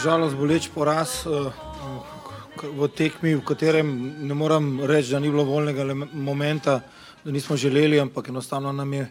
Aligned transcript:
Nažalost, 0.00 0.32
boleč 0.32 0.64
poraz 0.72 1.28
uh, 1.28 1.52
v 2.56 2.88
tekmi, 2.88 3.34
v 3.36 3.44
katerem 3.44 3.84
ne 4.24 4.32
morem 4.32 4.80
reči, 4.88 5.12
da 5.12 5.20
ni 5.20 5.28
bilo 5.28 5.44
volnega 5.44 5.84
momenta, 6.16 6.78
da 7.20 7.28
nismo 7.28 7.52
želeli, 7.52 8.00
ampak 8.00 8.32
enostavno 8.32 8.72
nam 8.72 8.92
je 8.96 9.10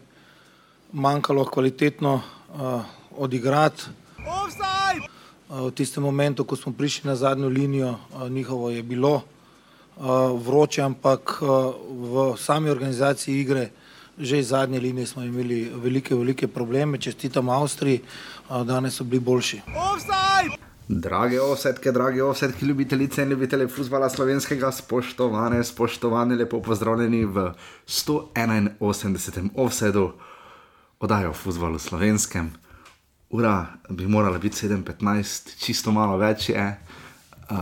manjkalo 0.92 1.44
kvalitetno 1.46 2.14
uh, 2.18 2.82
odigrati. 3.14 3.86
Uh, 4.18 5.70
v 5.70 5.70
tistem 5.78 6.02
momentu, 6.02 6.42
ko 6.42 6.58
smo 6.58 6.74
prišli 6.74 7.06
na 7.06 7.14
zadnjo 7.14 7.48
linijo, 7.48 7.94
njihovo 8.28 8.70
je 8.74 8.82
bilo 8.82 9.22
vroče, 10.42 10.82
ampak 10.82 11.38
v 11.86 12.34
sami 12.34 12.70
organizaciji 12.70 13.38
igre 13.40 13.70
že 14.18 14.38
iz 14.38 14.48
zadnje 14.48 14.80
linije 14.80 15.06
smo 15.06 15.22
imeli 15.22 15.70
velike, 15.74 16.14
velike 16.14 16.48
probleme, 16.48 16.98
čestitam 16.98 17.48
Avstriji, 17.48 18.00
danes 18.66 18.98
so 18.98 19.04
bili 19.04 19.20
boljši. 19.20 19.60
Drage 20.90 21.40
osetke, 21.40 21.92
drage 21.92 22.22
osetke, 22.22 22.66
ljubitelice 22.66 23.22
in 23.22 23.28
ljubitelji 23.30 23.68
futbola 23.68 24.08
slovenskega, 24.10 24.72
spoštovane, 24.72 25.64
spoštovane, 25.64 26.34
lepo 26.34 26.58
pozdravljeni 26.62 27.24
v 27.24 27.52
181. 27.86 29.48
offsetu 29.54 30.12
oddajo 31.00 31.30
o 31.30 31.34
futbalu 31.34 31.78
slovenskem. 31.78 32.50
Ura 33.30 33.66
bi 33.88 34.06
morala 34.06 34.38
biti 34.38 34.66
7:15, 34.66 35.54
čisto 35.58 35.92
malo 35.92 36.16
več 36.18 36.48
je, 36.48 36.80
uh, 37.50 37.56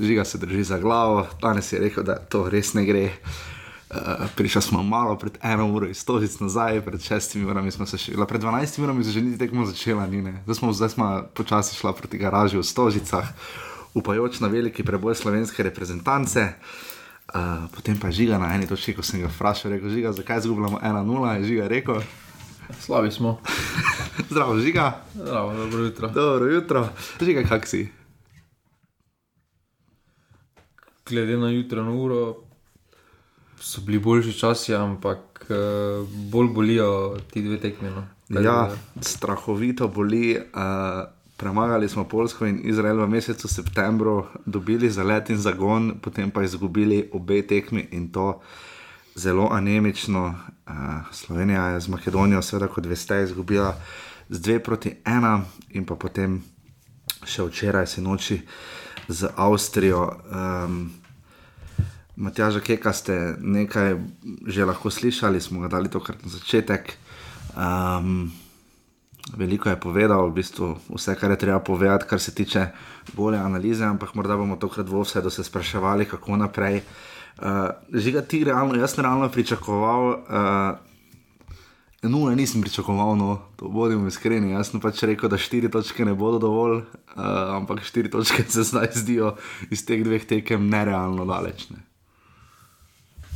žiga 0.00 0.24
se 0.24 0.38
drži 0.38 0.64
za 0.64 0.78
glavo, 0.78 1.26
danes 1.42 1.72
je 1.72 1.78
rekel, 1.78 2.04
da 2.04 2.18
to 2.18 2.48
res 2.50 2.74
ne 2.74 2.84
gre. 2.84 3.04
Uh, 3.04 3.55
prišli 4.36 4.62
smo 4.62 4.82
malo 4.82 5.18
pred 5.18 5.38
eno 5.42 5.70
uro 5.70 5.86
iz 5.86 6.04
Tožic 6.04 6.40
nazaj, 6.40 6.80
pred 6.80 7.02
šestimi 7.02 7.46
urami 7.46 7.70
smo 7.70 7.86
se 7.86 7.98
še, 7.98 8.12
pred 8.28 8.40
dvanajstimi 8.40 8.86
urami 8.86 9.04
že 9.04 9.22
niti 9.22 9.38
tekmo 9.38 9.66
začela, 9.66 10.06
ni 10.06 10.22
ne. 10.22 10.42
Zdaj 10.44 10.54
smo, 10.54 10.72
zdaj 10.72 10.90
smo 10.90 11.06
počasi 11.34 11.76
šla 11.78 11.92
proti 11.92 12.18
garaži 12.18 12.58
v 12.58 12.66
Stožicah, 12.66 13.30
upajoč 13.94 14.40
na 14.42 14.50
veliki 14.50 14.82
preboj 14.82 15.14
slovenske 15.14 15.62
reprezentance. 15.62 16.54
Uh, 17.26 17.66
potem 17.74 17.98
pa 17.98 18.10
žiga 18.10 18.38
na 18.38 18.54
eni 18.54 18.66
točki, 18.70 18.94
ko 18.94 19.02
sem 19.02 19.22
ga 19.22 19.30
vprašal, 19.30 19.74
rekel, 19.74 19.90
žiga, 19.90 20.14
zakaj 20.14 20.46
izgubljamo 20.46 20.78
1-0, 20.78 21.34
je 21.34 21.44
žiga 21.44 21.66
rekel. 21.66 22.02
Slavi 22.80 23.10
smo. 23.10 23.38
Zdravo, 24.30 24.58
žiga. 24.58 25.02
Zdravo, 25.14 25.54
dobro 25.54 25.78
jutro. 25.78 26.08
Dobro 26.08 26.46
jutro. 26.46 26.88
Žiga, 27.20 27.42
kak 27.48 27.66
si? 27.66 27.88
Glede 31.06 31.36
na 31.38 31.50
jutro, 31.50 31.82
na 31.82 31.90
uro, 31.90 32.45
so 33.66 33.80
bili 33.80 33.98
boljši 33.98 34.32
časi, 34.38 34.74
ampak 34.74 35.46
uh, 35.50 36.08
bolj 36.30 36.48
bolijo 36.54 37.18
ti 37.30 37.42
dve 37.42 37.58
tekmi. 37.60 37.90
No. 37.90 38.06
Ja, 38.40 38.70
strahovito 39.00 39.88
boli. 39.88 40.36
Uh, 40.38 41.16
premagali 41.36 41.88
smo 41.88 42.04
Polsko 42.04 42.46
in 42.46 42.60
Izrael 42.64 42.96
v 43.02 43.08
mesecu 43.08 43.48
septembru, 43.48 44.24
dobili 44.46 44.90
za 44.90 45.02
let 45.04 45.30
in 45.30 45.36
zagon, 45.36 45.98
potem 46.02 46.30
pa 46.30 46.42
izgubili 46.42 47.10
obe 47.12 47.42
tekmi 47.42 47.88
in 47.90 48.08
to 48.12 48.40
zelo 49.14 49.48
anemično. 49.52 50.34
Uh, 50.66 50.74
Slovenija 51.12 51.66
je 51.66 51.80
z 51.80 51.88
Makedonijo, 51.88 52.42
seveda, 52.42 52.68
kot 52.68 52.86
veste, 52.86 53.22
izgubila 53.22 53.74
z 54.28 54.40
dve 54.40 54.62
proti 54.62 54.94
ena 55.04 55.42
in 55.70 55.84
pa 55.84 55.94
potem 55.94 56.40
še 57.26 57.42
včeraj 57.42 57.86
se 57.86 58.02
noči 58.02 58.40
z 59.08 59.28
Avstrijo. 59.36 60.06
Um, 60.30 61.05
Matjaža 62.16 62.60
Keka 62.64 62.92
ste 62.96 63.36
nekaj 63.40 64.00
že 64.48 64.64
lahko 64.64 64.90
slišali, 64.90 65.40
smo 65.40 65.60
ga 65.60 65.68
dali 65.68 65.92
tokrat 65.92 66.24
na 66.24 66.32
začetek. 66.32 66.96
Um, 67.52 68.32
veliko 69.36 69.68
je 69.68 69.76
povedal, 69.76 70.30
v 70.30 70.40
bistvu 70.40 70.80
vse, 70.96 71.12
kar 71.20 71.30
je 71.30 71.40
treba 71.44 71.60
povedati, 71.60 72.08
kar 72.08 72.20
se 72.20 72.34
tiče 72.34 72.72
bolje 73.12 73.38
analize, 73.38 73.84
ampak 73.84 74.14
morda 74.14 74.36
bomo 74.36 74.56
tokrat 74.56 74.88
vse 74.88 75.20
do 75.20 75.30
se 75.30 75.44
spraševali, 75.44 76.08
kako 76.08 76.36
naprej. 76.36 76.80
Uh, 77.36 77.76
Žiga 77.92 78.24
ti 78.24 78.44
realno, 78.44 78.74
jaz 78.80 78.96
sem 78.96 79.04
realno 79.04 79.28
pričakoval. 79.28 80.02
Uh, 80.08 80.86
No, 82.02 82.30
nisem 82.30 82.60
pričakoval, 82.62 83.16
no, 83.16 83.40
to 83.56 83.68
bodimo 83.68 84.06
iskreni. 84.06 84.52
Jaz 84.52 84.70
sem 84.70 84.80
pač 84.80 85.02
rekel, 85.08 85.30
da 85.32 85.38
štiri 85.40 85.70
točke 85.72 86.04
ne 86.04 86.14
bodo 86.14 86.38
dovolj, 86.38 86.76
uh, 86.84 87.56
ampak 87.56 87.82
štiri 87.82 88.10
točke 88.12 88.44
se 88.48 88.62
zdaj 88.62 88.92
zdijo 88.94 89.34
iz 89.70 89.82
teh 89.86 90.04
dveh 90.04 90.22
tekem 90.28 90.68
nerealno 90.70 91.24
daleč. 91.26 91.66
Ne. 91.72 91.95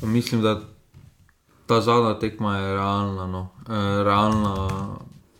Mislim, 0.03 0.43
da 0.43 0.61
ta 1.67 1.81
zadnja 1.81 2.19
tekma 2.19 2.57
je 2.57 2.75
realna. 2.75 3.27
No. 3.27 3.49
E, 3.69 4.05
realna 4.05 4.69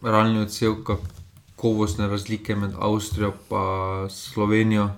realni 0.03 0.41
odsev 0.41 0.75
kakovostne 0.85 2.09
razlike 2.09 2.57
med 2.57 2.75
Avstrijo 2.79 3.33
in 3.51 4.11
Slovenijo. 4.11 4.89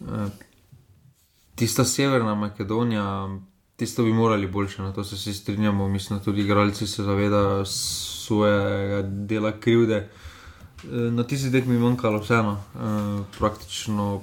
E, 0.00 0.26
tista 1.54 1.84
severna 1.84 2.34
Makedonija, 2.34 3.38
tisto 3.76 4.02
bi 4.02 4.12
morali 4.12 4.46
boljše, 4.46 4.82
na 4.82 4.88
no. 4.88 4.94
to 4.94 5.04
se 5.04 5.16
vsi 5.16 5.34
strinjamo. 5.34 5.88
Mislim, 5.88 6.18
da 6.18 6.24
tudi 6.24 6.40
igralci 6.40 6.86
se 6.86 7.02
zavedajo 7.02 7.64
svojega 7.64 9.02
dela 9.02 9.52
krivde. 9.60 9.96
E, 9.96 10.08
na 10.90 11.24
tisti 11.24 11.52
tekmi 11.52 11.74
je 11.74 11.80
manjkalo 11.80 12.18
vseeno. 12.20 12.62
Praktično 13.38 14.22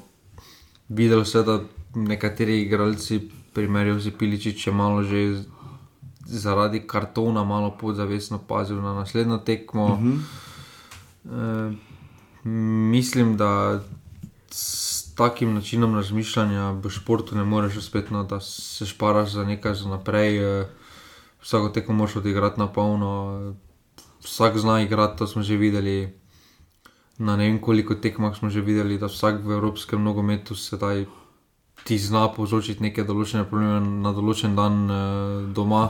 videl 0.90 1.25
se, 1.25 1.44
da 1.44 1.59
nekateri 1.96 2.62
igralci 2.62 3.29
primerjal 3.54 4.00
z 4.00 4.12
Piličič, 4.12 4.68
je 4.68 4.74
malo 4.74 5.04
že 5.04 5.44
zaradi 6.26 6.80
kartona, 6.88 7.44
malo 7.44 7.76
podzavestno 7.76 8.40
pazil 8.40 8.82
na 8.82 8.94
naslednjo 8.94 9.38
tekmo. 9.38 9.86
Uh 9.86 10.00
-huh. 10.00 10.20
e, 11.26 11.76
mislim, 12.92 13.38
da 13.38 13.82
s 14.50 15.16
takim 15.16 15.54
načinom 15.54 15.96
razmišljanja 15.96 16.72
v 16.72 16.90
športu 16.90 17.36
ne 17.36 17.44
moreš 17.44 17.78
uspeti, 17.78 18.14
no, 18.14 18.24
da 18.24 18.40
se 18.40 18.86
šparaš 18.86 19.32
za 19.32 19.44
nekaj 19.44 19.74
za 19.74 19.90
naprej. 19.90 20.62
E, 20.62 20.68
vsako 21.42 21.70
tekmo 21.70 21.96
moraš 21.96 22.16
odigrati 22.16 22.60
na 22.60 22.68
polno, 22.68 23.54
vsak 24.24 24.58
zna 24.58 24.82
igrati, 24.82 25.18
to 25.18 25.28
smo 25.28 25.44
že 25.44 25.58
videli. 25.58 26.22
Na 27.18 27.36
ne 27.36 27.46
vem 27.46 27.62
koliko 27.62 27.96
tekmah 27.96 28.38
smo 28.38 28.50
že 28.50 28.62
videli, 28.62 28.98
da 28.98 29.06
vsak 29.06 29.44
v 29.44 29.52
evropskem 29.52 30.04
nogometu 30.04 30.56
sedaj 30.56 31.06
ti 31.84 31.97
zna 31.97 32.28
povzročiti 32.36 32.84
neke 32.84 33.03
določene 33.03 33.46
probleme 33.50 33.80
na 34.03 34.14
določen 34.16 34.56
dan 34.56 34.81
uh, 34.86 34.97
doma. 35.53 35.90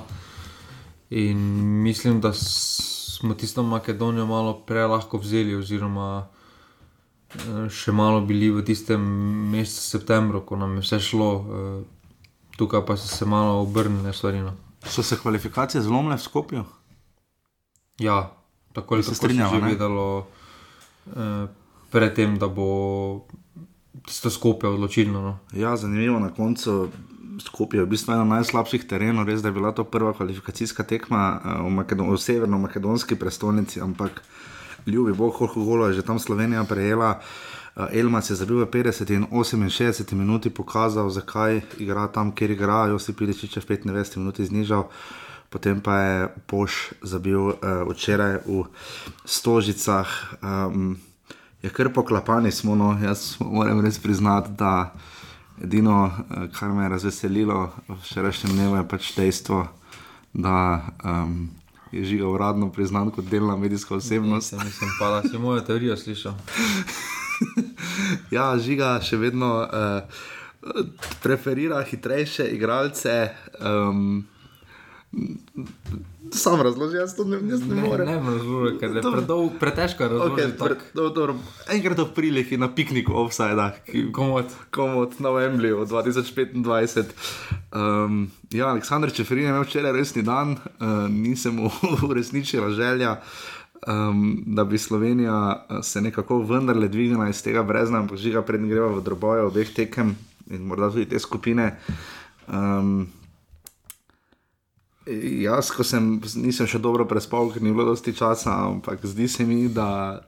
In 1.12 1.40
mislim, 1.84 2.22
da 2.24 2.32
smo 2.34 3.36
tisto 3.36 3.64
Makedonijo 3.68 4.26
malo 4.26 4.56
prelahko 4.68 5.20
vzeli, 5.20 5.58
oziroma 5.60 6.08
uh, 6.24 7.66
še 7.68 7.92
malo 7.92 8.24
bili 8.26 8.52
v 8.52 8.64
tistem 8.68 9.04
mesecu 9.52 9.98
septembru, 9.98 10.46
ko 10.48 10.60
nam 10.60 10.80
je 10.80 10.86
vse 10.88 11.02
šlo, 11.12 11.32
uh, 11.36 12.20
tukaj 12.56 12.86
pa 12.88 12.96
so 12.96 13.12
se 13.12 13.28
malo 13.28 13.60
obrnile 13.66 14.14
stvari. 14.16 14.44
No. 14.46 14.56
So 14.88 15.04
se 15.04 15.20
kvalifikacije 15.20 15.84
zlomile 15.84 16.16
v 16.18 16.24
Skopju? 16.24 16.64
Ja, 18.02 18.32
tako 18.74 18.96
je 18.96 19.04
se 19.04 19.16
strinjalo. 19.16 20.26
Predtem, 21.92 22.38
da 22.40 22.48
bo 22.48 23.28
tisto 24.06 24.30
skupaj 24.30 24.70
odločilno. 24.70 25.22
No. 25.22 25.40
Ja, 25.54 25.78
zanimivo 25.78 26.20
na 26.20 26.30
koncu. 26.34 26.90
Skopje 27.42 27.80
je 27.80 27.86
v 27.86 27.90
bistvu 27.90 28.14
ena 28.14 28.26
najslabših 28.28 28.86
terenov, 28.86 29.26
res 29.26 29.42
da 29.42 29.50
je 29.50 29.56
bila 29.56 29.72
to 29.74 29.84
prva 29.88 30.14
kvalifikacijska 30.14 30.84
tekma 30.84 31.40
uh, 31.40 31.66
v, 31.66 31.72
Makedon 31.74 32.12
v 32.12 32.20
severno-makedonski 32.20 33.16
prestolnici, 33.18 33.82
ampak 33.82 34.22
ljubi 34.86 35.14
Bog, 35.14 35.34
koliko 35.34 35.64
golo 35.66 35.88
je 35.88 35.94
že 35.94 36.06
tam 36.06 36.20
Slovenija 36.20 36.64
prejela. 36.70 37.18
Uh, 37.76 37.88
Elmas 37.98 38.30
je 38.30 38.36
zabil 38.36 38.62
v 38.62 38.70
50 38.70 39.16
in 39.16 39.26
68 39.26 40.14
minuti, 40.14 40.50
pokazal, 40.50 41.10
zakaj 41.10 41.62
igra 41.80 42.08
tam, 42.08 42.36
kjer 42.36 42.52
igra, 42.52 42.92
Josip 42.92 43.18
Piličič 43.18 43.58
je 43.58 43.62
v 43.62 43.66
95 43.66 44.18
minuti 44.18 44.46
znižal. 44.46 44.92
Potem 45.50 45.82
pa 45.82 45.96
je 46.00 46.18
Poš 46.46 46.94
zabil 47.02 47.40
uh, 47.40 47.56
včeraj 47.90 48.44
v 48.46 48.70
Stožicah. 49.26 50.08
Um, 50.44 51.00
je 51.64 51.70
kar 51.70 51.94
poklapani 51.94 52.52
smo. 52.52 52.76
No. 52.76 52.98
Jaz 53.04 53.36
moram 53.40 53.82
res 53.82 54.00
priznati, 54.00 54.52
da 54.58 54.94
edino, 55.64 56.12
eh, 56.32 56.48
kar 56.60 56.70
me 56.70 56.84
je 56.84 56.90
razveselilo 56.90 57.72
v 57.88 57.98
včerajšnjem 58.04 58.54
dnevu, 58.56 58.76
je 58.76 58.88
pač 58.88 59.14
dejstvo, 59.16 59.68
da 60.34 60.88
um, 61.04 61.50
je 61.92 62.04
žiga 62.06 62.28
uradno 62.28 62.72
priznan 62.72 63.12
kot 63.12 63.26
delna 63.26 63.58
medijska 63.58 63.96
osebnost. 63.96 64.54
Nisem, 64.54 64.68
nisem 64.68 64.90
pa 65.00 65.10
da 65.10 65.30
si 65.30 65.38
mojo 65.38 65.62
teorijo 65.62 65.98
slišal. 65.98 66.34
ja, 68.36 68.58
žiga 68.58 68.96
še 69.04 69.20
vedno 69.20 69.52
uh, 69.62 70.24
preferira 71.24 71.84
hitrejše 71.84 72.48
igralce. 72.56 73.34
Um, 73.60 74.24
Sam 76.32 76.62
razloži, 76.62 76.98
jaz 76.98 77.16
to 77.16 77.26
ne, 77.28 77.42
ne, 77.42 77.58
ne 77.58 77.82
morem. 77.82 78.08
Ne, 78.08 78.16
ne 78.16 78.32
razloži, 78.32 78.78
ker 78.80 78.96
je 78.96 79.02
predolgo, 79.02 79.50
pretežko 79.60 80.08
razložiti. 80.08 80.58
Okay, 80.62 80.78
pre, 81.16 81.76
enkrat 81.76 82.00
v 82.00 82.08
priliki 82.16 82.58
na 82.58 82.70
pikniku 82.72 83.18
offside, 83.20 83.68
komod. 84.16 84.56
komod 84.72 85.20
na 85.20 85.36
Wembleyju 85.36 85.84
2025. 85.86 87.12
Um, 87.76 88.30
ja, 88.52 88.72
Aleksandr 88.72 89.12
Čeferin 89.12 89.44
je 89.44 89.50
imel 89.50 89.68
včeraj 89.68 89.92
resni 89.92 90.24
dan, 90.24 90.56
uh, 90.56 91.10
nisem 91.12 91.60
mu 91.60 91.72
uresničila 92.10 92.70
želja. 92.70 93.20
um, 93.88 94.44
da 94.46 94.64
bi 94.64 94.78
Slovenija 94.78 95.66
eh, 95.70 95.84
se 95.84 96.02
nekako 96.02 96.40
vendarle 96.40 96.88
dvignila 96.88 97.30
iz 97.30 97.44
tega 97.44 97.64
brezna, 97.64 98.00
ampak 98.00 98.18
že 98.18 98.32
ga 98.32 98.42
prednji 98.42 98.70
greva 98.70 98.88
v 98.88 99.02
droboje 99.02 99.42
obeh 99.42 99.74
tekem 99.74 100.16
in 100.50 100.62
morda 100.62 100.92
tudi 100.92 101.06
te 101.06 101.20
skupine. 101.20 101.78
Um, 102.48 103.08
jaz, 105.06 105.72
ko 105.74 105.86
sem, 105.88 106.20
nisem 106.42 106.68
še 106.70 106.82
dobro 106.82 107.06
prespal, 107.10 107.50
ker 107.54 107.64
ni 107.64 107.74
bilo 107.74 107.90
dosti 107.90 108.14
časa, 108.14 108.54
ampak 108.70 109.02
zdi 109.08 109.28
se 109.28 109.46
mi, 109.48 109.66
da 109.72 110.22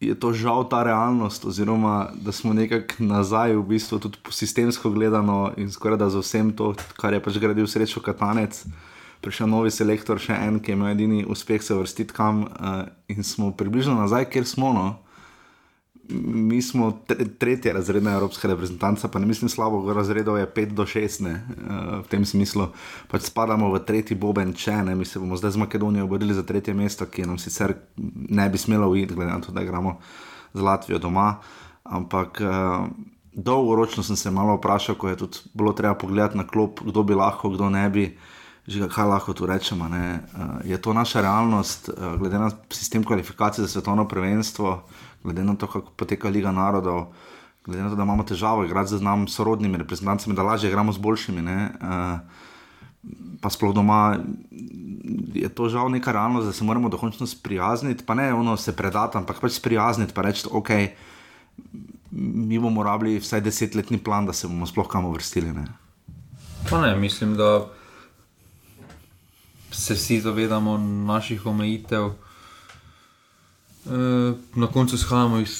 je 0.00 0.14
to 0.14 0.32
žal 0.36 0.68
ta 0.68 0.82
realnost, 0.84 1.44
oziroma 1.48 2.12
da 2.20 2.32
smo 2.32 2.52
nekako 2.52 3.00
nazaj, 3.00 3.56
v 3.56 3.64
bistvu 3.64 3.98
tudi 3.98 4.20
sistemsko 4.30 4.92
gledano 4.92 5.54
in 5.56 5.72
skoraj 5.72 5.98
da 5.98 6.10
za 6.12 6.20
vsem 6.20 6.52
to, 6.52 6.74
kar 7.00 7.16
je 7.16 7.22
pač 7.24 7.40
gradil 7.40 7.66
srečo 7.66 8.04
Katanec. 8.04 8.66
Prišel 9.24 9.48
novi 9.48 9.72
selektor, 9.72 10.20
še 10.20 10.36
en, 10.36 10.60
ki 10.60 10.70
je 10.70 10.76
imel 10.76 10.92
edini 10.92 11.24
uspeh 11.24 11.64
se 11.64 11.74
vrstiti 11.74 12.14
kam, 12.14 12.44
uh, 12.44 12.84
in 13.08 13.24
smo 13.24 13.48
približno 13.56 13.96
nazaj, 13.96 14.28
kjer 14.30 14.44
smo. 14.46 14.70
No 14.76 15.05
mi 16.08 16.62
smo 16.62 16.92
tretja 17.38 17.72
razredna 17.72 18.12
evropska 18.12 18.48
reprezentanca, 18.48 19.08
pa 19.08 19.18
ne 19.18 19.26
mislim 19.26 19.48
slabo, 19.48 19.92
razredov 19.92 20.38
je 20.38 20.46
5 20.46 20.72
do 20.72 20.86
6, 20.86 21.22
ne, 21.22 21.34
uh, 21.34 22.04
v 22.04 22.08
tem 22.08 22.24
smislu. 22.24 22.68
Pač 23.10 23.28
spadamo 23.30 23.70
v 23.72 23.82
tretji 23.84 24.16
boben, 24.16 24.52
če 24.54 24.82
ne, 24.86 24.94
mi 24.94 25.04
se 25.04 25.18
bomo 25.18 25.36
zdaj 25.36 25.56
z 25.56 25.62
Makedonijo 25.64 26.06
borili 26.06 26.34
za 26.34 26.42
tretje 26.42 26.74
mesto, 26.74 27.06
ki 27.06 27.26
nam 27.26 27.38
sicer 27.38 27.74
ne 28.28 28.48
bi 28.50 28.58
smelo 28.58 28.90
uiti, 28.90 29.14
glede 29.14 29.32
na 29.32 29.40
to, 29.40 29.52
da 29.52 29.62
igramo 29.62 29.98
z 30.54 30.60
Latvijo 30.60 30.98
doma. 30.98 31.36
Ampak 31.84 32.40
uh, 32.42 32.86
dolgoročno 33.32 34.02
sem 34.02 34.16
se 34.16 34.30
malo 34.30 34.56
vprašal, 34.56 34.94
ko 34.94 35.08
je 35.08 35.16
tudi 35.16 35.38
bilo 35.54 35.72
treba 35.72 35.94
pogledati 35.94 36.38
na 36.38 36.46
klop, 36.46 36.80
kdo 36.80 37.02
bi 37.02 37.14
lahko, 37.14 37.50
kdo 37.50 37.70
ne 37.70 37.90
bi. 37.90 38.08
Že 38.66 38.88
kaj 38.90 39.06
lahko 39.06 39.30
tu 39.30 39.46
rečemo? 39.46 39.86
Uh, 39.86 40.62
je 40.66 40.78
to 40.82 40.92
naša 40.92 41.20
realnost, 41.22 41.88
uh, 41.88 42.18
glede 42.18 42.38
na 42.38 42.50
sistem 42.70 43.04
kvalifikacij 43.04 43.62
za 43.62 43.68
svetovno 43.68 44.08
prvenstvo, 44.08 44.82
glede 45.24 45.44
na 45.44 45.56
to, 45.56 45.66
kako 45.66 45.90
poteka 45.96 46.28
Liga 46.28 46.52
narodov, 46.52 47.12
glede 47.64 47.82
na 47.82 47.90
to, 47.90 47.96
da 47.96 48.02
imamo 48.02 48.22
težave 48.22 48.66
igrati 48.66 48.96
z 48.96 49.02
nami 49.02 49.28
sorodnimi 49.28 49.78
reprezentancami, 49.78 50.36
da 50.36 50.42
lažje 50.42 50.68
igramo 50.70 50.92
z 50.92 50.98
boljšimi. 50.98 51.42
Uh, 51.42 52.18
pa 53.40 53.50
sploh 53.50 53.74
doma 53.74 54.18
je 55.34 55.48
to 55.48 55.68
žal 55.68 55.90
neka 55.90 56.12
realnost, 56.12 56.46
da 56.46 56.52
se 56.52 56.64
moramo 56.64 56.88
dokončno 56.88 57.26
sprijazniti, 57.26 58.04
pa 58.06 58.14
ne 58.14 58.34
ono 58.34 58.56
se 58.56 58.76
predati, 58.76 59.18
ampak 59.18 59.40
pač 59.40 59.52
sprijazniti 59.52 60.12
in 60.16 60.22
reči, 60.22 60.46
ok. 60.50 60.70
Mi 62.16 62.58
bomo 62.58 62.82
rabili 62.82 63.18
vsaj 63.18 63.40
desetletni 63.40 63.98
plan, 63.98 64.26
da 64.26 64.32
se 64.32 64.48
bomo 64.48 64.66
sploh 64.66 64.88
kam 64.88 65.04
uvrstili. 65.04 65.52
Ne? 65.52 65.66
Ne, 66.72 66.96
mislim, 66.96 67.36
da 67.36 67.66
se 69.70 69.94
vsi 69.94 70.20
zavedamo 70.20 70.78
naših 70.78 71.46
omejitev. 71.46 72.10
Eh, 73.86 74.34
na 74.54 74.66
koncu 74.66 74.94
izhajamo 74.94 75.38
iz 75.38 75.54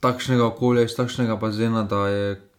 takšnega 0.00 0.46
okolja, 0.46 0.82
iz 0.84 0.94
takšnega 0.96 1.36
bazena, 1.36 1.82
da 1.82 2.08
je 2.08 2.50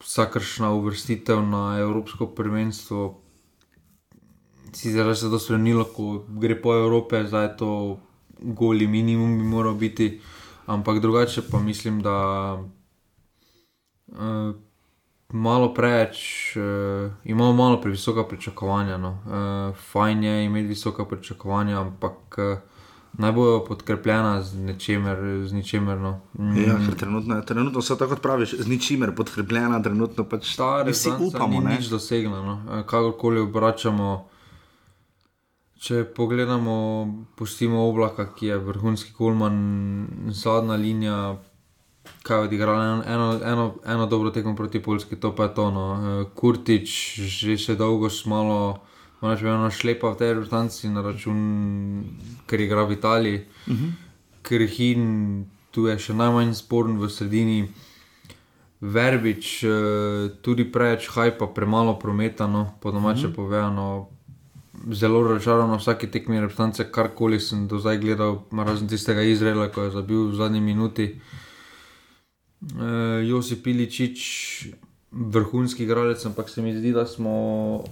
vsakršna 0.00 0.70
uvrstitev 0.72 1.42
na 1.42 1.76
Evropsko 1.78 2.26
prvenstvo. 2.26 3.20
Sicer 4.72 5.16
se 5.16 5.26
je 5.26 5.30
to 5.30 5.38
spremenilo, 5.38 5.84
ko 5.84 6.24
gre 6.28 6.56
po 6.62 6.74
Evropi, 6.74 7.26
zdaj 7.26 7.44
je 7.44 7.56
to 7.56 7.98
goli 8.40 8.86
minimum, 8.86 9.38
bi 9.38 9.44
moral 9.44 9.74
biti, 9.74 10.20
ampak 10.66 11.00
drugače 11.00 11.42
pa 11.50 11.60
mislim, 11.60 12.00
da 12.02 12.16
uh, 14.06 14.54
malo 15.28 15.74
preveč 15.74 16.56
uh, 16.56 17.12
imamo 17.24 17.52
malo 17.52 17.80
previsoka 17.80 18.24
pričakovanja. 18.24 18.96
No. 18.96 19.10
Uh, 19.10 19.76
fajn 19.76 20.24
je 20.24 20.44
imeti 20.44 20.68
visoka 20.68 21.04
pričakovanja, 21.04 21.80
ampak 21.80 22.38
uh, 22.38 22.67
naj 23.12 23.32
bojo 23.32 23.64
podkrepljena 23.64 24.42
z 24.42 24.54
ničemer. 24.54 25.18
Z 25.46 25.52
ničemer 25.52 25.98
no. 25.98 26.20
mm. 26.38 26.56
ja, 26.56 26.78
trenutno, 26.98 27.40
trenutno 27.42 27.82
so 27.82 27.96
tako, 27.96 28.14
kot 28.14 28.22
praviš, 28.22 28.54
z 28.54 28.68
ničemer 28.68 29.14
podkrepljena, 29.14 29.82
trenutno 29.82 30.24
pač 30.24 30.52
stari. 30.52 30.92
Vsi 30.92 31.10
upamo, 31.18 31.60
da 31.62 31.68
nič 31.68 31.90
dosegla. 31.90 32.42
No. 32.42 32.60
E, 32.70 32.82
kakorkoli 32.86 33.40
obračamo. 33.40 34.28
Če 35.78 36.02
pogledamo, 36.10 36.74
pustimo 37.38 37.84
oblaka, 37.86 38.26
ki 38.34 38.46
je 38.46 38.56
vrhunski 38.58 39.12
kulman, 39.14 39.58
zadnja 40.34 40.74
linija, 40.74 41.18
kaj 42.26 42.40
je 42.40 42.48
odigrala 42.48 43.04
eno, 43.06 43.28
eno, 43.44 43.66
eno 43.86 44.06
dobro 44.06 44.30
tekmo 44.34 44.56
proti 44.56 44.82
Poljski, 44.82 45.20
to 45.20 45.34
pa 45.36 45.46
je 45.46 45.54
to. 45.54 45.70
No. 45.70 45.86
E, 45.94 46.24
Kurtič, 46.34 46.90
že 47.30 47.56
še 47.56 47.78
dolgo 47.78 48.10
smo 48.10 48.36
malo. 48.36 48.60
Ona 49.20 49.32
je 49.32 49.42
bila 49.42 49.70
šlepa 49.70 50.14
v 50.14 50.16
tej 50.16 50.28
reprezentanci 50.34 50.88
na 50.88 51.02
račun, 51.02 51.38
ker 52.46 52.60
igra 52.60 52.86
v 52.86 52.92
Italiji, 52.92 53.38
uh 53.66 53.72
mhm. 53.72 53.84
-huh. 53.84 53.92
ker 54.42 54.60
Hin 54.66 55.46
tu 55.70 55.86
je 55.86 55.98
še 55.98 56.14
najmanj 56.14 56.54
sporen 56.54 56.98
v 56.98 57.08
sredini. 57.10 57.68
Verbič, 58.80 59.64
eh, 59.64 59.70
tudi 60.42 60.64
preveč 60.64 61.08
hajpa, 61.10 61.50
premalo 61.50 61.98
prometa, 61.98 62.46
no, 62.46 62.78
po 62.80 62.90
domače 62.90 63.18
uh 63.18 63.24
mhm. 63.24 63.32
-huh. 63.32 63.36
povedano. 63.36 64.08
Zelo 64.92 65.28
razočaran 65.28 65.70
na 65.70 65.76
vsaki 65.76 66.06
tekmi 66.06 66.40
reprezentance, 66.40 66.92
karkoli 66.92 67.40
sem 67.40 67.66
do 67.66 67.78
zdaj 67.78 67.98
gledal, 67.98 68.42
razen 68.52 68.88
tistega 68.88 69.22
Izraela, 69.22 69.68
ko 69.68 69.82
je 69.82 69.90
zabil 69.90 70.30
v 70.30 70.34
zadnji 70.34 70.60
minuti. 70.60 71.20
E, 72.62 72.86
Josip 73.26 73.62
Piličič, 73.64 74.18
vrhunski 75.10 75.82
igralec, 75.82 76.26
ampak 76.26 76.48
se 76.48 76.62
mi 76.62 76.78
zdi, 76.78 76.92
da 76.92 77.06
smo 77.06 77.84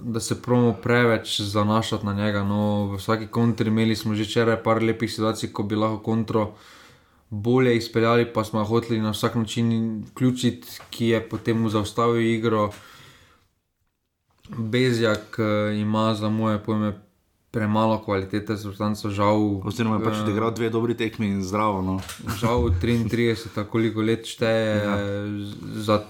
da 0.00 0.20
se 0.20 0.42
promo 0.42 0.72
preveč 0.72 1.40
zanašati 1.40 2.06
na 2.06 2.12
njega. 2.12 2.44
No, 2.44 2.86
v 2.86 2.96
vsaki 2.96 3.26
kontri 3.26 3.68
imeli 3.68 3.96
smo 3.96 4.14
že 4.14 4.24
včeraj 4.24 4.62
par 4.62 4.82
lepih 4.82 5.10
situacij, 5.10 5.52
ko 5.52 5.62
bi 5.62 5.76
lahko 5.76 6.02
kontro 6.02 6.52
bolje 7.30 7.76
izpeljali, 7.76 8.32
pa 8.32 8.44
smo 8.44 8.64
hoteli 8.64 9.00
na 9.00 9.10
vsak 9.10 9.34
način 9.34 10.04
vključiti, 10.10 10.68
ki 10.90 11.08
je 11.08 11.28
potem 11.28 11.68
zaustavil 11.68 12.20
igro. 12.20 12.70
Bezjak 14.48 15.36
uh, 15.38 15.78
ima 15.78 16.14
za 16.14 16.28
moje 16.28 16.58
pojme 16.58 16.92
premalo 17.50 17.98
kvalitete, 18.04 18.56
zvrstanca 18.56 19.10
žal. 19.10 19.60
Oziroma, 19.64 19.96
je 19.96 20.04
pač 20.04 20.16
uh, 20.22 20.28
igral 20.28 20.54
dve 20.54 20.70
dobri 20.70 20.96
tekmi 20.96 21.26
in 21.26 21.42
zdravo. 21.44 21.82
No. 21.82 22.00
žal 22.40 22.70
33, 22.82 23.64
koliko 23.64 24.00
let 24.00 24.26
šteje 24.26 24.76
ja. 24.84 24.96
za 25.74 26.02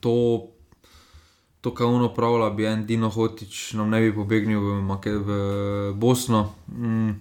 to 0.00 0.48
to, 1.60 1.74
kar 1.74 1.86
ono 1.86 2.08
pravlja, 2.14 2.50
bi 2.50 2.66
en 2.66 2.86
Dino 2.86 3.10
Hotič 3.10 3.72
nam 3.76 3.90
ne 3.90 4.00
bi 4.00 4.14
pobegnil 4.14 4.60
v, 4.60 4.76
Make, 4.82 5.12
v 5.12 5.30
Bosno. 5.94 6.54
Mm. 6.72 7.20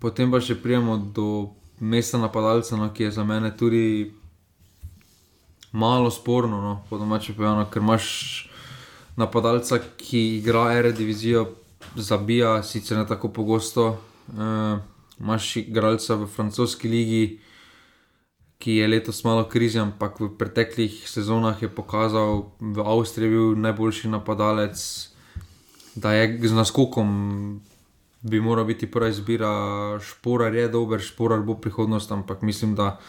Potem 0.00 0.32
pa 0.32 0.40
še 0.40 0.56
prijemo 0.58 0.96
do 0.96 1.52
mesta 1.82 2.18
napadalca, 2.18 2.76
no, 2.76 2.90
ki 2.94 3.08
je 3.08 3.16
za 3.18 3.24
mene 3.24 3.52
tudi 3.56 4.12
malo 5.72 6.10
sporno, 6.10 6.60
no, 6.60 6.72
po 6.88 6.98
domače 6.98 7.36
povedano, 7.36 7.68
ker 7.70 7.82
imaš 7.82 8.06
napadalca, 9.16 9.78
ki 9.96 10.38
igra 10.38 10.72
ere 10.76 10.92
divizijo, 10.92 11.46
zabija, 11.96 12.62
sicer 12.62 12.98
ne 12.98 13.06
tako 13.06 13.28
pogosto. 13.28 13.98
Uh, 14.32 14.80
Máš 15.22 15.56
igralca 15.60 16.16
v 16.18 16.26
francoski 16.26 16.88
ligi, 16.88 17.38
ki 18.62 18.76
je 18.78 18.88
letos 18.88 19.24
malo 19.26 19.42
krizi, 19.50 19.80
ampak 19.82 20.20
v 20.22 20.30
preteklih 20.38 21.02
sezonah 21.10 21.58
je 21.58 21.66
pokazal, 21.66 22.54
da 22.62 22.80
je 22.80 22.86
v 22.86 22.86
Avstriji 22.94 23.30
bil 23.34 23.56
najboljši 23.58 24.12
napadalec, 24.12 24.78
da 25.98 26.14
je 26.14 26.38
z 26.46 26.54
naskokom 26.54 27.10
bi 28.22 28.40
moral 28.40 28.64
biti 28.64 28.86
prva 28.86 29.08
izbira. 29.08 29.50
Šporar 29.98 30.54
je 30.54 30.68
dober, 30.68 31.00
šporar 31.02 31.42
bo 31.42 31.58
prihodnost, 31.58 32.12
ampak 32.12 32.42
mislim, 32.42 32.74
da 32.74 33.00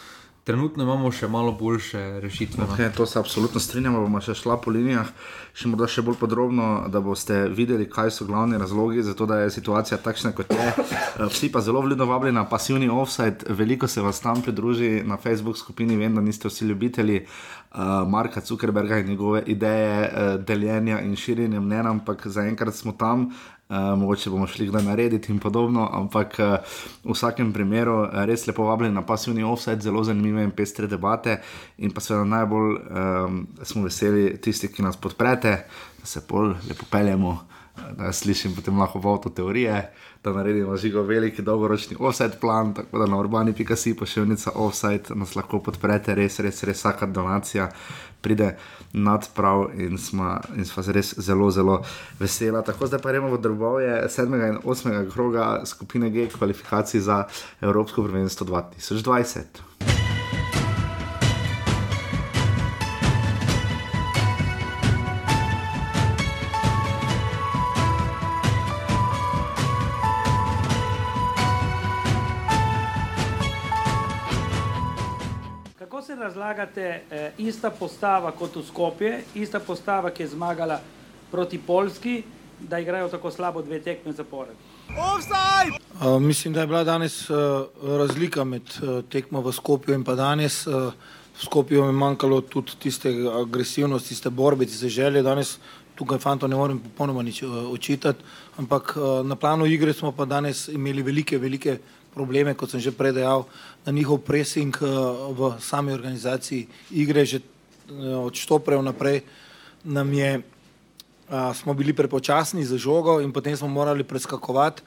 trenutno 0.44 0.84
imamo 0.84 1.12
še 1.12 1.28
malo 1.28 1.52
boljše 1.52 2.20
rešitve. 2.20 2.64
No. 2.64 2.76
Okay, 2.76 2.92
to 2.96 3.06
se 3.06 3.20
absolutno 3.20 3.60
strinjamo, 3.60 4.02
bomo 4.04 4.20
še 4.22 4.36
šla 4.36 4.58
po 4.62 4.72
linijah, 4.76 5.08
še 5.56 5.72
morda 5.72 5.88
še 5.88 6.04
bolj 6.04 6.18
podrobno, 6.20 6.68
da 6.92 7.00
boste 7.04 7.46
videli, 7.56 7.88
kaj 7.90 8.12
so 8.12 8.28
glavni 8.28 8.60
razlogi 8.60 9.04
za 9.04 9.16
to, 9.16 9.28
da 9.30 9.40
je 9.44 9.54
situacija 9.56 10.02
takšna, 10.04 10.34
kot 10.36 10.52
je. 10.52 10.68
Eh, 10.74 11.26
vsi 11.30 11.52
pa 11.54 11.62
zelo 11.62 11.82
vljudno 11.86 12.08
vabljeni 12.10 12.40
na 12.40 12.46
pasivni 12.50 12.90
offside, 12.90 13.48
veliko 13.56 13.88
se 13.88 14.02
vas 14.02 14.20
tam 14.20 14.42
pridruži 14.42 15.04
na 15.06 15.18
Facebook 15.18 15.58
skupini, 15.58 15.98
vem, 15.98 16.16
da 16.16 16.22
niste 16.22 16.52
vsi 16.52 16.68
ljubitelji. 16.72 17.26
Uh, 17.74 18.04
Marka 18.06 18.42
Zuckerberga 18.46 19.00
in 19.02 19.08
njegove 19.08 19.40
ideje 19.50 20.02
uh, 20.06 20.44
deljenja 20.46 21.00
in 21.02 21.16
širjenja 21.18 21.62
mnenja, 21.62 21.90
ampak 21.90 22.28
zaenkrat 22.28 22.76
smo 22.78 22.92
tam, 22.94 23.32
uh, 23.70 24.00
mogoče 24.00 24.30
bomo 24.30 24.48
šli 24.48 24.68
kdaj 24.68 24.84
narediti 24.84 25.32
in 25.32 25.40
podobno, 25.40 25.90
ampak 25.94 26.36
uh, 26.40 26.76
v 27.04 27.16
vsakem 27.16 27.54
primeru 27.54 28.02
uh, 28.02 28.24
res 28.26 28.48
lepo 28.48 28.64
vabljeni 28.64 28.96
na 28.96 29.06
pasivni 29.06 29.44
offset, 29.44 29.82
zelo 29.82 30.04
zanimive 30.04 30.44
in 30.44 30.52
pestre 30.52 30.88
debate. 30.88 31.40
In 31.78 31.92
pa 31.92 32.02
seveda 32.02 32.26
najbolj 32.26 32.76
um, 32.76 33.48
smo 33.64 33.84
veseli 33.84 34.38
tisti, 34.42 34.68
ki 34.68 34.84
nas 34.84 34.98
podprete, 34.98 35.58
da 36.00 36.06
se 36.06 36.26
bolj 36.30 36.56
lepo 36.70 36.86
peljemo. 36.92 37.40
da 37.98 38.12
slišim 38.14 38.56
potem 38.56 38.80
lahko 38.80 39.00
voto 39.00 39.30
teorije, 39.30 39.92
da 40.24 40.34
naredimo 40.34 40.76
žigo 40.78 41.02
veliki 41.02 41.42
dolgoročni 41.42 41.96
offset 42.00 42.40
plan, 42.42 42.74
tako 42.74 43.00
da 43.00 43.06
na 43.06 43.18
urbani.si 43.20 43.96
pošiljnica 43.98 44.52
offset 44.56 45.10
nas 45.16 45.36
lahko 45.36 45.60
podprete, 45.60 46.16
res, 46.16 46.40
res, 46.40 46.64
res 46.64 46.78
vsaka 46.78 47.06
donacija 47.06 47.72
pride 48.24 48.56
nad 48.94 49.28
prav 49.36 49.68
in 49.76 49.98
smo, 49.98 50.38
in 50.56 50.66
smo 50.66 50.84
res 50.88 51.14
zelo, 51.20 51.52
zelo 51.52 51.82
vesela. 52.20 52.62
Tako 52.62 52.88
zdaj 52.88 53.02
pa 53.04 53.12
gremo 53.12 53.36
v 53.36 53.42
drobove 53.42 54.08
7. 54.08 54.50
in 54.50 54.58
8. 54.64 55.12
kroga 55.12 55.62
skupine 55.66 56.10
G 56.10 56.30
kvalifikacij 56.38 57.02
za 57.02 57.24
Evropsko 57.62 58.04
prvenstvo 58.04 58.48
2020. 58.48 60.03
razlagate, 76.20 77.02
eh, 77.12 77.32
ista 77.38 77.70
postava 77.70 78.32
kot 78.32 78.56
v 78.56 78.64
Skopje, 78.66 79.24
ista 79.36 79.60
postava, 79.60 80.10
ki 80.10 80.24
je 80.24 80.28
zmagala 80.28 80.80
proti 81.32 81.58
Polski, 81.58 82.24
da 82.60 82.80
igrajo 82.80 83.10
tako 83.10 83.32
slabo 83.32 83.62
dve 83.62 83.80
tekme 83.80 84.14
zapored. 84.14 84.56
Uh, 84.90 86.22
mislim, 86.22 86.54
da 86.54 86.62
je 86.62 86.68
bila 86.68 86.84
danes 86.84 87.30
uh, 87.30 87.38
razlika 87.84 88.44
med 88.44 88.62
uh, 88.62 89.04
tekmo 89.10 89.42
v 89.42 89.52
Skopju 89.52 89.94
in 89.94 90.04
pa 90.04 90.16
danes. 90.16 90.68
Uh, 90.68 90.94
v 91.40 91.46
Skopju 91.46 91.86
je 91.86 91.92
manjkalo 91.92 92.42
tudi 92.42 92.72
tiste 92.80 93.10
agresivnosti, 93.42 94.10
tiste 94.10 94.30
borbe, 94.30 94.66
tiste 94.66 94.90
želje. 94.90 95.22
Danes 95.22 95.60
tukaj 95.96 96.18
fanto 96.20 96.48
ne 96.48 96.56
morem 96.56 96.80
popolnoma 96.80 97.24
nič 97.24 97.44
uh, 97.44 97.50
očitati, 97.72 98.24
ampak 98.58 98.96
uh, 98.98 99.26
na 99.26 99.36
planu 99.36 99.66
igre 99.66 99.94
smo 99.94 100.12
pa 100.12 100.26
danes 100.26 100.68
imeli 100.68 101.02
velike, 101.02 101.38
velike 101.38 101.78
probleme, 102.14 102.54
kot 102.54 102.70
sem 102.70 102.80
že 102.80 102.94
prej 102.94 103.18
dejal, 103.20 103.46
na 103.86 103.92
njihov 103.92 104.22
pressing 104.22 104.74
eh, 104.78 104.88
v 105.34 105.58
sami 105.60 105.92
organizaciji 105.92 106.68
igre, 106.94 107.26
že 107.26 107.42
eh, 107.42 108.16
od 108.16 108.34
štoprev 108.38 108.80
naprej 108.86 109.26
nam 109.84 110.14
je, 110.14 110.42
a, 111.30 111.54
smo 111.54 111.74
bili 111.74 111.94
prepočasni 111.94 112.64
za 112.66 112.78
žogo 112.78 113.20
in 113.20 113.32
potem 113.32 113.58
smo 113.58 113.68
morali 113.68 114.04
preskakovati, 114.04 114.82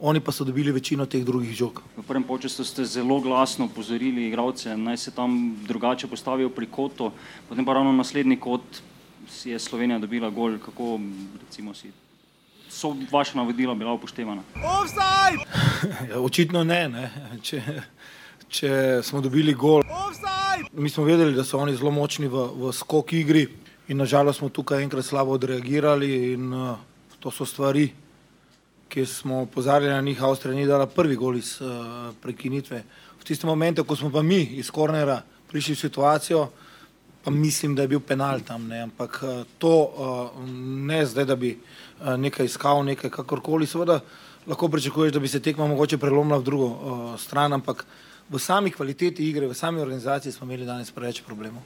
oni 0.00 0.20
pa 0.20 0.32
so 0.32 0.44
dobili 0.44 0.72
večino 0.72 1.06
teh 1.06 1.24
drugih 1.24 1.56
žog. 1.56 1.80
V 1.96 2.02
prvem 2.04 2.24
času 2.40 2.64
ste 2.64 2.84
zelo 2.84 3.20
glasno 3.20 3.64
upozorili 3.64 4.28
igralce, 4.28 4.76
naj 4.76 4.96
se 4.96 5.10
tam 5.10 5.56
drugače 5.64 6.06
postavijo 6.06 6.50
pri 6.50 6.66
kotu, 6.66 7.10
potem 7.48 7.64
pa 7.64 7.72
ravno 7.72 7.92
naslednji 7.92 8.36
kot 8.36 8.62
si 9.28 9.50
je 9.50 9.58
Slovenija 9.58 9.98
dobila 9.98 10.30
gol, 10.30 10.58
kako 10.58 11.00
recimo 11.40 11.74
si 11.74 11.88
so 12.84 12.96
vaše 13.10 13.36
navodila 13.36 13.74
bila 13.74 13.92
upoštevana? 13.92 14.42
Ja, 16.10 16.20
očitno 16.20 16.64
ne. 16.64 16.88
ne. 16.88 17.10
Če, 17.42 17.60
če 18.48 18.70
smo 19.02 19.20
dobili 19.20 19.54
gol, 19.54 19.82
Offside! 19.88 20.68
mi 20.72 20.90
smo 20.90 21.04
vedeli, 21.04 21.34
da 21.36 21.44
so 21.44 21.58
oni 21.58 21.76
zelo 21.76 21.90
močni 21.90 22.28
v, 22.28 22.44
v 22.56 22.72
skok 22.72 23.12
igri 23.12 23.46
in 23.88 24.00
nažalost 24.00 24.40
smo 24.40 24.48
tukaj 24.48 24.82
enkrat 24.82 25.04
slabo 25.04 25.36
odreagirali 25.36 26.10
in 26.32 26.52
uh, 26.52 26.76
to 27.20 27.32
so 27.32 27.44
stvari, 27.44 27.90
ki 28.88 29.04
smo 29.06 29.42
opozarjali 29.44 29.92
na 29.92 30.00
njih, 30.00 30.22
Avstrija 30.22 30.56
ni 30.56 30.66
dala 30.66 30.86
prvi 30.86 31.16
gol 31.16 31.36
iz 31.36 31.56
uh, 31.60 32.12
prekinitve. 32.22 32.82
V 33.20 33.24
tistem 33.24 33.48
momentu, 33.48 33.84
ko 33.84 33.96
smo 33.96 34.12
pa 34.12 34.22
mi 34.22 34.40
iz 34.60 34.70
kornera 34.70 35.20
prišli 35.50 35.74
v 35.74 35.82
situacijo, 35.84 36.48
pa 37.24 37.30
mislim, 37.30 37.74
da 37.74 37.84
je 37.84 37.92
bil 37.96 38.00
penal 38.00 38.40
tam, 38.40 38.68
ne? 38.68 38.84
ampak 38.88 39.20
uh, 39.22 39.44
to 39.58 39.74
uh, 39.84 40.48
ne 40.88 41.04
zdaj, 41.06 41.28
da 41.28 41.36
bi 41.36 41.56
uh, 41.56 41.83
nekaj 42.16 42.46
iskal, 42.46 42.84
nekaj 42.84 43.10
kakorkoli. 43.10 43.66
Seveda 43.66 44.00
lahko 44.46 44.68
pričakuješ, 44.68 45.12
da 45.12 45.20
bi 45.20 45.28
se 45.28 45.40
tekma 45.40 45.66
mogoče 45.66 45.98
prelomila 45.98 46.38
v 46.38 46.42
drugo 46.42 46.66
uh, 46.66 47.20
stran, 47.20 47.52
ampak 47.52 47.86
v 48.30 48.38
sami 48.38 48.70
kvaliteti 48.70 49.28
igre, 49.28 49.46
v 49.46 49.54
sami 49.54 49.80
organizaciji 49.80 50.32
smo 50.32 50.46
imeli 50.46 50.66
danes 50.66 50.90
preveč 50.90 51.20
problemov. 51.22 51.62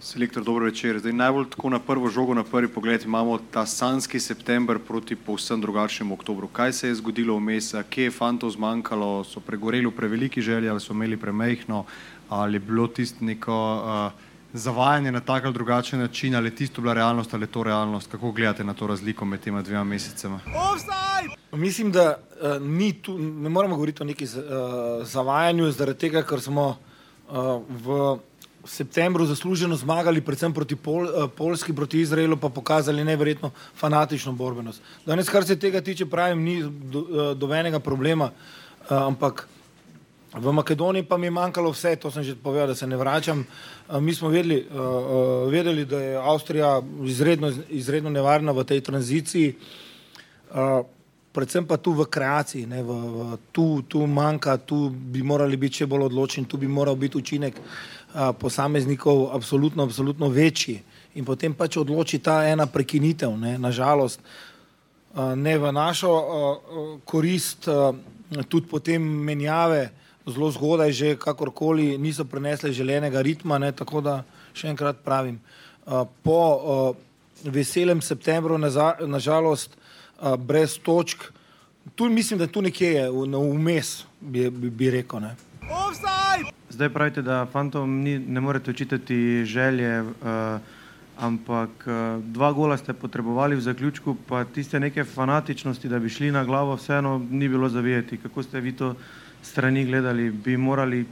Selektor, 0.00 0.44
dobro 0.44 0.64
večer. 0.64 0.98
Zdaj, 0.98 1.12
najbolj 1.12 1.50
tako 1.50 1.70
na 1.70 1.78
prvo 1.78 2.08
žogo, 2.08 2.34
na 2.34 2.44
prvi 2.44 2.68
pogled 2.68 3.02
imamo 3.04 3.38
ta 3.50 3.66
sanski 3.66 4.20
september 4.20 4.78
proti 4.78 5.16
povsem 5.16 5.60
drugačnemu 5.60 6.14
oktobru. 6.14 6.48
Kaj 6.48 6.72
se 6.72 6.88
je 6.88 6.94
zgodilo 6.94 7.36
vmes, 7.36 7.74
kje 7.90 8.04
je 8.04 8.10
fantov 8.10 8.50
zmanjkalo, 8.50 9.24
so 9.24 9.40
pregoreli 9.40 9.86
v 9.86 9.96
preveliki 9.96 10.42
želji 10.42 10.68
ali 10.68 10.80
so 10.80 10.92
imeli 10.92 11.16
premehno, 11.16 11.84
ali 12.28 12.54
je 12.54 12.60
bilo 12.60 12.86
tisto 12.86 13.24
neko. 13.24 13.58
Uh, 13.84 14.29
zavajanje 14.52 15.12
na 15.12 15.20
tak 15.20 15.44
ali 15.44 15.54
drugačen 15.54 16.00
način, 16.00 16.36
ali 16.36 16.46
je 16.46 16.56
tisto 16.56 16.80
bila 16.80 16.94
realnost 16.94 17.34
ali 17.34 17.42
je 17.42 17.46
to 17.46 17.62
realnost, 17.62 18.10
kako 18.10 18.32
gledate 18.32 18.64
na 18.64 18.74
to 18.74 18.86
razliko 18.86 19.24
med 19.24 19.40
tema 19.40 19.62
dvema 19.62 19.84
mesecema? 19.84 20.40
Mislim, 21.52 21.92
da 21.92 22.16
uh, 22.16 23.02
tu, 23.02 23.18
ne 23.18 23.48
moramo 23.48 23.74
govoriti 23.74 24.02
o 24.02 24.06
neki 24.06 24.24
uh, 24.24 24.30
zavajanju, 25.06 25.70
zaradi 25.70 25.98
tega, 25.98 26.22
ker 26.22 26.40
smo 26.40 26.66
uh, 26.68 27.62
v 27.68 28.18
septembru 28.64 29.26
zasluženo 29.26 29.76
zmagali, 29.76 30.20
predvsem 30.20 30.52
proti 30.54 30.76
Pol, 30.76 31.04
uh, 31.04 31.30
Polski, 31.36 31.72
proti 31.72 32.00
Izraelu, 32.00 32.36
pa 32.36 32.48
pokazali 32.48 33.04
neverjetno 33.04 33.50
fanatično 33.76 34.32
borbenost. 34.32 34.82
Danes, 35.06 35.28
kar 35.28 35.44
se 35.44 35.58
tega 35.58 35.80
tiče, 35.80 36.06
pravim, 36.06 36.42
ni 36.42 36.62
do, 36.62 37.00
uh, 37.00 37.36
dovenega 37.38 37.80
problema, 37.80 38.30
uh, 38.30 38.96
ampak 38.96 39.48
V 40.30 40.52
Makedoniji 40.52 41.02
pa 41.02 41.16
mi 41.16 41.26
je 41.26 41.30
manjkalo 41.30 41.70
vse, 41.70 41.96
to 41.96 42.10
sem 42.10 42.22
že 42.22 42.36
povedal, 42.38 42.70
da 42.70 42.74
se 42.74 42.86
ne 42.86 42.96
vračam. 42.96 43.46
Mi 44.00 44.14
smo 44.14 44.28
vedeli, 44.28 44.66
vedeli 45.50 45.84
da 45.84 45.98
je 45.98 46.16
Avstrija 46.16 46.82
izredno, 47.04 47.52
izredno 47.68 48.10
nevarna 48.10 48.52
v 48.52 48.64
tej 48.64 48.80
tranziciji, 48.80 49.54
predvsem 51.32 51.66
pa 51.66 51.76
tu 51.76 51.92
v 51.92 52.06
kreaciji, 52.06 52.66
ne, 52.66 52.82
v, 52.82 52.90
v, 52.90 53.38
tu, 53.52 53.82
tu 53.82 54.06
manjka, 54.06 54.56
tu 54.56 54.90
bi 54.90 55.22
morali 55.22 55.56
biti 55.56 55.82
še 55.82 55.90
bolj 55.90 56.06
odločni, 56.06 56.46
tu 56.46 56.58
bi 56.58 56.70
moral 56.70 56.94
biti 56.94 57.18
učinek 57.18 57.58
posameznikov 58.38 59.34
absolutno, 59.34 59.82
absolutno 59.82 60.28
večji. 60.30 60.78
In 61.18 61.26
potem 61.26 61.54
pač 61.54 61.76
odloči 61.82 62.22
ta 62.22 62.46
ena 62.46 62.66
prekinitev, 62.70 63.34
ne, 63.34 63.58
nažalost, 63.58 64.22
ne 65.34 65.58
v 65.58 65.72
našo 65.74 66.14
korist, 67.02 67.66
tudi 68.46 68.66
potem 68.70 69.02
menjave 69.02 69.90
zelo 70.26 70.50
zgodaj, 70.50 70.92
že 70.92 71.16
kakorkoli 71.16 71.98
niso 71.98 72.24
prenesli 72.24 72.72
želenega 72.72 73.22
ritma. 73.22 73.58
Ne, 73.58 73.72
tako 73.72 74.00
da 74.00 74.22
še 74.54 74.68
enkrat 74.68 75.00
pravim, 75.04 75.40
po 76.22 76.94
veselem 77.44 78.02
septembru, 78.04 78.58
nažalost, 78.58 79.76
na 80.20 80.36
brez 80.36 80.78
točk, 80.78 81.32
tu 81.94 82.08
mislim, 82.08 82.38
da 82.38 82.46
tu 82.46 82.62
nekje 82.62 82.92
je 82.92 83.10
vmes, 83.10 84.04
bi, 84.20 84.50
bi, 84.50 84.70
bi 84.70 84.90
rekel. 84.90 85.20
Ne. 85.20 85.36
Zdaj 86.70 86.88
pravite, 86.88 87.22
da 87.22 87.46
fantom 87.52 88.00
ni, 88.02 88.18
ne 88.18 88.40
morete 88.40 88.70
očitati 88.70 89.44
želje, 89.44 90.02
uh, 90.02 90.08
ampak 91.18 91.70
uh, 91.86 92.24
dva 92.24 92.52
gola 92.52 92.76
ste 92.76 92.92
potrebovali 92.92 93.56
v 93.56 93.60
zaključku, 93.60 94.16
pa 94.28 94.44
tiste 94.44 94.80
neke 94.80 95.04
fanatičnosti, 95.04 95.88
da 95.88 95.98
bi 95.98 96.08
šli 96.08 96.30
na 96.30 96.44
glavo, 96.44 96.76
vseeno 96.76 97.18
ni 97.30 97.48
bilo 97.48 97.68
zavijeti. 97.68 98.18
Kako 98.18 98.42
ste 98.42 98.60
vi 98.60 98.76
to? 98.76 98.94
Strani 99.42 99.84
gledali, 99.84 100.30
bi 100.30 100.56
morali 100.56 101.06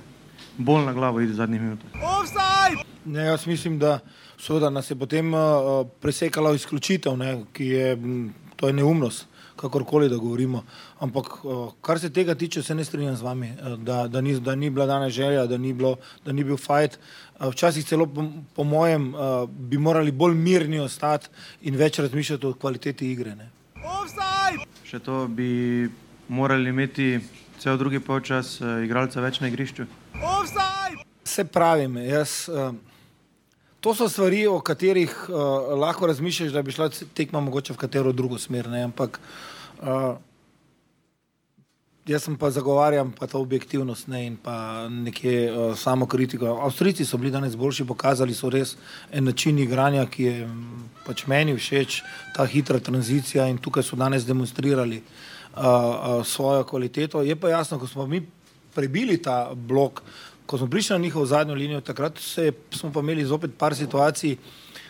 bolj 0.58 0.85
na 0.85 0.92
glavo 0.92 1.20
iti 1.20 1.32
v 1.32 1.35
zadnjih 1.35 1.61
minutah. 1.61 1.90
Ne, 3.04 3.25
jaz 3.25 3.47
mislim, 3.47 3.78
da 3.78 3.99
seveda, 4.38 4.70
nas 4.70 4.90
je 4.90 4.97
potem 4.97 5.35
uh, 5.35 5.40
presekala 6.00 6.54
izključitev, 6.54 7.16
ne, 7.16 7.44
ki 7.52 7.66
je, 7.66 7.97
to 8.56 8.66
je 8.66 8.73
neumnost, 8.73 9.26
kakorkoli 9.56 10.08
da 10.08 10.16
govorimo. 10.16 10.62
Ampak 10.99 11.44
uh, 11.44 11.73
kar 11.80 11.99
se 11.99 12.11
tega 12.12 12.35
tiče, 12.35 12.62
se 12.62 12.75
ne 12.75 12.85
strinjam 12.85 13.16
z 13.16 13.23
vami, 13.23 13.52
da, 13.78 14.06
da, 14.08 14.20
ni, 14.20 14.40
da 14.40 14.54
ni 14.54 14.70
bila 14.70 14.87
dana 14.87 15.08
želja, 15.11 15.47
da 15.47 15.58
ni, 15.58 15.73
bilo, 15.73 15.97
da 16.25 16.32
ni 16.32 16.44
bil 16.44 16.56
fajt. 16.56 16.99
Uh, 17.40 17.49
včasih 17.52 17.87
celo 17.87 18.06
po, 18.06 18.25
po 18.54 18.64
mojem 18.64 19.14
uh, 19.14 19.49
bi 19.49 19.78
morali 19.78 20.12
bolj 20.12 20.35
mirni 20.35 20.80
ostati 20.80 21.28
in 21.62 21.76
več 21.76 21.99
razmišljati 21.99 22.47
o 22.47 22.54
kvaliteti 22.54 23.11
igre. 23.12 23.35
Ne. 23.35 23.50
Še 24.85 24.99
to 24.99 25.26
bi 25.28 25.88
morali 26.28 26.70
imeti 26.70 27.18
cel 27.58 27.78
drugi 27.78 28.00
polčas 28.00 28.58
uh, 28.60 28.78
igralca 28.84 29.20
več 29.20 29.40
na 29.40 29.50
igrišču? 29.50 29.86
Se 31.24 31.44
pravim, 31.44 31.98
jaz. 32.02 32.46
Uh, 32.48 32.72
to 33.80 33.94
so 33.94 34.08
stvari, 34.08 34.46
o 34.46 34.60
katerih 34.60 35.12
uh, 35.28 35.74
lahko 35.78 36.06
razmišljaš, 36.06 36.54
da 36.54 36.62
bi 36.62 36.72
šla 36.74 36.90
tekma 37.14 37.40
mogoče 37.40 37.74
v 37.74 37.82
katero 37.82 38.12
drugo 38.12 38.38
smer. 38.38 38.68
Ne? 38.70 38.82
Ampak 38.88 39.20
uh, 39.82 40.16
jaz 42.08 42.28
pa 42.40 42.50
zagovarjam 42.50 43.12
pa 43.12 43.26
to 43.26 43.40
objektivnost 43.40 44.08
ne? 44.08 44.24
in 44.26 44.36
pa 44.36 44.88
nekje 44.88 45.52
uh, 45.52 45.78
samo 45.78 46.06
kritiko. 46.06 46.58
Avstrijci 46.64 47.04
so 47.04 47.18
bili 47.18 47.30
danes 47.30 47.56
boljši, 47.56 47.86
pokazali 47.86 48.34
so 48.34 48.50
res 48.50 48.76
en 49.12 49.24
način 49.24 49.58
igranja, 49.58 50.06
ki 50.06 50.24
je 50.24 50.48
pač 51.06 51.26
meni 51.26 51.54
všeč, 51.56 52.02
ta 52.36 52.46
hitra 52.46 52.80
tranzicija 52.80 53.46
in 53.48 53.58
tukaj 53.58 53.82
so 53.82 53.96
danes 53.96 54.26
demonstrirali 54.26 55.02
uh, 55.02 55.26
svojo 56.24 56.64
kvaliteto. 56.64 57.22
Je 57.22 57.36
pa 57.36 57.48
jasno, 57.48 57.78
ko 57.78 57.86
smo 57.86 58.06
mi 58.06 58.22
prebili 58.74 59.18
ta 59.22 59.50
blok, 59.54 60.02
ko 60.46 60.58
smo 60.58 60.66
prišli 60.70 60.94
na 60.94 61.02
njihovo 61.02 61.26
zadnjo 61.26 61.54
linijo, 61.54 61.80
takrat 61.80 62.18
se, 62.18 62.52
smo 62.70 62.92
pa 62.92 63.00
imeli 63.00 63.24
zopet 63.24 63.50
par 63.58 63.74
situacij, 63.74 64.36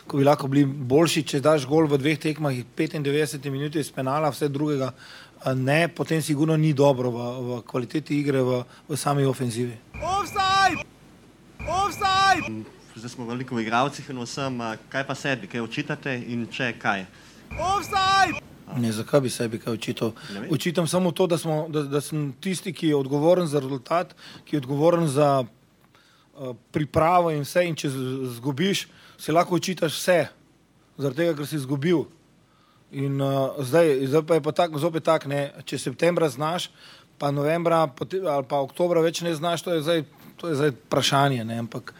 ko 0.07 0.17
bi 0.17 0.25
lahko 0.25 0.49
bili 0.49 0.65
boljši, 0.65 1.23
če 1.23 1.41
daš 1.41 1.67
gol 1.69 1.87
v 1.89 1.99
dveh 1.99 2.19
tekmah, 2.19 2.53
95 2.77 3.51
minut 3.51 3.77
iz 3.77 3.91
penala, 3.93 4.31
vse 4.33 4.49
drugega 4.49 4.93
uh, 4.93 5.55
ne, 5.55 5.89
potem 5.89 6.23
sigurno 6.23 6.57
ni 6.57 6.73
dobro 6.73 7.11
v, 7.11 7.19
v 7.19 7.63
kvaliteti 7.63 8.19
igre, 8.21 8.43
v, 8.43 8.65
v 8.89 8.97
sami 8.97 9.25
ofenzivi. 9.25 9.77
Offside! 10.03 10.85
Offside! 11.69 12.65
Zdaj 12.97 13.11
smo 13.11 13.27
veliko 13.27 13.55
v 13.55 13.63
igravcih 13.63 14.11
in 14.11 14.19
vsem, 14.25 14.59
kaj 14.91 15.07
pa 15.07 15.15
sebi, 15.15 15.47
kaj 15.47 15.63
očitate 15.63 16.17
in 16.19 16.49
če 16.51 16.75
kaj? 16.79 17.07
Offside! 17.55 18.43
Ne, 18.77 18.93
zakaj 18.93 19.21
bi 19.21 19.31
sebi 19.31 19.59
kaj 19.59 19.79
očital? 19.79 20.13
Očitam 20.51 20.87
samo 20.87 21.13
to, 21.13 21.27
da, 21.27 21.39
smo, 21.39 21.67
da, 21.69 21.83
da 21.83 22.01
sem 22.01 22.33
tisti, 22.41 22.73
ki 22.73 22.93
je 22.93 22.97
odgovoren 22.97 23.47
za 23.47 23.61
rezultat, 23.61 24.15
ki 24.45 24.57
je 24.57 24.61
odgovoren 24.61 25.09
za 25.09 25.45
uh, 25.45 26.57
pripravo 26.73 27.31
in 27.31 27.47
vse. 27.47 27.65
In 27.65 27.77
če 27.79 27.91
zgubiš, 28.37 28.87
si 29.19 29.33
lahko 29.33 29.57
očitaš 29.57 29.97
vse, 29.97 30.19
zaradi 30.99 31.25
tega, 31.25 31.37
ker 31.39 31.49
si 31.49 31.57
izgubil. 31.57 32.05
In 32.93 33.21
uh, 33.21 33.57
zdaj, 33.65 33.95
zdaj 34.07 34.27
pa 34.29 34.39
je 34.39 34.45
pa 34.45 34.53
tak, 34.53 34.77
zopet 34.81 35.05
tak, 35.05 35.27
ne, 35.31 35.49
če 35.65 35.81
septembra 35.81 36.29
znaš, 36.29 36.71
pa 37.19 37.33
novembra 37.35 37.83
ali 37.85 38.47
pa 38.49 38.61
oktobra 38.63 39.03
več 39.03 39.21
ne 39.27 39.35
znaš, 39.35 39.65
to 39.67 39.75
je 39.75 39.83
zdaj, 39.83 40.05
to 40.39 40.53
je 40.53 40.61
zdaj 40.61 40.75
vprašanje. 40.77 41.45
Ne, 41.45 41.59
ampak 41.65 41.95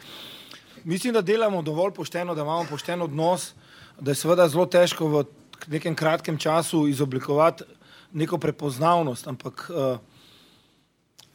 mislim, 0.83 1.13
da 1.13 1.21
delamo 1.21 1.61
dovolj 1.61 1.93
pošteno, 1.97 2.35
da 2.35 2.45
imamo 2.45 2.65
pošten 2.69 3.01
odnos, 3.01 3.51
da 3.99 4.11
je 4.11 4.21
seveda 4.21 4.47
zelo 4.47 4.65
težko 4.65 5.09
v 5.11 5.25
nekem 5.67 5.95
kratkem 5.95 6.37
času 6.37 6.87
izoblikovati 6.87 7.63
neko 8.13 8.37
prepoznavnost, 8.37 9.27
ampak 9.27 9.69
uh, 9.69 9.97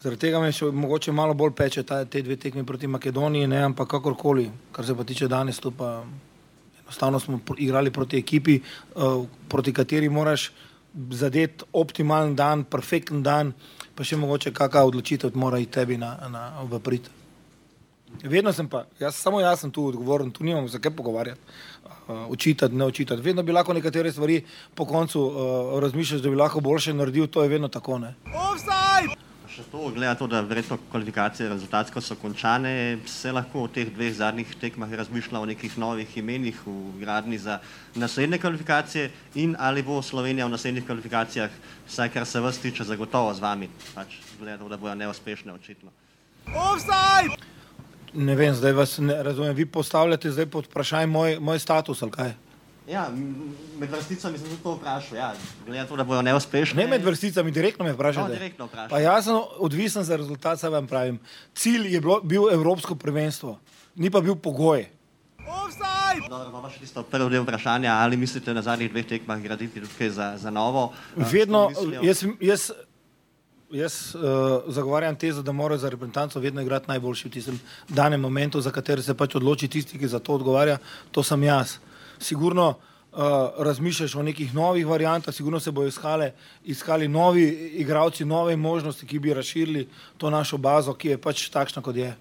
zaradi 0.02 0.20
tega 0.26 0.40
me 0.40 0.52
še 0.52 0.70
mogoče 0.74 1.12
malo 1.12 1.34
bolj 1.34 1.54
peče 1.56 1.84
ta, 1.86 2.04
te 2.04 2.22
dve 2.22 2.36
tekmi 2.40 2.64
proti 2.66 2.90
Makedoniji, 2.90 3.46
ne, 3.50 3.62
ampak 3.70 3.88
kakorkoli, 3.94 4.48
kar 4.72 4.86
se 4.86 4.94
pa 4.94 5.04
tiče 5.04 5.28
danes, 5.28 5.60
to 5.62 5.70
pa 5.70 6.02
enostavno 6.84 7.20
smo 7.20 7.40
igrali 7.58 7.90
proti 7.90 8.18
ekipi, 8.18 8.58
uh, 8.60 9.24
proti 9.48 9.72
kateri 9.72 10.08
moraš 10.08 10.50
zadeti 11.10 11.64
optimalen 11.72 12.34
dan, 12.36 12.64
perfekten 12.64 13.22
dan, 13.22 13.52
pa 13.94 14.06
še 14.06 14.18
mogoče 14.18 14.52
kakšna 14.54 14.84
odločitev 14.90 15.36
mora 15.38 15.58
iti 15.62 15.72
tebi 15.74 15.98
na, 15.98 16.16
na, 16.30 16.48
v 16.70 16.80
prid. 16.82 17.10
Vedno 18.22 18.52
sem 18.54 18.68
pa, 18.70 18.84
jaz, 19.00 19.16
samo 19.18 19.40
jaz 19.42 19.64
sem 19.64 19.72
tu 19.74 19.88
odgovoren, 19.90 20.30
tu 20.30 20.44
nimamo 20.46 20.68
za 20.70 20.78
kaj 20.78 20.94
pogovarjati 20.94 21.40
uh, 22.08 22.28
učitati, 22.28 22.74
ne 22.74 22.84
učitati. 22.84 23.22
Vedno 23.22 23.42
bi 23.42 23.52
lahko 23.52 23.72
nekatere 23.72 24.12
stvari 24.12 24.44
po 24.74 24.84
koncu 24.84 25.20
uh, 25.20 25.80
razmišljati, 25.80 26.22
da 26.22 26.30
bi 26.30 26.36
lahko 26.36 26.60
boljše 26.60 26.94
naredil, 26.94 27.26
to 27.26 27.42
je 27.42 27.48
vedno 27.48 27.68
tako. 27.68 28.00
Še 29.54 29.62
to, 29.70 29.84
glede 29.94 30.16
to, 30.18 30.26
da 30.26 30.40
verjetno 30.42 30.80
kvalifikacije 30.90 31.46
rezultatsko 31.52 32.00
so 32.02 32.16
končane, 32.18 32.98
se 33.06 33.30
lahko 33.30 33.68
v 33.68 33.70
teh 33.76 33.92
dveh 33.94 34.10
zadnjih 34.10 34.50
tekmah 34.58 34.90
razmišlja 34.98 35.38
o 35.38 35.46
nekih 35.46 35.76
novih 35.78 36.16
imenih 36.18 36.58
v 36.66 36.74
gradni 36.98 37.38
za 37.38 37.60
naslednje 37.94 38.42
kvalifikacije 38.42 39.12
in 39.38 39.54
ali 39.54 39.86
bo 39.86 40.02
Slovenija 40.02 40.50
v 40.50 40.56
naslednjih 40.56 40.88
kvalifikacijah, 40.90 41.54
vsaj 41.86 42.10
kar 42.16 42.26
se 42.26 42.42
vas 42.42 42.58
tiče, 42.58 42.82
zagotovo 42.82 43.30
z 43.30 43.46
vami, 43.46 43.70
pač 43.94 44.18
glede 44.40 44.58
to, 44.58 44.74
da 44.74 44.76
bojo 44.76 44.98
neuspešne 44.98 45.54
očitno. 45.54 45.94
Offside! 46.50 47.53
Ne 48.14 48.34
vem, 48.38 48.54
zdaj 48.54 48.72
vas 48.72 48.98
ne 48.98 49.22
razumem. 49.22 49.54
Vi 49.56 49.66
postavljate 49.66 50.30
zdaj 50.30 50.46
pod 50.46 50.66
vprašanje 50.70 51.06
moj, 51.06 51.38
moj 51.40 51.58
status 51.58 52.02
ali 52.02 52.10
kaj? 52.10 52.34
Ja, 52.88 53.08
med 53.78 53.90
vrsticami 53.90 54.38
sem 54.38 54.48
tudi 54.48 54.60
to 54.62 54.74
vprašal. 54.76 55.16
Ja. 55.16 55.32
Glede 55.66 55.86
to, 55.88 55.96
da 55.96 56.04
bodo 56.04 56.22
neuspešni. 56.22 56.82
Ne 56.82 56.86
med 56.86 57.04
vrsticami, 57.04 57.50
direktno 57.50 57.84
me 57.84 57.94
vprašate. 57.96 58.28
No, 58.28 58.34
direktno 58.34 58.66
vprašam. 58.68 58.90
Pa 58.92 59.00
jaz 59.00 59.24
sem 59.24 59.38
odvisen 59.58 60.04
za 60.04 60.16
rezultat, 60.20 60.60
se 60.60 60.68
vam 60.68 60.86
pravim. 60.86 61.18
Cilj 61.54 61.94
je 61.94 62.00
bilo, 62.00 62.20
bil 62.20 62.50
evropsko 62.52 62.94
prvenstvo, 62.94 63.58
ni 63.96 64.10
pa 64.10 64.20
bil 64.20 64.36
pogoj. 64.36 64.84
Dobro, 66.28 66.60
pa 66.62 66.70
še 66.70 66.84
tisto 66.84 67.02
prvo 67.08 67.28
del 67.32 67.42
vprašanja, 67.44 67.96
ali 68.04 68.16
mislite 68.20 68.52
na 68.54 68.62
zadnjih 68.62 68.92
dveh 68.92 69.06
tekmah 69.08 69.40
graditi 69.42 69.80
tukaj 69.80 70.10
za, 70.10 70.28
za 70.40 70.52
novo? 70.52 70.90
Vedno, 71.16 71.70
jaz, 72.04 72.22
jaz 72.40 72.70
Jaz 73.72 74.14
uh, 74.14 74.22
zagovarjam 74.68 75.16
tezo, 75.16 75.42
da 75.42 75.52
mora 75.52 75.78
za 75.78 75.88
reprezentanco 75.88 76.40
vedno 76.40 76.62
igrati 76.62 76.88
najboljši 76.88 77.28
v 77.28 77.30
tistem 77.32 77.60
danem 77.88 78.20
momentu, 78.20 78.60
za 78.60 78.70
katere 78.70 79.02
se 79.02 79.14
pač 79.14 79.34
odloči 79.34 79.68
tisti, 79.68 79.98
ki 79.98 80.08
za 80.08 80.18
to 80.18 80.34
odgovarja, 80.34 80.78
to 81.10 81.22
sem 81.22 81.42
jaz. 81.42 81.78
Sigurno 82.18 82.68
uh, 82.68 83.18
razmišljaš 83.58 84.14
o 84.14 84.22
nekih 84.22 84.54
novih 84.54 84.86
variantah, 84.86 85.34
sigurno 85.34 85.60
se 85.60 85.70
bodo 85.70 85.88
iskale, 85.88 86.32
iskali 86.64 87.08
novi 87.08 87.48
igravci, 87.80 88.24
nove 88.24 88.56
možnosti, 88.56 89.06
ki 89.06 89.18
bi 89.18 89.34
razširili 89.34 89.88
to 90.16 90.30
našo 90.30 90.58
bazo, 90.58 90.94
ki 90.94 91.08
je 91.08 91.18
pač 91.18 91.48
takšna, 91.48 91.82
kot 91.82 91.96
je. 91.96 92.14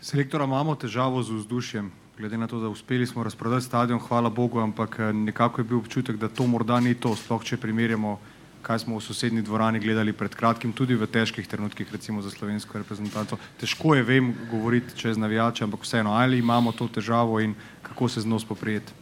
Selektora 0.00 0.44
imamo 0.44 0.74
težavo 0.74 1.22
z 1.22 1.42
vzdušjem. 1.42 1.90
Glede 2.18 2.38
na 2.38 2.46
to, 2.46 2.60
da 2.60 2.68
uspeli 2.68 3.06
smo 3.06 3.24
razprodati 3.24 3.64
stadion, 3.64 3.98
hvala 3.98 4.30
Bogu, 4.30 4.60
ampak 4.60 4.98
eh, 4.98 5.12
nekako 5.12 5.60
je 5.60 5.64
bil 5.64 5.78
občutek, 5.78 6.16
da 6.16 6.28
to 6.28 6.46
morda 6.46 6.80
ni 6.80 6.94
to, 6.94 7.16
sploh 7.16 7.44
če 7.44 7.56
primerjamo 7.56 8.18
kaj 8.62 8.78
smo 8.78 8.98
v 8.98 9.02
sosednji 9.02 9.42
dvorani 9.42 9.80
gledali 9.80 10.12
pred 10.12 10.34
kratkim, 10.34 10.72
tudi 10.72 10.94
v 10.94 11.06
težkih 11.06 11.48
trenutkih, 11.48 11.88
recimo 11.92 12.22
za 12.22 12.30
slovensko 12.30 12.78
reprezentanco. 12.78 13.38
Težko 13.60 13.94
je, 13.94 14.02
vem, 14.02 14.34
govoriti 14.50 14.96
čez 14.96 15.18
navijače, 15.18 15.64
ampak 15.64 15.84
vseeno, 15.84 16.12
ali 16.12 16.38
imamo 16.38 16.72
to 16.72 16.88
težavo 16.88 17.40
in 17.40 17.54
kako 17.82 18.08
se 18.08 18.20
z 18.20 18.26
njo 18.26 18.38
spoprijeti. 18.38 18.92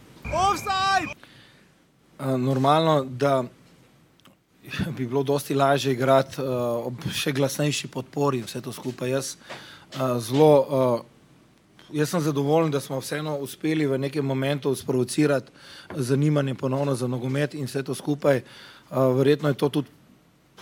Normalno, 2.19 3.03
da 3.03 3.43
bi 4.97 5.07
bilo 5.07 5.23
dosti 5.23 5.55
lažje 5.55 5.93
igrati 5.93 6.41
uh, 6.41 6.47
ob 6.87 7.07
še 7.13 7.31
glasnejši 7.31 7.87
podpori 7.87 8.43
vse 8.43 8.61
to 8.61 8.71
skupaj. 8.71 9.09
Jaz, 9.09 9.35
uh, 9.95 10.19
zelo, 10.21 10.51
uh, 10.59 11.95
jaz 11.95 12.11
sem 12.11 12.21
zadovoljen, 12.21 12.71
da 12.71 12.79
smo 12.79 12.99
vseeno 12.99 13.37
uspeli 13.39 13.87
v 13.87 13.97
nekem 13.97 14.25
momentu 14.25 14.75
sprovocirati 14.75 15.51
zanimanje 15.95 16.55
ponovno 16.55 16.95
za 16.95 17.07
nogomet 17.07 17.53
in 17.53 17.65
vse 17.65 17.83
to 17.83 17.95
skupaj. 17.95 18.43
Uh, 18.43 18.78
verjetno 18.91 19.49
je 19.49 19.53
to 19.53 19.69
tudi 19.69 19.87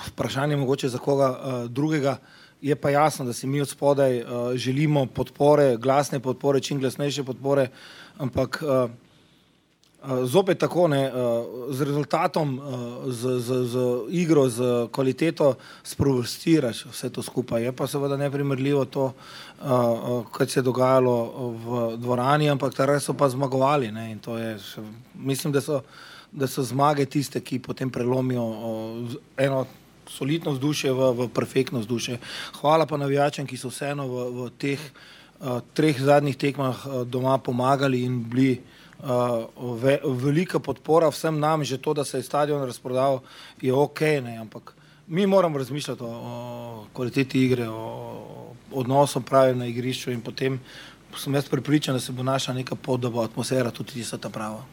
vprašanje 0.08 0.56
mogoče 0.56 0.90
za 0.90 0.98
koga 0.98 1.30
uh, 1.30 1.72
drugega. 1.72 2.18
Je 2.62 2.76
pa 2.76 2.90
jasno, 2.90 3.26
da 3.26 3.34
si 3.34 3.48
mi 3.48 3.62
od 3.62 3.70
spodaj 3.70 4.22
uh, 4.22 4.28
želimo 4.56 5.06
podpore, 5.06 5.78
glasne 5.78 6.20
podpore, 6.20 6.60
čim 6.60 6.80
glasnejše 6.80 7.24
podpore, 7.24 7.70
ampak 8.18 8.64
zopet 10.24 10.58
tako 10.58 10.88
ne, 10.88 11.12
z 11.70 11.82
rezultatom, 11.82 12.62
z, 13.08 13.40
z, 13.40 13.66
z 13.66 13.76
igro, 14.10 14.50
z 14.50 14.88
kvaliteto 14.92 15.56
sprovociraš 15.84 16.86
vse 16.86 17.10
to 17.10 17.22
skupaj. 17.22 17.64
Je 17.64 17.72
pa 17.72 17.88
seveda 17.88 18.18
neprimerljivo 18.18 18.86
to, 18.86 19.14
kar 20.32 20.48
se 20.48 20.60
je 20.60 20.64
dogajalo 20.64 21.18
v 21.66 21.98
dvorani, 21.98 22.50
ampak 22.50 22.74
takrat 22.74 23.04
so 23.04 23.14
pa 23.14 23.30
zmagovali. 23.30 23.92
Ne, 23.92 24.12
je, 24.12 24.58
mislim, 25.16 25.54
da 25.54 25.62
so 25.62 25.82
da 26.32 26.48
so 26.48 26.64
zmage 26.64 27.06
tiste, 27.06 27.42
ki 27.42 27.60
potem 27.60 27.90
prelomijo 27.90 28.46
eno 29.38 29.66
solidno 30.08 30.52
vzdušje 30.52 30.92
v, 30.92 31.12
v 31.12 31.28
perfektno 31.34 31.80
vzdušje. 31.80 32.20
Hvala 32.62 32.86
pa 32.86 32.98
navijačem, 32.98 33.48
ki 33.48 33.58
so 33.58 33.72
vseeno 33.72 34.08
v, 34.08 34.26
v 34.32 34.50
teh 34.60 34.80
uh, 34.80 35.60
treh 35.74 36.00
zadnjih 36.00 36.38
tekmah 36.38 36.86
uh, 36.86 37.04
doma 37.04 37.38
pomagali 37.38 38.04
in 38.08 38.24
bili 38.24 38.62
uh, 39.04 39.48
ve, 39.82 40.00
velika 40.04 40.60
podpora 40.60 41.12
vsem 41.12 41.40
nam, 41.40 41.64
že 41.64 41.78
to, 41.78 41.94
da 41.94 42.06
se 42.06 42.18
je 42.18 42.24
stadion 42.24 42.64
razprodal, 42.64 43.22
je 43.62 43.74
ok, 43.74 44.02
ne, 44.24 44.38
ampak 44.38 44.74
mi 45.08 45.28
moramo 45.28 45.58
razmišljati 45.58 46.04
o, 46.04 46.08
o 46.08 46.86
kvaliteti 46.94 47.44
igre, 47.46 47.70
o 47.70 48.54
odnosu 48.72 49.22
pravim 49.22 49.58
na 49.58 49.66
igrišču 49.68 50.12
in 50.12 50.22
potem 50.22 50.60
sem 51.16 51.34
jaz 51.36 51.50
pripričan, 51.50 51.96
da 51.96 52.00
se 52.00 52.12
bo 52.12 52.24
naša 52.24 52.54
neka 52.54 52.76
pot, 52.76 53.02
da 53.02 53.10
bo 53.10 53.22
atmosfera 53.22 53.72
tudi 53.72 53.92
tista 53.92 54.18
ta 54.18 54.30
prava. 54.30 54.64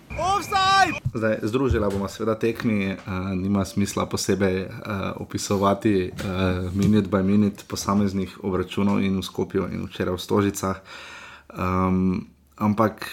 Zdaj, 1.15 1.39
združila 1.43 1.91
bomo 1.91 2.09
seveda 2.09 2.39
tekmi, 2.39 2.93
uh, 2.93 2.99
nima 3.35 3.65
smisla 3.65 4.07
posebej 4.07 4.65
uh, 4.65 4.71
opisovati 5.17 6.11
uh, 6.13 6.75
minut 6.75 7.07
by 7.07 7.23
minut 7.23 7.65
posameznih 7.69 8.39
obračunov 8.43 9.03
in 9.03 9.19
v 9.19 9.23
Skopju 9.23 9.69
in 9.73 9.87
včeraj 9.87 10.15
v 10.15 10.21
Stožicah. 10.21 10.81
Um, 11.55 12.27
ampak 12.57 13.11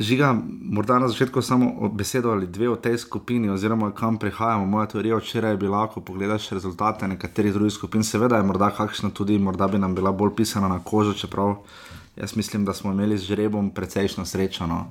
Žiga, 0.00 0.32
morda 0.62 0.98
na 0.98 1.08
začetku 1.08 1.42
samo 1.42 1.88
besedo 1.92 2.30
ali 2.30 2.46
dve 2.46 2.68
o 2.68 2.76
tej 2.76 2.98
skupini, 2.98 3.50
oziroma 3.50 3.90
kam 3.92 4.16
prihajamo. 4.18 4.66
Moja 4.66 4.86
teorija 4.86 5.16
včeraj 5.16 5.52
je 5.52 5.56
bila, 5.56 5.86
ko 5.92 6.00
pogledaš 6.00 6.48
rezultate 6.50 7.08
nekaterih 7.08 7.52
drugih 7.52 7.72
skupin, 7.72 8.04
seveda 8.04 8.36
je 8.36 8.42
morda 8.42 8.70
kakšna 8.70 9.10
tudi, 9.10 9.38
morda 9.38 9.68
bi 9.68 9.78
nam 9.78 9.94
bila 9.94 10.12
bolj 10.12 10.32
pisana 10.36 10.68
na 10.68 10.78
kožo, 10.84 11.12
čeprav 11.12 11.54
jaz 12.16 12.36
mislim, 12.36 12.64
da 12.64 12.72
smo 12.74 12.92
imeli 12.92 13.18
z 13.18 13.28
žrebom 13.28 13.70
precejšno 13.70 14.24
srečo. 14.26 14.66
No. 14.66 14.86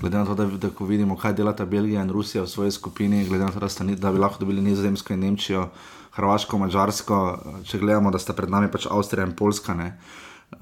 Glede 0.00 0.18
na 0.18 0.24
to, 0.24 0.34
da, 0.34 0.46
da 0.46 0.70
vidimo, 0.80 1.16
kaj 1.16 1.32
delata 1.32 1.64
Belgija 1.64 2.02
in 2.02 2.10
Rusija 2.10 2.42
v 2.42 2.48
svoji 2.48 2.70
skupini, 2.70 3.26
glede 3.28 3.44
na 3.44 3.50
to, 3.50 3.60
da, 3.60 3.68
sta, 3.68 3.84
da 3.84 4.12
bi 4.12 4.18
lahko 4.18 4.40
dobili 4.40 4.62
Nizozemsko 4.62 5.12
in 5.12 5.20
Nemčijo, 5.20 5.68
Hrvaško, 6.16 6.58
Mačarsko, 6.58 7.38
če 7.64 7.78
gledamo, 7.78 8.10
da 8.10 8.18
sta 8.18 8.32
pred 8.32 8.50
nami 8.50 8.72
pač 8.72 8.86
Avstrija 8.90 9.26
in 9.26 9.36
Poljska. 9.36 9.74
Ne. 9.74 9.98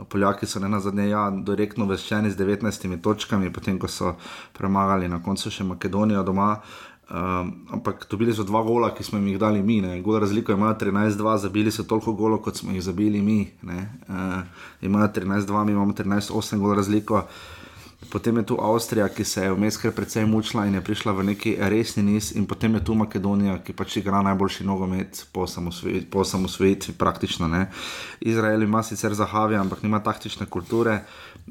Poljaki 0.09 0.47
so 0.47 0.61
ne 0.61 0.69
na 0.69 0.81
zadnje, 0.81 1.09
ja, 1.09 1.27
direktno 1.31 1.87
veščeni 1.87 2.31
z 2.31 2.39
19 2.39 3.01
točkami, 3.03 3.53
potem 3.53 3.79
ko 3.79 3.89
so 3.89 4.15
premagali 4.57 5.09
na 5.09 5.23
koncu 5.23 5.51
še 5.51 5.65
Makedonijo 5.65 6.23
doma. 6.27 6.57
Um, 7.13 7.67
ampak 7.69 8.07
dobili 8.09 8.33
so 8.33 8.45
dva 8.49 8.63
gola, 8.65 8.89
ki 8.97 9.05
smo 9.05 9.19
jim 9.19 9.27
jih 9.35 9.39
dali 9.39 9.63
mi. 9.63 9.81
Ne. 9.85 9.99
Gol 10.01 10.21
razliko 10.23 10.55
imajo 10.55 10.79
13-2, 10.81 11.37
zabili 11.45 11.71
so 11.71 11.85
toliko 11.85 12.15
golov, 12.17 12.41
kot 12.47 12.57
smo 12.57 12.73
jih 12.73 12.83
zabili 12.83 13.21
mi. 13.21 13.51
Uh, 13.63 14.41
imajo 14.81 15.09
13-2, 15.09 15.65
mi 15.67 15.73
imamo 15.73 15.93
13-8 15.93 16.63
gol 16.63 16.77
razliko. 16.79 17.27
Potem 18.11 18.37
je 18.37 18.47
tu 18.47 18.57
Avstrija, 18.61 19.09
ki 19.09 19.25
se 19.25 19.45
je 19.45 19.53
vmes 19.53 19.77
kar 19.77 19.93
precej 19.95 20.27
mučila 20.27 20.67
in 20.67 20.75
je 20.75 20.81
prišla 20.85 21.13
v 21.13 21.25
neki 21.25 21.55
resni 21.61 22.03
niz, 22.03 22.33
in 22.37 22.47
potem 22.47 22.75
je 22.75 22.85
tu 22.85 22.95
Makedonija, 22.95 23.59
ki 23.63 23.73
pač 23.73 23.97
igra 23.97 24.23
najboljši 24.23 24.67
nogomet 24.67 25.23
po 25.33 25.47
osamosvojitvi, 26.21 26.95
praktično. 26.99 27.49
Ne. 27.49 27.71
Izrael 28.21 28.63
ima 28.63 28.83
sicer 28.83 29.15
zahavje, 29.15 29.59
ampak 29.59 29.83
nima 29.83 30.03
taktične 30.03 30.47
kulture. 30.47 31.05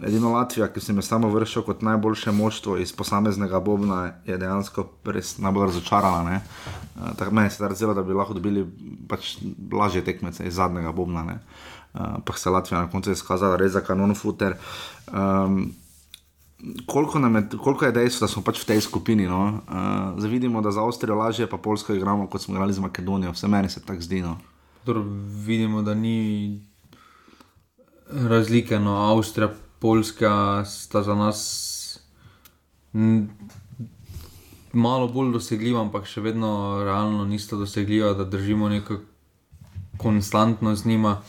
Edino 0.04 0.32
Latvija, 0.34 0.68
ki 0.68 0.80
se 0.80 0.94
mi 0.94 1.02
samo 1.02 1.30
vršil 1.30 1.64
kot 1.64 1.82
najboljše 1.82 2.32
moštvo 2.32 2.78
iz 2.78 2.94
posameznega 2.94 3.60
Bobna, 3.60 4.14
je 4.26 4.38
dejansko 4.38 4.90
res 5.06 5.38
najbolj 5.38 5.72
razočarana. 5.72 6.42
Uh, 6.42 7.16
tako 7.18 7.36
meni 7.36 7.50
se 7.50 7.64
je 7.64 7.76
zdelo, 7.76 7.94
da 7.94 8.04
bi 8.04 8.14
lahko 8.14 8.34
dobili 8.34 8.68
pač 9.08 9.38
lažje 9.72 10.04
tekmece 10.04 10.48
iz 10.48 10.54
zadnjega 10.54 10.92
Bobna. 10.92 11.26
Uh, 11.94 12.02
pa 12.26 12.34
se 12.38 12.50
Latvija 12.50 12.82
na 12.82 12.90
koncu 12.90 13.12
izkazala 13.12 13.58
res 13.58 13.72
za 13.72 13.82
kanon 13.82 14.16
futer. 14.16 14.56
Um, 15.12 15.72
Koliko, 16.86 17.20
je, 17.20 17.58
koliko 17.58 17.86
je 17.86 17.92
dejstvo, 17.92 18.28
da 18.28 18.32
smo 18.32 18.44
pač 18.46 18.62
v 18.62 18.66
tej 18.66 18.82
skupini? 18.82 19.26
No? 19.26 19.62
Uh, 19.66 20.20
zdaj 20.20 20.30
vidimo, 20.30 20.62
da 20.62 20.72
za 20.72 20.84
Avstrijo 20.84 21.16
lažje, 21.16 21.48
pa 21.50 21.58
Poljsko 21.58 21.94
igramo, 21.94 22.28
kot 22.28 22.42
smo 22.42 22.56
igrali 22.56 22.74
z 22.74 22.80
Makedonijo. 22.80 23.32
Vse 23.32 23.48
meni 23.48 23.70
se 23.70 23.82
tako 23.82 24.02
zdi. 24.02 24.22
No? 24.22 24.38
Dobro, 24.86 25.04
vidimo, 25.46 25.82
da 25.82 25.94
ni 25.94 26.62
razlike. 28.12 28.80
No, 28.80 28.96
Avstrija, 28.96 29.50
Poljska 29.80 30.64
sta 30.66 31.04
za 31.04 31.16
nas 31.16 31.42
malo 34.74 35.08
bolj 35.08 35.32
dosegljiva, 35.34 35.82
ampak 35.82 36.06
še 36.08 36.22
vedno 36.22 36.82
realno 36.84 37.26
nista 37.26 37.56
dosegljiva, 37.60 38.14
da 38.14 38.26
držimo 38.26 38.70
neko 38.70 39.00
konstantno 39.98 40.76
z 40.76 40.86
njima. 40.86 41.22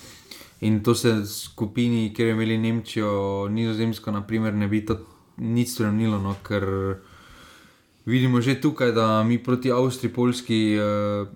In 0.61 0.83
to 0.83 0.95
se 0.95 1.27
skupini, 1.27 2.13
kjer 2.15 2.29
je 2.29 2.35
imeli 2.35 2.59
Nemčijo, 2.59 3.49
Nizozemsko, 3.51 4.11
naprimer, 4.11 4.55
ne 4.55 4.69
bi 4.69 4.85
to 4.87 4.99
nič 5.37 5.73
spremenilo, 5.75 6.19
no, 6.21 6.35
ker 6.43 6.67
vidimo 8.05 8.41
že 8.41 8.61
tukaj, 8.61 8.93
da 8.93 9.23
mi 9.23 9.39
proti 9.43 9.73
Avstriji, 9.73 10.13
Poljski, 10.13 10.61
eh, 10.75 11.27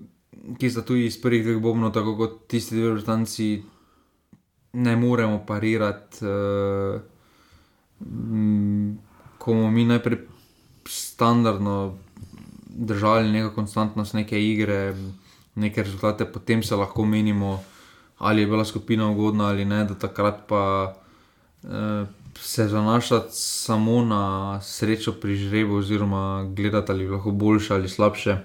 ki 0.58 0.70
sta 0.70 0.82
tu 0.82 0.96
iz 0.96 1.16
prvih 1.20 1.44
dveh 1.44 1.62
bombov, 1.62 1.92
tako 1.92 2.16
kot 2.16 2.46
tisti 2.48 2.76
dve 2.76 2.96
vrtanci 2.98 3.62
ne 4.76 4.96
moremo 4.96 5.40
parirati. 5.46 6.24
Uh, 6.24 7.00
ko 9.38 9.54
bomo 9.54 9.70
mi 9.70 9.84
najprej 9.84 10.18
standardno 10.84 11.96
držali 12.66 13.32
neko 13.32 13.54
konstantnost 13.54 14.14
neke 14.14 14.40
igre, 14.42 14.94
neke 15.54 15.82
rezultate, 15.82 16.24
potem 16.24 16.62
se 16.62 16.76
lahko 16.76 17.04
menimo, 17.04 17.62
ali 18.18 18.42
je 18.42 18.46
bila 18.46 18.64
skupina 18.64 19.08
ugodna 19.10 19.48
ali 19.48 19.64
ne, 19.64 19.84
da 19.84 19.94
takrat 19.94 20.44
pa 20.48 20.94
uh, 21.62 22.06
se 22.40 22.68
zanašati 22.68 23.28
samo 23.32 24.04
na 24.04 24.60
srečo 24.60 25.12
pri 25.12 25.36
žrebu, 25.36 25.76
oziroma 25.76 26.44
gledati 26.56 26.92
ali 26.92 27.08
lahko 27.08 27.30
boljše 27.30 27.74
ali 27.74 27.88
slabše. 27.88 28.36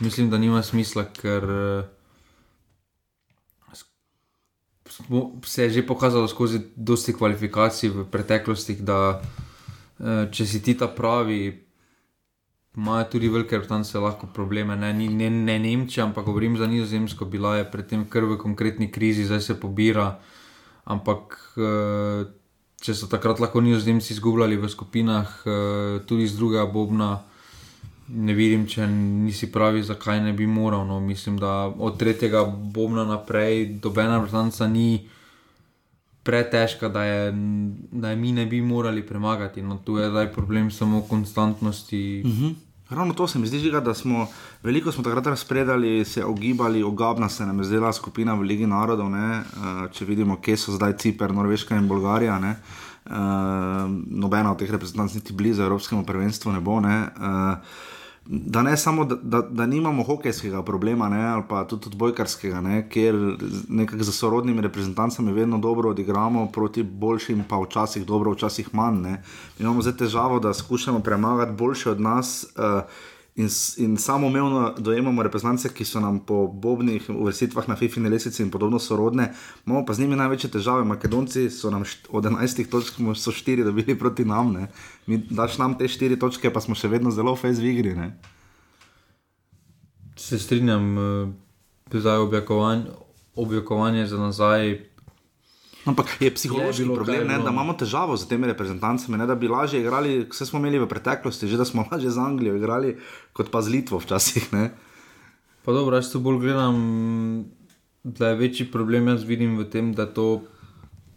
Mislim, 0.00 0.30
da 0.30 0.38
nima 0.38 0.62
smisla, 0.62 1.04
ker. 1.04 1.44
Uh, 1.44 1.84
se 5.44 5.62
je 5.62 5.70
že 5.70 5.86
pokazalo 5.86 6.28
skozi 6.28 6.60
dosti 6.76 7.12
kvalifikacij 7.12 7.90
v 7.90 8.04
preteklosti, 8.10 8.76
da 8.80 9.20
eh, 10.00 10.28
če 10.32 10.46
si 10.46 10.62
ti 10.62 10.74
ta 10.76 10.88
pravi, 10.88 11.64
imajo 12.76 13.04
tudi 13.16 13.28
velike 13.28 13.58
vrtance 13.58 13.98
lahko 13.98 14.26
probleme. 14.34 14.76
Ne, 14.76 14.92
ne, 14.92 15.30
ne 15.30 15.58
Nemčija, 15.58 16.06
ampak 16.06 16.24
govorim 16.24 16.56
za 16.56 16.66
Nizozemsko, 16.66 17.24
bila 17.24 17.56
je 17.56 17.70
predtem 17.70 18.04
kar 18.08 18.24
v 18.24 18.38
konkretni 18.40 18.90
krizi, 18.92 19.24
zdaj 19.24 19.40
se 19.40 19.60
pobira. 19.60 20.18
Ampak 20.84 21.38
eh, 21.56 22.41
če 22.82 22.94
so 22.98 23.06
takrat 23.06 23.40
lahko 23.40 23.60
Nizozemci 23.62 24.12
izgubljali 24.12 24.56
v 24.58 24.68
skupinah, 24.68 25.28
eh, 25.46 26.00
tudi 26.06 26.26
z 26.26 26.36
druga 26.36 26.66
Bobna 26.66 27.20
ne 28.08 28.34
vidim, 28.34 28.66
če 28.68 28.86
nisi 28.90 29.48
pravi, 29.52 29.82
zakaj 29.86 30.20
ne 30.20 30.32
bi 30.36 30.46
moral. 30.46 30.84
No, 30.86 31.00
mislim, 31.00 31.38
da 31.40 31.70
od 31.70 31.98
tretjega 31.98 32.44
bomna 32.44 33.04
naprej, 33.08 33.78
dobena 33.82 34.18
vrtanca 34.18 34.66
ni 34.68 35.08
pretežka, 36.22 36.88
da 36.88 37.04
je, 37.04 37.32
da 37.92 38.10
je 38.10 38.16
mi 38.16 38.32
ne 38.32 38.46
bi 38.46 38.60
morali 38.60 39.06
premagati. 39.06 39.62
No, 39.62 39.78
tu 39.84 39.96
je 39.98 40.10
zdaj 40.10 40.32
problem 40.32 40.70
samo 40.70 41.02
konstantnosti. 41.08 42.22
Uh 42.24 42.30
mhm. 42.30 42.44
-huh. 42.44 42.54
Ravno 42.94 43.14
to 43.14 43.26
se 43.26 43.38
mi 43.38 43.46
zdi, 43.46 43.70
da 43.70 43.94
smo 43.94 44.28
veliko 44.62 44.92
smo 44.92 45.04
takrat 45.04 45.26
razpredali, 45.26 46.04
se 46.04 46.24
ogibali, 46.24 46.82
ogabna 46.82 47.28
se 47.28 47.46
nam 47.46 47.58
je 47.58 47.64
zdela 47.64 47.92
skupina 47.92 48.34
v 48.34 48.42
Ligi 48.42 48.66
narodov. 48.66 49.10
Ne? 49.10 49.40
Eh, 49.40 49.88
če 49.92 50.04
vidimo, 50.04 50.40
kje 50.40 50.56
so 50.56 50.72
zdaj 50.72 50.96
Cipr, 50.98 51.32
Norveška 51.32 51.76
in 51.76 51.88
Bolgarija. 51.88 52.38
Ne? 52.38 52.56
Uh, 53.02 53.18
nobena 54.06 54.52
od 54.52 54.60
teh 54.60 54.70
reprezentantov, 54.70 55.16
niti 55.18 55.34
blizu 55.34 55.62
Evropskemu 55.62 56.04
prvenstvu, 56.06 56.52
ne 56.52 56.60
bo. 56.60 56.76
Ne? 56.80 57.08
Uh, 57.18 57.58
da 58.26 58.62
ne 58.62 58.76
samo, 58.76 59.04
da, 59.04 59.16
da, 59.22 59.40
da 59.40 59.66
nimamo 59.66 60.02
hokejskega 60.02 60.62
problema, 60.62 61.08
ne, 61.08 61.24
ali 61.28 61.42
pa 61.48 61.64
tudi 61.64 61.86
odbojkarskega, 61.86 62.60
ne, 62.60 62.88
kjer 62.88 63.36
nekako 63.68 64.02
za 64.02 64.12
sorodnimi 64.12 64.60
reprezentancami 64.60 65.32
vedno 65.32 65.58
dobro 65.58 65.90
odigramo, 65.90 66.46
proti 66.46 66.82
boljšim, 66.82 67.44
pa 67.48 67.58
včasih 67.60 68.06
dobro, 68.06 68.32
včasih 68.32 68.74
manj. 68.74 69.00
Ne. 69.00 69.22
Imamo 69.58 69.82
zdaj 69.82 69.96
težavo, 69.96 70.38
da 70.38 70.54
skušamo 70.54 71.00
premagati 71.00 71.52
boljše 71.52 71.90
od 71.90 72.00
nas. 72.00 72.46
Uh, 72.56 72.82
In, 73.36 73.48
in 73.76 73.96
samo 73.96 74.26
umevno 74.26 74.74
dojemamo 74.78 75.22
reprezentance, 75.22 75.68
ki 75.74 75.84
so 75.84 76.00
nam 76.00 76.18
po 76.20 76.46
bobnih 76.46 77.08
vrstitvah 77.08 77.68
na 77.68 77.76
FIFI 77.76 78.00
lesici 78.00 78.42
in 78.42 78.50
podobno 78.50 78.78
sorodne, 78.78 79.32
imamo 79.66 79.86
pa 79.86 79.94
z 79.94 80.00
njimi 80.00 80.16
največje 80.16 80.50
težave. 80.50 80.84
Makedonci 80.84 81.50
so 81.50 81.70
nam 81.70 81.84
od 82.10 82.24
11 82.24 82.68
točk, 82.68 83.00
so 83.16 83.32
4 83.32 83.64
dobili 83.64 83.98
proti 83.98 84.24
nam, 84.24 84.52
ne. 84.52 84.68
mi 85.06 85.18
daš 85.30 85.58
nam 85.58 85.78
te 85.78 85.88
4 85.88 86.20
točke, 86.20 86.52
pa 86.52 86.60
smo 86.60 86.74
še 86.74 86.88
vedno 86.88 87.10
zelo 87.10 87.36
fez 87.36 87.60
v 87.60 87.72
igri. 87.72 87.94
Ne. 87.96 88.12
Se 90.16 90.38
strinjam, 90.38 90.94
da 91.90 91.98
eh, 91.98 92.12
je 92.12 92.18
objakovanje, 92.18 92.84
objakovanje 93.34 94.06
za 94.06 94.18
nazaj 94.18 94.91
Ampak 95.84 96.14
je 96.20 96.30
psihološki 96.34 96.84
je 96.86 96.94
problem, 96.94 97.26
ne, 97.26 97.38
da 97.42 97.50
imamo 97.50 97.74
težavo 97.74 98.16
z 98.16 98.28
temi 98.30 98.46
reprezentancami, 98.46 99.18
ne, 99.18 99.26
da 99.26 99.34
bi 99.34 99.50
lažje 99.50 99.80
igrali, 99.80 100.28
vse 100.30 100.46
smo 100.46 100.60
imeli 100.62 100.78
v 100.78 100.86
preteklosti, 100.86 101.48
že 101.50 101.58
da 101.58 101.66
smo 101.66 101.84
lažje 101.90 102.10
z 102.10 102.22
Anglijo 102.22 102.56
igrali, 102.56 102.96
kot 103.32 103.50
pa 103.50 103.62
z 103.62 103.74
Litvo 103.74 103.98
včasih. 103.98 104.52
Ne. 104.54 104.70
Pa 105.66 105.72
dobro, 105.74 105.98
jaz 105.98 106.12
to 106.12 106.22
bolj 106.22 106.38
gledam, 106.42 106.78
da 108.02 108.30
je 108.30 108.38
večji 108.38 108.70
problem, 108.70 109.10
jaz 109.10 109.26
vidim 109.26 109.58
v 109.58 109.66
tem, 109.70 109.92
da 109.94 110.06
to 110.06 110.42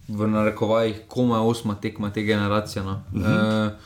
v 0.07 0.27
narekovajih 0.29 1.05
koma 1.09 1.41
osma 1.41 1.75
tekma 1.81 2.11
te 2.13 2.21
generacije. 2.21 2.83
No. 2.83 3.01
Uh 3.13 3.21
-huh. 3.21 3.69
e, 3.69 3.77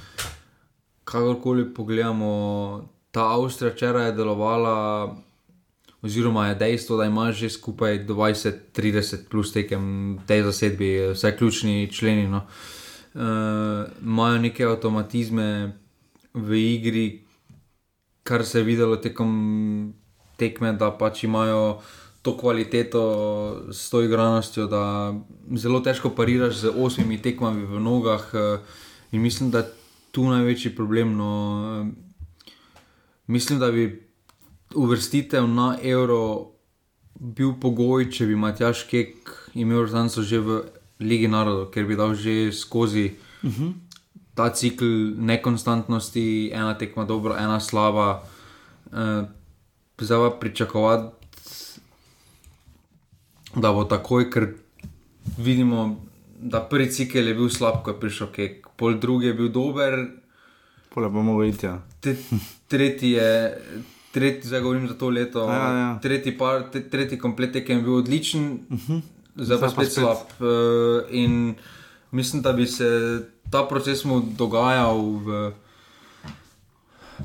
kakorkoli 1.03 1.73
pogledamo, 1.73 2.89
ta 3.11 3.33
Avstrija 3.35 3.73
včeraj 3.73 4.05
je 4.05 4.11
delovala 4.11 5.15
oziroma 6.01 6.47
je 6.47 6.55
dejstvo, 6.55 6.97
da 6.97 7.05
imaš 7.05 7.35
že 7.35 7.49
skupaj 7.49 8.05
20-30 8.07 9.27
plus 9.29 9.53
tekem 9.53 10.19
tej 10.27 10.43
zasedbi, 10.43 11.11
vse 11.13 11.37
ključni 11.37 11.91
členi. 11.91 12.27
No. 12.27 12.45
Uh, 13.13 13.89
imajo 14.01 14.37
neke 14.37 14.63
avtomatizme 14.63 15.77
v 16.33 16.53
igri, 16.55 17.25
kar 18.23 18.45
se 18.45 18.59
je 18.59 18.63
videlo 18.63 18.95
tekom 18.95 19.93
tekme, 20.37 20.73
da 20.73 20.91
pač 20.91 21.23
imajo 21.23 21.81
to 22.21 22.37
kvaliteto 22.37 23.01
s 23.71 23.89
to 23.89 24.03
igranostjo, 24.03 24.67
da 24.67 25.13
zelo 25.55 25.79
težko 25.79 26.09
pariraš 26.09 26.55
z 26.55 26.71
osmimi 26.75 27.21
tekmami 27.21 27.65
v 27.65 27.79
nogah. 27.79 28.23
Uh, 28.33 28.59
in 29.11 29.21
mislim, 29.21 29.51
da 29.51 29.57
je 29.57 29.73
tu 30.11 30.23
največji 30.29 30.75
problem. 30.75 31.17
No. 31.17 31.31
Uh, 31.81 31.87
mislim, 33.27 33.59
da 33.59 33.71
bi 33.71 34.08
uvrstitev 34.75 35.47
na 35.47 35.77
evro 35.83 36.51
bil 37.19 37.53
pogoj, 37.61 38.09
če 38.11 38.25
bi 38.29 38.35
Matjaš 38.35 38.85
Kek 38.89 39.31
imel 39.53 39.87
znanstvo 39.87 40.23
že 40.23 40.39
v 40.39 40.61
Ligi 40.99 41.27
narodov, 41.31 41.69
ker 41.71 41.87
bi 41.87 41.95
dal 41.95 42.15
že 42.15 42.51
skozi 42.51 43.15
uh 43.43 43.49
-huh. 43.49 43.73
ta 44.35 44.49
cikl 44.49 45.15
nekonstantnosti, 45.15 46.51
ena 46.53 46.73
tekma 46.77 47.05
dobro, 47.05 47.35
ena 47.35 47.59
slaba. 47.59 48.23
Uh, 48.91 49.27
zdaj 49.99 50.29
pa 50.29 50.37
pričakovati, 50.39 51.15
da 53.55 53.73
bo 53.73 53.83
takoj, 53.83 54.31
ker 54.31 54.53
vidimo, 55.37 56.05
da 56.39 56.61
prvi 56.61 56.91
cikl 56.91 57.17
je 57.17 57.33
bil 57.33 57.49
slab, 57.49 57.83
ko 57.83 57.91
je 57.91 57.99
prišel 57.99 58.27
Kek, 58.27 58.67
pol 58.77 58.99
drugi 58.99 59.27
je 59.27 59.33
bil 59.33 59.49
dober. 59.49 60.07
Pole 60.93 61.09
bomo 61.09 61.37
videti. 61.37 61.65
Ja. 61.65 61.81
Tretji 62.67 63.11
je 63.11 63.61
tretji, 64.11 64.47
zdaj 64.47 64.61
govorim 64.61 64.87
za 64.87 64.93
to 64.93 65.09
leto, 65.09 65.45
ja, 65.49 65.69
ja. 65.77 65.99
tretji, 66.01 66.37
par, 66.37 66.63
tretji 66.91 67.19
komplet 67.19 67.55
je 67.55 67.81
bil 67.81 67.95
odličen, 67.95 68.59
uh 68.69 68.77
mhm. 68.77 68.93
-huh. 68.93 69.01
zdaj 69.35 69.59
pa 69.59 69.69
spet 69.69 69.93
slab. 69.93 70.17
Uh, 70.39 70.47
in 71.11 71.55
mislim, 72.11 72.41
da 72.41 72.53
bi 72.53 72.67
se 72.67 73.19
ta 73.51 73.65
proces 73.69 74.05
mu 74.05 74.21
dogajal 74.37 75.01
v, 75.01 75.51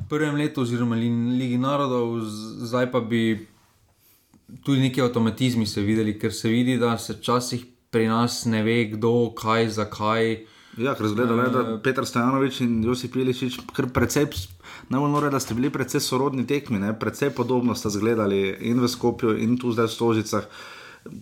prvem 0.08 0.34
letu, 0.34 0.62
oziroma 0.62 0.96
Li- 0.96 1.36
Ligi 1.38 1.58
narodov, 1.58 2.20
zdaj 2.64 2.90
pa 2.92 3.00
bi 3.00 3.46
tudi 4.64 4.80
neki 4.80 5.02
avtomatizmi 5.02 5.66
se 5.66 5.80
videli, 5.80 6.18
ker 6.18 6.32
se 6.32 6.48
vidi, 6.48 6.78
da 6.78 6.98
se 6.98 7.12
včasih 7.12 7.64
pri 7.90 8.08
nas 8.08 8.44
ne 8.44 8.62
ve, 8.62 8.84
kdo, 8.84 9.30
kaj, 9.36 9.68
zakaj. 9.68 10.36
Ja, 10.76 10.94
ker 10.94 11.06
zgleda, 11.06 11.34
le, 11.34 11.46
Eh. 11.46 11.50
da 11.50 11.78
Petr 11.82 12.02
Stojanovič 12.02 12.60
in 12.60 12.82
Josip 12.84 13.16
Iličič, 13.16 13.60
kar 13.72 13.86
precej, 13.86 14.26
najbolj 14.90 15.10
nore, 15.10 15.30
da 15.30 15.40
ste 15.40 15.54
bili 15.54 15.70
precej 15.70 16.00
sorodni 16.00 16.46
tekmi, 16.46 16.78
ne? 16.78 16.92
precej 16.98 17.30
podobno 17.30 17.74
ste 17.74 17.90
zgledali 17.90 18.56
in 18.60 18.80
v 18.80 18.88
Skopju, 18.88 19.38
in 19.38 19.58
tu 19.58 19.72
zdaj 19.72 19.86
v 19.86 19.90
Stožicah. 19.90 20.44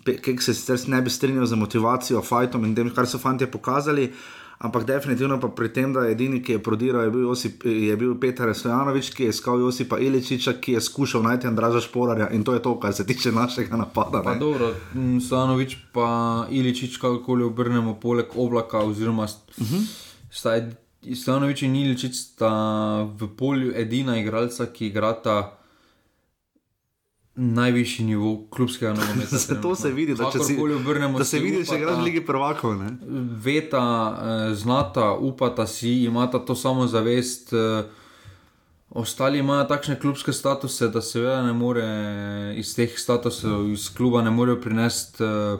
Kaj 0.05 0.39
se 0.41 0.55
sicer 0.55 0.79
ne 0.89 1.03
bi 1.03 1.11
strinjal 1.11 1.47
z 1.47 1.57
motivacijo, 1.59 2.23
fajtom 2.23 2.65
in 2.65 2.75
tem, 2.75 2.91
kar 2.91 3.07
so 3.07 3.19
fanti 3.19 3.47
pokazali. 3.47 4.13
Ampak 4.63 4.85
definitivno 4.87 5.41
pa 5.43 5.49
pri 5.51 5.73
tem, 5.75 5.91
da 5.91 6.05
je 6.07 6.13
edini, 6.15 6.39
ki 6.43 6.53
je 6.53 6.63
prodiral, 6.63 7.03
je 7.03 7.11
bil, 7.11 7.23
Josip, 7.27 7.65
je 7.67 7.97
bil 7.99 8.15
Petar 8.15 8.55
Stojanovič, 8.55 9.11
ki 9.11 9.27
je 9.27 9.33
iskal 9.35 9.59
Josipa 9.59 9.99
Iličiča, 9.99 10.53
ki 10.63 10.77
je 10.77 10.81
skušal 10.81 11.25
najti 11.27 11.49
Andraža 11.51 11.81
Šporarja 11.83 12.29
in 12.31 12.45
to 12.47 12.55
je 12.55 12.63
to, 12.63 12.77
kar 12.81 12.95
se 12.95 13.07
tiče 13.07 13.33
našega 13.33 13.77
napada. 13.77 14.23
Pa 14.23 14.35
ne. 14.35 14.39
dobro, 14.39 14.71
m, 14.95 15.19
Stanovič 15.21 15.77
pa 15.93 16.47
Iličič, 16.51 16.97
kakorkoli 17.03 17.43
obrnemo, 17.45 17.97
poleg 17.99 18.31
oblaka, 18.37 18.79
oziroma 18.79 19.25
uh 19.25 19.67
-huh. 19.67 19.83
sta, 20.31 20.55
Stanovič 21.15 21.63
in 21.63 21.77
Iličič 21.77 22.15
sta 22.15 22.53
v 23.19 23.35
polju 23.37 23.73
edina 23.75 24.19
igralca, 24.19 24.67
ki 24.67 24.87
igrata 24.87 25.59
najvišji 27.35 28.05
nivo 28.07 28.47
klubskega 28.51 28.93
nogometa. 28.95 29.39
Zato 29.49 29.75
se 29.75 29.91
vidi, 29.91 30.15
da, 30.15 30.31
če 30.31 30.39
si, 30.39 30.55
Kakorkoli 30.55 30.75
obrnemo, 30.75 31.19
da 31.19 31.25
se 31.25 31.39
vidi, 31.39 31.65
če 31.67 31.79
igraš 31.81 31.99
v 31.99 32.05
Ligi 32.05 32.25
prvakov. 32.27 32.77
Ne? 32.77 32.93
veta, 33.45 33.85
eh, 34.13 34.55
znata, 34.55 35.13
upata 35.13 35.67
si, 35.67 36.03
imata 36.05 36.39
to 36.39 36.55
samozavest. 36.55 37.53
eh, 37.53 38.01
Ostali 38.95 39.39
imajo 39.39 39.65
takšne 39.65 40.01
klubske 40.01 40.33
statuse, 40.33 40.89
da 40.89 41.01
seveda 41.01 41.43
ne 41.43 41.53
more 41.57 41.85
iz 42.61 42.75
teh 42.77 42.93
statusov, 42.99 43.71
iz 43.73 43.89
kluba 43.97 44.21
ne 44.23 44.31
morejo 44.31 44.61
prinesti, 44.61 45.25
eh, 45.25 45.59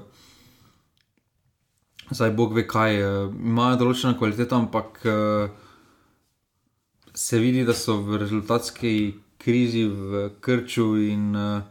zdaj 2.11 2.31
Bog 2.31 2.53
ve 2.55 2.67
kaj, 2.69 3.01
eh, 3.01 3.31
imajo 3.33 3.77
določeno 3.77 4.19
kvaliteto, 4.19 4.57
ampak 4.57 5.01
eh, 5.05 5.49
se 7.15 7.39
vidi, 7.39 7.65
da 7.65 7.73
so 7.73 7.97
v 8.05 8.21
rezultatski 8.21 9.15
krizi, 9.45 9.85
v 9.85 10.31
krču 10.41 10.95
in 11.03 11.37
eh, 11.37 11.63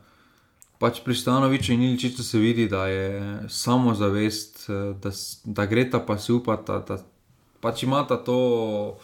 pač 0.81 0.99
pri 1.05 1.15
Stanoviču 1.15 1.73
in 1.73 1.83
Iličiču 1.87 2.23
se 2.23 2.39
vidi, 2.39 2.67
da 2.67 2.87
je 2.87 3.43
samozavest, 3.49 4.65
eh, 4.69 4.93
da, 5.03 5.11
da 5.45 5.65
greta 5.65 5.99
pa 5.99 6.17
si 6.17 6.33
upata, 6.33 6.79
da 6.87 6.97
pač 7.61 7.83
imata 7.83 8.17
to, 8.17 8.97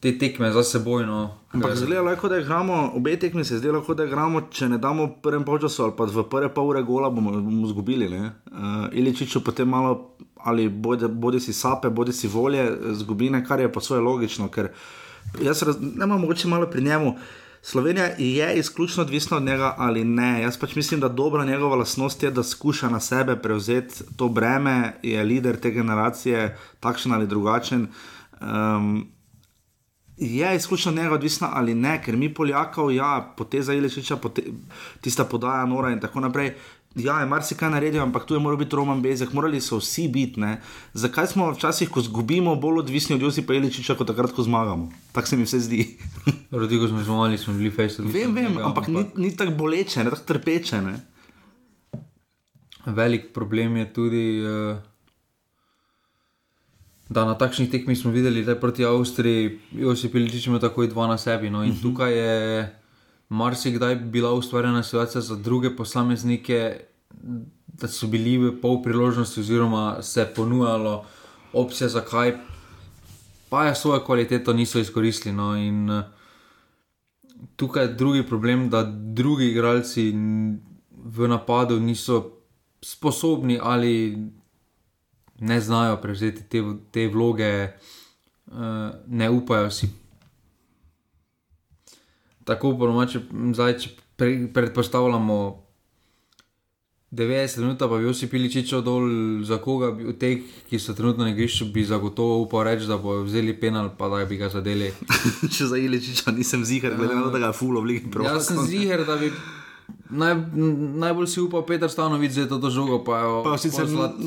te 0.00 0.12
tekme 0.18 0.52
za 0.52 0.62
seboj. 0.62 1.06
No, 1.06 1.20
Ampak 1.52 1.76
zgleda, 1.76 2.14
kot 2.16 2.30
da 2.30 2.38
igramo, 2.38 2.92
obe 2.94 3.16
tekmi 3.18 3.44
se 3.44 3.58
zdelo, 3.58 3.82
da 3.96 4.04
igramo, 4.04 4.46
če 4.52 4.68
ne 4.68 4.78
damo 4.78 5.06
v 5.06 5.16
prvem 5.24 5.44
polčasu 5.44 5.88
ali 5.88 5.96
pa 5.96 6.06
v 6.06 6.24
prve 6.30 6.52
pol 6.54 6.70
ure 6.70 6.82
gola, 6.82 7.10
bomo, 7.10 7.32
bomo 7.32 7.66
izgubili. 7.66 8.08
Uh, 8.16 8.86
Iličiču 8.92 9.44
potem 9.44 9.68
malo 9.68 10.16
ali 10.40 10.68
bodi, 10.68 11.08
bodi 11.08 11.40
si 11.40 11.52
sape, 11.52 11.90
bodi 11.90 12.12
si 12.16 12.28
volje, 12.28 12.64
zgubine, 12.96 13.42
kar 13.44 13.60
je 13.60 13.72
pa 13.72 13.80
svoje 13.80 14.00
logično, 14.00 14.48
ker 14.48 14.70
jaz 15.42 15.62
raz, 15.62 15.76
ne 15.80 16.04
imam 16.04 16.20
mogoče 16.20 16.48
malo 16.48 16.66
pri 16.70 16.84
njemu. 16.84 17.14
Slovenija 17.62 18.04
je 18.18 18.58
izključno 18.58 19.02
odvisna 19.02 19.36
od 19.36 19.42
njega 19.42 19.74
ali 19.78 20.04
ne. 20.04 20.42
Jaz 20.42 20.58
pač 20.58 20.74
mislim, 20.74 21.00
da 21.00 21.08
dobra 21.08 21.44
njegova 21.44 21.76
lastnost 21.76 22.22
je, 22.22 22.30
da 22.30 22.42
skuša 22.42 22.88
na 22.88 23.00
sebe 23.00 23.36
prevzeti 23.36 24.04
to 24.16 24.28
breme, 24.28 24.94
je 25.02 25.22
voditelj 25.22 25.60
te 25.60 25.70
generacije, 25.70 26.56
takšen 26.80 27.12
ali 27.12 27.26
drugačen. 27.26 27.86
Um, 28.40 29.06
je 30.16 30.56
izključno 30.56 30.92
njega 30.92 31.14
odvisna 31.14 31.48
ali 31.52 31.74
ne, 31.74 32.02
ker 32.02 32.16
mi 32.16 32.34
Poljakov, 32.34 32.92
ja, 32.92 33.34
poteza 33.36 33.74
Iličiča, 33.74 34.16
pote, 34.16 34.42
tista 35.00 35.24
podaja 35.24 35.66
Nora 35.66 35.90
in 35.90 36.00
tako 36.00 36.20
naprej. 36.20 36.54
Ja, 36.98 37.20
je 37.20 37.26
marsikaj 37.26 37.70
naredil, 37.70 38.02
ampak 38.02 38.24
tu 38.26 38.34
je 38.34 38.40
moral 38.42 38.58
biti 38.58 38.74
Roman 38.76 39.02
Bezek, 39.02 39.30
morali 39.32 39.60
so 39.62 39.78
vsi 39.78 40.08
biti. 40.08 40.40
Ne? 40.40 40.56
Zakaj 40.92 41.26
smo 41.30 41.52
včasih, 41.54 41.88
ko 41.88 42.02
izgubimo, 42.02 42.56
bolj 42.56 42.80
odvisni 42.82 43.14
od 43.14 43.22
Josipa 43.22 43.54
Iličiča, 43.54 43.94
kot 43.94 44.10
takrat, 44.10 44.34
ko 44.34 44.42
zmagamo? 44.42 44.90
Tako 45.12 45.28
se 45.28 45.36
mi 45.36 45.46
vse 45.46 45.60
zdi. 45.60 45.86
Rodrigo 46.50 46.88
smo 46.88 47.02
zmagali, 47.02 47.38
smo 47.38 47.54
bili 47.54 47.70
fejs. 47.70 47.98
vem, 47.98 48.34
vem, 48.34 48.58
ampak 48.58 48.88
ni, 48.88 49.04
ni 49.16 49.30
tako 49.36 49.54
boleče, 49.54 50.04
ne 50.04 50.10
tako 50.10 50.26
trpeče. 50.32 50.82
Ne? 50.82 50.96
Velik 52.86 53.30
problem 53.34 53.76
je 53.76 53.92
tudi, 53.92 54.42
eh, 54.42 54.82
da 57.08 57.24
na 57.24 57.38
takšnih 57.38 57.70
tekmih 57.70 57.98
smo 57.98 58.10
videli, 58.10 58.42
da 58.44 58.50
je 58.50 58.60
proti 58.60 58.84
Avstriji 58.84 59.58
Josip 59.72 60.14
Iličič 60.14 60.46
imel 60.46 60.60
takoj 60.60 60.90
dva 60.90 61.06
na 61.06 61.18
sebi. 61.18 61.50
No, 61.50 61.62
in 61.62 61.78
tukaj 61.82 62.18
je 62.18 62.79
marsikdaj 63.30 63.94
bila 63.94 64.32
ustvarjena 64.32 64.82
situacija 64.82 65.20
za 65.20 65.36
druge 65.36 65.76
posameznike, 65.76 66.80
da 67.66 67.88
so 67.88 68.06
bili 68.06 68.36
v 68.38 68.52
pol 68.60 68.82
priložnosti, 68.82 69.40
oziroma 69.40 70.02
se 70.02 70.20
je 70.20 70.34
ponujalo 70.34 71.04
opcije, 71.52 71.88
zakaj 71.88 72.36
pa 73.50 73.64
je 73.64 73.74
svojo 73.74 74.04
kvaliteto 74.04 74.52
niso 74.52 74.78
izkoristili. 74.78 75.34
No, 75.34 75.56
in 75.56 75.90
eh, 75.90 76.02
tukaj 77.56 77.84
je 77.84 77.94
drugi 77.94 78.26
problem, 78.26 78.70
da 78.70 78.82
drugi 79.14 79.50
igralci 79.50 80.12
v 81.04 81.28
napadu 81.28 81.80
niso 81.80 82.30
sposobni 82.82 83.58
ali 83.62 84.18
ne 85.38 85.60
znajo 85.60 85.96
prevzeti 85.96 86.42
te, 86.42 86.62
te 86.90 87.08
vloge, 87.08 87.68
uh, 88.46 88.54
ne 89.06 89.30
upajo 89.30 89.70
si. 89.70 89.88
Tako 92.50 92.74
po 92.78 92.90
domače, 92.90 93.20
m, 93.30 93.52
zdaj, 93.54 93.76
če 93.78 93.90
pre, 94.18 94.30
predpostavljamo 94.54 95.36
90 97.10 97.58
minut, 97.58 97.78
pa 97.78 97.86
bi 97.86 98.04
Josip 98.04 98.34
Iličičev 98.34 98.82
dol 98.86 99.06
za 99.46 99.58
koga 99.62 99.92
od 99.94 100.18
teh, 100.18 100.42
ki 100.70 100.78
so 100.78 100.94
trenutno 100.94 101.26
na 101.26 101.30
igrišču, 101.30 101.68
bi 101.74 101.84
zagotovo 101.86 102.40
upal 102.42 102.66
reči, 102.66 102.86
da 102.90 102.98
bodo 102.98 103.22
vzeli 103.26 103.54
penal, 103.60 103.92
pa 103.98 104.08
da 104.10 104.24
bi 104.26 104.38
ga 104.38 104.48
zadeli. 104.50 104.92
Če 105.54 105.70
za 105.70 105.78
Iličiča 105.78 106.34
nisem 106.34 106.64
zihar, 106.66 106.94
glede 106.98 107.14
na 107.14 107.24
to, 107.26 107.32
da 107.34 107.42
ga 107.42 107.50
je 107.50 107.58
fulo 107.62 107.82
v 107.82 107.92
Ligi 107.92 108.10
prvakov. 108.10 108.38
Jaz 108.38 108.50
sem 108.50 108.62
ziger, 108.66 109.06
da 109.06 109.18
bi 109.18 109.30
naj, 110.10 110.34
najbolj 110.96 111.26
si 111.26 111.40
upal 111.40 111.62
Peter 111.62 111.88
Stanovic 111.88 112.32
za 112.32 112.46
to 112.46 112.70
žogo, 112.70 112.98
pa 113.00 113.20
jo 113.20 113.42
Pa 113.42 113.58
sicer 113.58 113.84
pol 113.84 113.94
slat- 113.96 114.18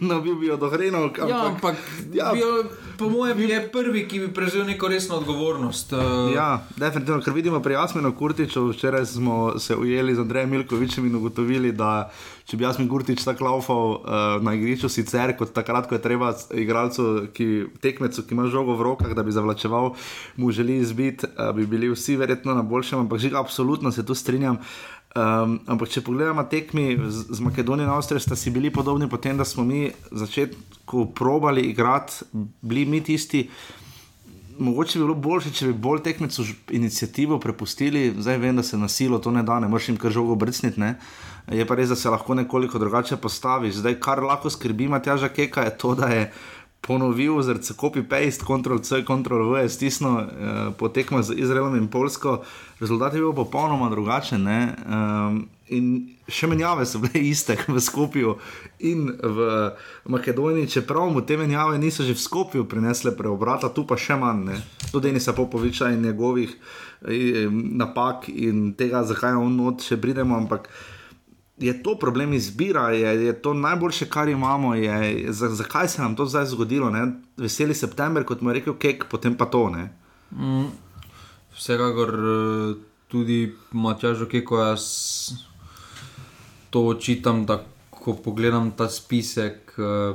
ne 0.00 0.20
bi 0.20 0.34
bil 0.34 0.56
dohrenil, 0.56 1.10
Ja, 1.20 1.46
ampak 1.46 1.76
Ja. 2.12 2.26
ja. 2.26 2.32
Bil, 2.32 2.64
po 2.96 3.08
mojem 3.08 3.38
je 3.40 3.68
prvi, 3.68 4.08
ki 4.08 4.20
bi 4.20 4.28
prevzel 4.28 4.64
neko 4.64 4.88
resno 4.88 5.16
odgovornost. 5.16 5.92
Uh, 5.92 6.32
Ja, 6.34 6.64
definitivno, 6.76 7.20
ker 7.20 7.32
vidimo 7.32 7.60
pri 7.60 7.74
Jasminu 7.74 8.12
Kurtiču, 8.12 8.68
včeraj 8.68 9.06
smo 9.06 9.58
se 9.58 9.76
ujeli 9.76 10.14
z 10.14 10.18
Andrejem 10.18 10.50
Milkovičem 10.50 11.06
in 11.06 11.14
ugotovili, 11.14 11.72
da 11.72 12.10
če 12.44 12.56
bi 12.56 12.64
Jasmin 12.64 12.88
Kurtič 12.88 13.22
tako 13.22 13.44
laufal 13.44 13.84
uh, 13.90 14.00
na 14.40 14.54
igrišču, 14.54 14.88
sicer 14.88 15.36
kot 15.36 15.52
takrat, 15.52 15.86
ko 15.86 15.94
je 15.94 16.02
treba 16.02 16.32
igralcu, 16.50 17.28
ki, 17.30 17.46
tekmecu, 17.78 18.22
ki 18.22 18.34
ima 18.34 18.46
žogo 18.46 18.74
v 18.74 18.82
rokah, 18.82 19.12
da 19.12 19.22
bi 19.22 19.32
zavlačeval, 19.32 19.94
mu 20.36 20.50
želi 20.50 20.78
izbiti, 20.78 21.26
uh, 21.28 21.52
bi 21.52 21.66
bili 21.66 21.88
vsi 21.88 22.16
verjetno 22.16 22.54
na 22.54 22.62
boljšem, 22.62 22.98
ampak 23.00 23.18
že 23.18 23.30
absolutno 23.34 23.92
se 23.92 24.02
tu 24.02 24.14
strinjam. 24.14 24.58
Um, 25.16 25.54
ampak 25.66 25.88
če 25.88 26.02
pogledamo 26.04 26.44
tekmi 26.52 26.92
z, 27.08 27.32
z 27.32 27.40
Makedonijo 27.40 27.86
in 27.88 27.92
Avstrijo, 27.94 28.20
sta 28.20 28.36
si 28.36 28.52
bili 28.52 28.68
podobni 28.70 29.08
potem, 29.08 29.38
da 29.40 29.44
smo 29.44 29.64
mi 29.64 29.88
začetku 30.12 31.06
probali 31.16 31.64
igrati, 31.70 32.26
bili 32.60 32.84
mi 32.84 33.00
tisti, 33.00 33.46
mogoče 34.58 34.98
bi 34.98 35.04
bilo 35.06 35.14
bolje, 35.14 35.54
če 35.54 35.70
bi 35.70 35.72
bolj 35.72 36.02
tekmecu 36.04 36.44
ž- 36.44 36.54
inicijativo 36.76 37.38
prepustili, 37.40 38.12
zdaj 38.18 38.38
vem, 38.38 38.60
da 38.60 38.62
se 38.62 38.78
na 38.78 38.88
silo 38.88 39.18
to 39.18 39.32
ne 39.32 39.42
da, 39.42 39.56
ne 39.60 39.68
moreš 39.68 39.88
jim 39.88 39.96
kar 39.96 40.12
žogo 40.12 40.36
brcniti. 40.36 40.80
Ne? 40.80 40.98
Je 41.48 41.64
pa 41.66 41.78
res, 41.78 41.88
da 41.88 41.96
se 41.96 42.12
lahko 42.12 42.36
nekoliko 42.36 42.78
drugače 42.78 43.16
postaviš. 43.16 43.80
Zdaj, 43.80 43.96
kar 44.04 44.20
lahko 44.22 44.50
skrbi 44.52 44.88
Matjaža 44.92 45.32
Keka, 45.32 45.64
je 45.70 45.76
to, 45.78 45.94
da 45.94 46.12
je 46.12 46.32
ponovil 46.80 47.42
z 47.42 47.74
copy-paste, 47.76 48.44
Ctrl-C, 48.46 49.04
Ctrl-V, 49.04 49.68
stisnil 49.68 50.14
eh, 50.18 50.26
po 50.72 50.88
tekmah 50.88 51.22
z 51.22 51.36
Izraelom 51.36 51.76
in 51.76 51.88
Polsko. 51.88 52.42
Rezultat 52.80 53.14
je 53.14 53.20
bil 53.20 53.32
popolnoma 53.32 53.90
drugačen. 53.90 54.42
ne. 54.42 54.74
Um, 54.86 55.48
in 55.68 56.16
še 56.28 56.48
menjave 56.48 56.84
so 56.88 57.00
bile 57.02 57.20
iste 57.28 57.56
v 57.74 57.80
Skopju 57.80 58.36
in 58.84 59.08
v 59.12 59.48
Makedoniji, 60.08 60.80
čeprav 60.80 61.10
mu 61.12 61.20
te 61.20 61.36
menjave 61.36 61.78
niso 61.78 62.04
že 62.04 62.16
v 62.16 62.24
Skopju 62.24 62.68
prinesle 62.68 63.12
preobrata, 63.16 63.68
tu 63.68 63.84
pa 63.84 63.96
še 64.00 64.16
manj. 64.16 64.44
Ne. 64.48 64.56
Do 64.92 65.00
Denisa 65.00 65.36
Popoviča 65.36 65.92
in 65.92 66.04
njegovih 66.04 66.52
eh, 67.04 67.48
napak 67.52 68.28
in 68.32 68.72
tega, 68.78 69.04
zakaj 69.04 69.36
je 69.36 69.42
on 69.44 69.56
not, 69.56 69.84
še 69.84 70.00
pridemo, 70.00 70.36
ampak 70.36 70.72
je 71.60 71.82
to 71.82 71.98
problem 71.98 72.32
izbira, 72.32 72.90
je, 72.90 73.24
je 73.24 73.42
to 73.42 73.54
najboljše, 73.54 74.06
kar 74.06 74.28
imamo. 74.28 74.74
Je, 74.74 75.32
za, 75.32 75.48
zakaj 75.48 75.88
se 75.88 76.02
nam 76.02 76.16
to 76.16 76.26
zdaj 76.26 76.46
zgodilo? 76.46 76.90
Ne? 76.90 77.12
Veseli 77.36 77.74
september, 77.74 78.24
kot 78.24 78.40
mu 78.40 78.50
je 78.50 78.54
rekel 78.54 78.74
Kek, 78.74 79.04
potem 79.10 79.34
pa 79.34 79.46
to. 79.46 79.68
Ne? 79.70 79.90
Vsekakor 81.56 82.14
eh, 82.14 82.74
tudi 83.08 83.54
Matjažu 83.72 84.26
Keko 84.26 84.58
jaz 84.58 84.84
to 86.70 86.86
očitam, 86.86 87.46
da 87.46 87.64
ko 87.90 88.14
pogledam 88.14 88.70
ta 88.70 88.88
spisek, 88.88 89.74
eh, 89.78 90.14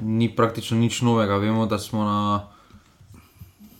ni 0.00 0.36
praktično 0.36 0.78
nič 0.78 1.02
novega. 1.02 1.36
Vemo, 1.36 1.66
da 1.66 1.78
smo 1.78 2.04
na 2.04 2.46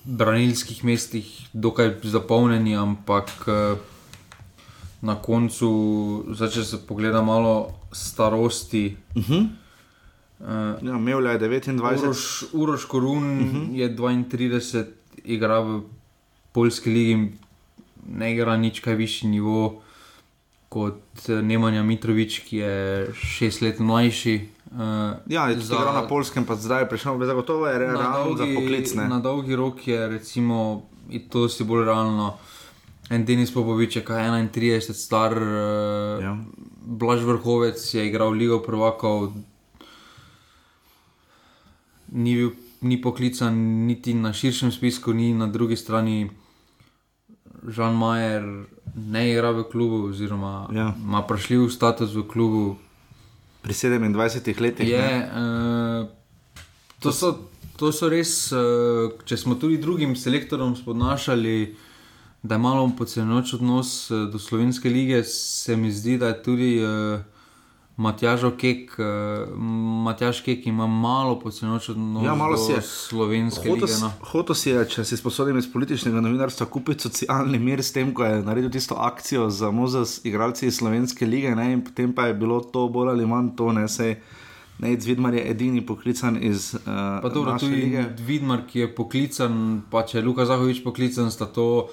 branilskih 0.05 0.85
mestih 0.85 1.49
dokaj 1.53 2.01
zapolnjeni, 2.03 2.77
ampak 2.77 3.29
uh, 3.47 3.79
na 5.01 5.15
koncu, 5.23 5.69
zdaj, 6.35 6.51
če 6.51 6.65
se 6.65 6.81
pogleda 6.87 7.23
malo 7.23 7.71
starosti. 7.93 8.97
Uh 9.15 9.23
-huh. 9.23 9.49
uh, 10.41 10.83
Ja, 10.83 10.99
Mevlja 10.99 11.31
je 11.31 11.41
29. 11.41 12.03
Uroš, 12.03 12.45
Uroš 12.53 12.85
Korun 12.85 13.41
uh 13.41 13.47
-huh. 13.47 13.75
je 13.75 13.97
32, 13.97 14.85
igra 15.25 15.61
v 15.61 15.83
Poljski 16.53 16.91
ligi, 16.91 17.33
ne 18.09 18.33
igra 18.33 18.57
nič 18.57 18.81
kaj 18.81 18.95
višji 18.95 19.31
nivo 19.31 19.83
kot 20.69 21.29
eh, 21.29 21.43
Nemanja 21.43 21.83
Mitrovič, 21.83 22.39
ki 22.39 22.57
je 22.57 22.75
šest 23.15 23.63
let 23.63 23.81
mlajši. 23.81 24.49
Uh, 24.69 25.17
Ja, 25.27 25.49
je 25.49 25.57
tudi 25.57 25.73
igral 25.73 25.95
na 25.95 26.05
polskem, 26.09 26.45
pa 26.45 26.55
zdaj 26.55 26.83
je 26.83 26.89
prišel, 26.89 27.25
zagotovo 27.25 27.67
je 27.67 27.79
na, 27.79 27.87
realno 27.87 28.37
za 28.37 28.45
poklic. 28.45 28.95
ne. 28.95 29.09
na 29.09 29.19
dolgi 29.19 29.57
rok 29.57 29.89
je 29.89 30.09
recimo, 30.09 30.83
in 31.11 31.29
to 31.29 31.49
si 31.49 31.65
bolj 31.65 31.85
realno. 31.85 32.37
En 33.11 33.25
Denis 33.25 33.51
Popovič 33.53 33.97
je 33.97 34.03
kaj 34.05 34.29
31, 34.29 34.93
star, 34.93 35.33
uh, 35.33 36.23
Ja. 36.23 36.37
Blaž 36.89 37.25
Vrhovec 37.25 37.95
je 37.95 38.07
igral 38.07 38.31
Ligo 38.33 38.61
prvakov, 38.61 39.33
ni, 42.13 42.35
bil, 42.37 42.51
ni 42.81 43.01
poklican 43.01 43.55
niti 43.87 44.15
na 44.15 44.33
širšem 44.33 44.73
spisku, 44.73 45.13
ni 45.13 45.33
na 45.35 45.47
drugi 45.47 45.77
strani. 45.77 46.31
Žan 47.69 47.97
Majer 47.97 48.45
ne 48.95 49.23
igra 49.31 49.51
v 49.51 49.65
klubu, 49.69 50.09
oziroma 50.09 50.69
Ja. 50.73 50.95
ima 50.97 51.23
prešljiv 51.23 51.69
status 51.71 52.15
v 52.15 52.23
klubu. 52.29 52.77
Pri 53.63 53.73
27 53.73 54.61
letih. 54.61 54.89
Je, 54.89 55.31
uh, 55.33 56.07
to, 57.01 57.13
so, 57.13 57.49
to 57.77 57.93
so 57.93 58.09
res, 58.09 58.53
uh, 58.53 59.11
če 59.25 59.37
smo 59.37 59.55
tudi 59.55 59.77
drugim 59.77 60.17
selektorom 60.17 60.77
spodnašali, 60.77 61.75
da 62.49 62.55
je 62.55 62.59
malo 62.59 62.91
podcenjujoč 62.99 63.55
odnos 63.55 64.11
uh, 64.11 64.31
do 64.33 64.39
slovenske 64.39 64.89
lige, 64.91 65.25
se 65.25 65.77
mi 65.77 65.93
zdi, 65.93 66.19
da 66.19 66.27
je 66.27 66.43
tudi 66.43 66.71
uh, 66.81 67.21
Matjaž 67.97 68.41
Kek, 68.59 68.95
uh, 68.99 69.59
Matjaž 70.05 70.41
Kek 70.41 70.67
ima 70.67 70.87
malo 70.87 71.39
podcenjujoč 71.39 71.89
odnos 71.89 72.25
Ja, 72.25 72.35
malo 72.35 72.57
do 72.57 72.73
je. 72.73 72.83
slovenske 72.83 73.69
Hotel, 73.69 73.85
lige. 73.85 74.01
No. 74.01 74.13
hotel 74.33 74.55
si 74.55 74.71
je, 74.71 74.85
če 74.89 75.05
si 75.05 75.17
sposoben 75.17 75.59
iz 75.59 75.69
političnega 75.73 76.21
novinarstva, 76.25 76.67
kupiti 76.67 77.09
socialni 77.09 77.59
mir 77.59 77.83
s 77.85 77.93
tem, 77.93 78.15
ko 78.15 78.25
je 78.25 78.43
naredil 78.43 78.71
tisto 78.71 78.95
akcijo 78.95 79.51
za 79.51 79.71
Mozes, 79.71 80.21
igralci 80.25 80.67
iz 80.67 80.79
slovenske 80.81 81.27
lige, 81.27 81.55
ne, 81.55 81.73
in 81.73 81.85
potem 81.85 82.15
pa 82.15 82.31
je 82.31 82.35
bilo 82.35 82.61
to 82.61 82.89
bolj 82.89 83.11
ali 83.11 83.27
manj 83.27 83.57
to, 83.57 83.73
ne 83.73 83.89
se. 83.89 84.17
Nec 84.79 85.03
Vidmar 85.05 85.35
je 85.35 85.43
edini 85.51 85.81
poklican 85.87 86.39
iz 86.43 86.75
uh, 86.75 86.83
Pa 87.23 87.29
dobro, 87.35 87.57
tudi 87.59 87.75
lige. 87.75 88.05
Vidmar, 88.27 88.61
ki 88.67 88.79
je 88.79 88.95
poklican, 88.95 89.83
pa 89.91 90.05
če 90.07 90.21
je 90.21 90.23
Luka 90.23 90.47
Zahovič 90.47 90.85
poklican, 90.85 91.33
sta 91.35 91.51
to 91.51 91.89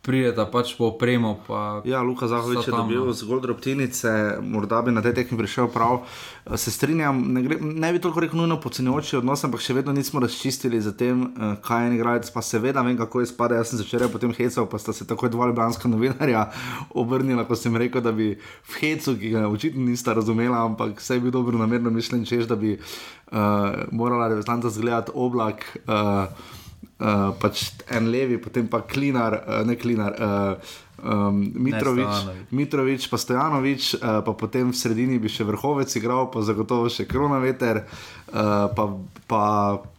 prideta 0.00 0.46
pač 0.48 0.72
po 0.76 0.96
opremo. 0.96 1.36
Pa 1.44 1.84
Ja, 1.84 2.00
Luka 2.00 2.24
Zahovič 2.24 2.66
je 2.66 2.72
dobil 2.72 3.04
no. 3.04 3.12
zgolj 3.12 3.44
drobtinice, 3.44 4.40
morda 4.40 4.80
bi 4.82 4.92
na 4.92 5.04
tej 5.04 5.20
tekmi 5.20 5.36
prišel 5.36 5.68
prav. 5.68 6.08
Se 6.56 6.72
strinjam, 6.72 7.20
ne, 7.36 7.44
gre, 7.44 7.60
ne 7.60 7.92
bi 7.92 8.00
toliko 8.00 8.24
rekel 8.24 8.40
nujno 8.40 8.56
podcenjujoči 8.60 9.20
odnos, 9.20 9.44
ampak 9.44 9.60
še 9.60 9.76
vedno 9.76 9.92
nismo 9.92 10.20
razčistili 10.24 10.80
za 10.80 10.96
tem, 10.96 11.28
eh, 11.36 11.56
kaj 11.60 11.84
je 11.84 11.90
en 11.90 11.96
igralec. 12.00 12.30
Pa 12.32 12.40
seveda 12.40 12.80
vem, 12.80 12.96
kako 12.96 13.20
je 13.20 13.28
spada. 13.28 13.60
Jaz 13.60 13.74
sem 13.74 13.82
začel 13.82 14.08
potem 14.08 14.32
hecal, 14.32 14.64
pa 14.64 14.80
sta 14.80 14.96
se 14.96 15.04
takoj 15.04 15.28
dva 15.28 15.52
ljubljanska 15.52 15.88
novinarja 15.88 16.48
obrnila, 17.02 17.44
ko 17.44 17.56
sem 17.56 17.76
rekel, 17.76 18.00
da 18.00 18.12
bi 18.12 18.32
v 18.40 18.72
hecu, 18.80 19.18
ki 19.20 19.36
ga 19.36 19.44
očitno 19.52 19.84
nista 19.84 20.16
razumela, 20.16 20.64
ampak 20.64 20.96
vse 20.96 21.20
je 21.20 21.26
bil 21.28 21.34
dobro 21.34 21.60
namerno 21.60 21.92
mišljen, 21.92 22.24
češ, 22.24 22.48
da 22.48 22.56
bi 22.56 22.78
uh, 22.80 23.84
morala 23.92 24.32
reprezentanca 24.32 24.72
zgledati 24.72 25.12
oblak. 25.14 25.68
Uh, 25.84 26.56
Uh, 27.00 27.30
pač 27.40 27.70
en 27.88 28.10
levi, 28.12 28.36
potem 28.36 28.66
pa 28.68 28.82
klinar, 28.84 29.38
uh, 29.40 29.60
ne 29.64 29.72
klinar, 29.80 30.16
uh, 30.20 30.74
um, 31.00 31.52
Mitrovič, 31.54 32.04
Stojanović. 32.04 32.50
Mitrovič, 32.50 33.06
pa 33.08 33.16
Stojanovič, 33.16 33.94
uh, 33.94 34.20
pa 34.20 34.32
potem 34.36 34.68
v 34.68 34.76
sredini 34.76 35.16
bi 35.16 35.32
še 35.32 35.46
vrhovec 35.48 35.88
igral, 35.96 36.28
pa 36.28 36.44
zagotovo 36.44 36.92
še 36.92 37.08
kronaveter, 37.08 37.86
uh, 37.88 38.68
pa, 38.76 38.84
pa 39.24 39.44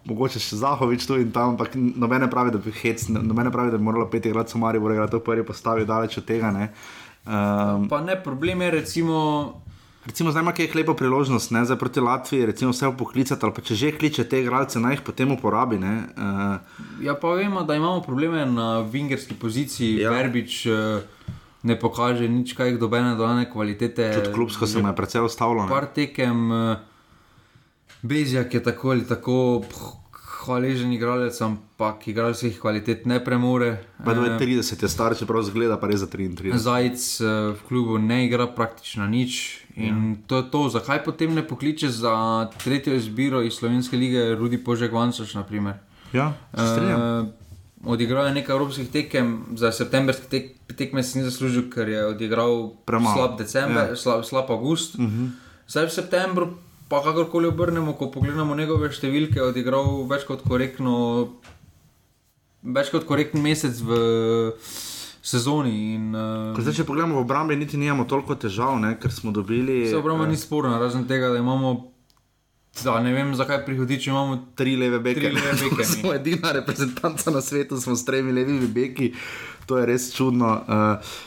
mogoče 0.05 0.37
še 0.37 0.61
Zahovič 0.61 1.09
tu 1.09 1.17
in 1.17 1.33
tam, 1.33 1.55
ampak 1.55 1.73
nobene 1.73 2.29
pravi, 2.29 2.53
da 2.53 2.61
bi 2.61 2.73
hec, 2.83 3.09
nobene 3.09 3.49
pravi, 3.49 3.73
da 3.73 3.81
bi 3.81 3.87
moralo 3.89 4.05
peti 4.05 4.29
igrati 4.29 4.53
Somari, 4.53 4.77
bo 4.77 4.93
igrati 4.93 5.17
v 5.17 5.25
prvi 5.25 5.47
postavi, 5.47 5.89
daleč 5.89 6.21
od 6.21 6.29
tega. 6.29 6.53
Ne. 6.53 6.69
Um, 7.25 7.89
Pa 7.89 8.01
ne, 8.05 8.17
problem 8.21 8.61
je 8.61 8.71
recimo. 8.77 9.17
Recimo, 10.01 10.31
zdaj 10.31 10.41
ima 10.41 10.51
kaj 10.51 10.71
lepo 10.73 10.93
priložnost, 10.93 11.51
ne, 11.51 11.61
zdaj 11.61 11.77
proti 11.77 11.99
Latviji, 11.99 12.45
recimo 12.45 12.71
vse 12.71 12.89
poklicati, 12.97 13.45
ali 13.45 13.53
pa 13.53 13.61
če 13.61 13.75
že 13.75 13.91
kliče 13.91 14.23
te 14.23 14.39
igralce, 14.41 14.79
naj 14.79 14.93
jih 14.93 15.01
potem 15.01 15.31
uporabi. 15.31 15.77
Ne, 15.77 15.93
uh, 16.11 16.57
Ja, 16.99 17.13
pa 17.13 17.27
vemo, 17.29 17.61
da 17.61 17.75
imamo 17.75 18.01
probleme 18.01 18.45
na 18.45 18.79
vingerski 18.81 19.33
poziciji, 19.35 19.99
Ja. 19.99 20.09
Verbič 20.11 20.65
eh, 20.65 21.01
ne 21.63 21.79
pokaže 21.79 22.25
nič 22.27 22.53
kaj 22.53 22.77
dobene 22.77 23.13
dodane 23.15 23.45
kvalitete. 23.45 24.11
tudi 24.13 24.33
klubsko 24.33 24.67
se 24.67 24.81
mu 24.81 24.87
je 24.87 24.95
precej 24.95 25.21
ustavilo. 25.21 25.63
ne. 25.63 25.69
Par 25.69 25.85
tekem, 25.87 26.51
eh, 26.51 26.77
Bezjak 28.03 28.53
je 28.53 28.63
tako 28.63 28.89
ali 28.89 29.05
tako 29.05 29.35
ph, 29.61 29.77
hvaležen 30.45 30.93
igralec, 30.93 31.41
ampak 31.41 32.07
igralskih 32.07 32.59
kvalitet 32.59 33.05
ne 33.05 33.19
premore. 33.23 33.77
Pa 34.05 34.11
Eh, 34.11 34.37
30 34.37 34.81
je 34.81 34.89
star, 34.89 35.15
čeprav 35.15 35.43
zgleda 35.43 35.77
pa 35.77 35.87
res 35.87 35.99
za 35.99 36.07
33. 36.07 36.57
Zajec 36.57 37.21
eh, 37.21 37.25
v 37.53 37.61
klubu 37.67 37.97
ne 37.97 38.25
igra 38.25 38.47
praktično 38.47 39.07
nič. 39.07 39.61
In 39.75 40.17
to 40.27 40.37
je 40.37 40.51
to, 40.51 40.69
zakaj 40.69 41.03
potem 41.03 41.33
ne 41.33 41.47
pokliče 41.47 41.89
za 41.89 42.13
tretjo 42.57 42.93
izbiro 42.93 43.41
iz 43.41 43.53
Slovenske 43.53 43.97
lige 43.97 44.35
Rudi 44.35 44.57
Požek 44.57 44.91
Vansoš, 44.91 45.33
naprimer. 45.33 45.73
Ja, 46.13 46.33
se 46.51 46.67
strinjam. 46.67 46.99
Uh, 47.21 47.27
odigral 47.85 48.27
je 48.27 48.33
nekaj 48.33 48.55
evropskih 48.55 48.89
tekem, 48.89 49.45
za 49.55 49.71
septembrski 49.71 50.27
tek, 50.27 50.45
tekme 50.77 51.03
si 51.03 51.17
ni 51.17 51.23
zaslužil, 51.23 51.69
ker 51.69 51.89
je 51.89 52.05
odigral 52.05 52.73
Premalo. 52.85 53.15
slab 53.15 53.37
december, 53.37 53.77
Ja. 53.77 53.83
Mhm. 53.83 53.91
ja. 53.91 53.95
slab, 53.95 54.25
slab 54.25 54.49
august. 54.49 54.95
Uh 54.95 55.01
-huh. 55.01 55.29
Zdaj 55.67 55.85
v 55.85 55.91
septembru, 55.91 56.45
pa 56.91 56.99
kakorkoli 57.03 57.47
obrnemo, 57.47 57.93
ko 57.95 58.09
pogledamo 58.11 58.55
njegove 58.59 58.89
številke, 58.91 59.39
je 59.39 59.47
odigral 59.47 60.01
več 60.11 60.25
kot 60.27 60.43
korektno, 60.43 60.95
več 62.67 62.91
kot 62.91 63.07
korekten 63.07 63.39
mesec 63.39 63.79
v 63.79 64.01
sezoni. 65.23 65.75
In, 65.95 66.09
uh, 66.11 66.59
Zdaj, 66.59 66.81
če 66.81 66.87
pogledamo 66.89 67.15
v 67.15 67.23
obrambi, 67.23 67.55
niti 67.55 67.79
nimamo 67.79 68.03
toliko 68.09 68.35
težav, 68.35 68.75
ne, 68.83 68.97
ker 68.99 69.13
smo 69.13 69.31
dobili 69.31 69.85
Vse 69.85 70.01
obramba 70.01 70.27
eh, 70.27 70.33
ni 70.33 70.41
sporna, 70.41 70.75
razen 70.81 71.07
tega, 71.07 71.31
da 71.31 71.39
imamo. 71.39 71.77
Da, 72.83 73.01
ne 73.03 73.11
vem, 73.11 73.33
zakaj 73.35 73.65
prihodiči 73.65 74.11
imamo 74.11 74.37
tri 74.55 74.77
leve 74.79 75.01
beke. 75.03 75.23
Tri 75.23 75.31
leve 75.35 75.55
beke, 75.63 75.87
smo 75.95 76.13
edina 76.15 76.53
reprezentanca 76.55 77.31
na 77.31 77.43
svetu, 77.43 77.79
smo 77.79 77.95
s 77.95 78.07
tremi 78.07 78.35
levimi 78.35 78.67
beki, 78.67 79.13
to 79.67 79.79
je 79.79 79.87
res 79.87 80.11
čudno. 80.15 80.53
Uh, 80.67 81.17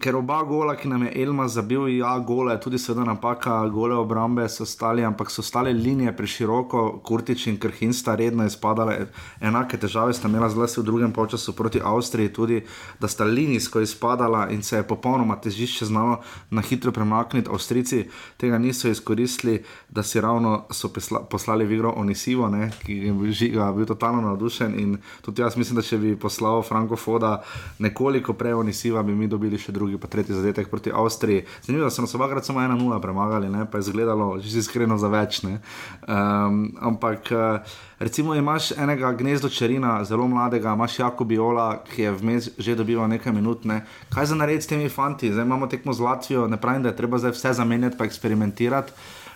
Ker 0.00 0.16
oba 0.16 0.40
gola, 0.42 0.74
ki 0.76 0.88
nam 0.88 1.02
je 1.04 1.10
Elma 1.22 1.44
zabil, 1.48 1.98
ja, 1.98 2.10
gole, 2.18 2.54
tudi 2.60 2.78
seveda 2.78 3.04
napaka, 3.06 3.54
gole 3.70 3.94
obrambe 3.94 4.48
so 4.48 4.64
stali, 4.66 5.04
ampak 5.04 5.30
so 5.30 5.42
stale 5.42 5.72
linije 5.72 6.14
preširoko, 6.16 7.00
Kurtič 7.06 7.46
in 7.46 7.58
Krhin 7.60 7.92
sta 7.94 8.14
redno 8.18 8.46
izpadale. 8.48 9.06
Enake 9.40 9.78
težave 9.78 10.14
sta 10.16 10.28
imela 10.28 10.48
zlasti 10.50 10.80
v 10.80 10.84
drugem 10.88 11.12
polčasu 11.12 11.54
proti 11.56 11.82
Avstriji, 11.84 12.32
tudi 12.32 12.62
da 13.00 13.08
sta 13.08 13.24
linijsko 13.24 13.80
izpadala 13.80 14.48
in 14.50 14.62
se 14.62 14.76
je 14.76 14.86
popolnoma 14.88 15.36
težišče 15.36 15.86
znalo 15.86 16.18
na 16.50 16.62
hitro 16.62 16.92
premakniti. 16.92 17.50
Avstrijci 17.52 18.08
tega 18.36 18.58
niso 18.58 18.88
izkoristili, 18.88 19.62
da 19.88 20.02
si 20.02 20.20
ravno 20.20 20.64
so 20.70 20.88
pesla, 20.88 21.20
poslali 21.20 21.64
v 21.64 21.76
igro 21.78 21.94
Onisivo, 21.96 22.48
ne, 22.48 22.70
ki 22.86 22.96
je 22.96 23.12
bil, 23.12 23.32
žiga, 23.32 23.70
bil 23.76 23.86
totalno 23.86 24.22
navdušen. 24.22 24.74
In 24.80 24.98
tudi 25.22 25.42
jaz 25.42 25.56
mislim, 25.56 25.76
da 25.76 25.86
če 25.86 25.98
bi 25.98 26.16
poslal 26.16 26.62
Franko 26.62 26.96
Foda 26.96 27.42
nekoliko 27.78 28.32
prej 28.32 28.58
Onisiva, 28.64 29.02
bi 29.02 29.14
mi 29.14 29.28
dobili 29.28 29.59
še 29.60 29.72
drugi, 29.72 29.98
pa 30.00 30.08
tretji 30.10 30.34
zadetek 30.34 30.70
proti 30.70 30.92
Avstriji. 30.94 31.44
Zanimivo, 31.62 31.88
da 31.88 31.94
so 31.94 32.04
nas 32.04 32.14
obakrat 32.16 32.46
samo 32.46 32.60
1-0 32.60 33.00
premagali, 33.02 33.50
ne, 33.52 33.66
pa 33.70 33.78
je 33.78 33.86
izgledalo 33.86 34.38
že 34.40 34.58
iskreno 34.58 34.98
za 34.98 35.08
več. 35.12 35.40
Um, 35.44 36.74
ampak 36.80 37.30
eh, 37.32 37.76
recimo 37.98 38.34
imaš 38.34 38.72
enega 38.72 39.12
gnezdo 39.12 39.48
črina, 39.48 40.00
zelo 40.04 40.26
mladega, 40.28 40.74
imaš 40.74 40.98
Jakobiola, 40.98 41.84
ki 41.86 42.02
je 42.02 42.12
vmes 42.12 42.50
že 42.58 42.76
dobival 42.76 43.08
nekaj 43.08 43.32
minut. 43.32 43.64
Ne. 43.64 43.84
Kaj 44.14 44.32
za 44.32 44.40
narediti 44.40 44.64
s 44.64 44.72
temi 44.72 44.88
fanti? 44.88 45.32
Zdaj 45.32 45.44
imamo 45.44 45.66
tekmo 45.70 45.92
z 45.92 46.00
Latvijo, 46.00 46.48
ne 46.48 46.60
pravim, 46.60 46.82
da 46.82 46.92
je 46.92 46.96
treba 46.96 47.18
zdaj 47.18 47.36
vse 47.36 47.52
zamenjati 47.60 47.98
pa 47.98 48.04
eksperimentirati. 48.04 48.92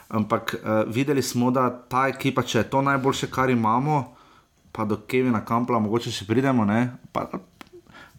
Ampak 0.09 0.55
uh, 0.55 0.85
videli 0.95 1.23
smo, 1.23 1.51
da 1.51 1.71
ta 1.71 2.09
ekipa, 2.09 2.43
če 2.43 2.59
je 2.59 2.71
to 2.71 2.83
najboljše, 2.83 3.31
kar 3.33 3.51
imamo, 3.51 4.15
pa 4.73 4.85
do 4.85 4.99
Kevina 5.09 5.41
Kampla, 5.45 5.79
mogoče 5.79 6.13
še 6.13 6.27
pridemo. 6.27 6.65
ne, 6.65 6.97
Pa, 7.13 7.27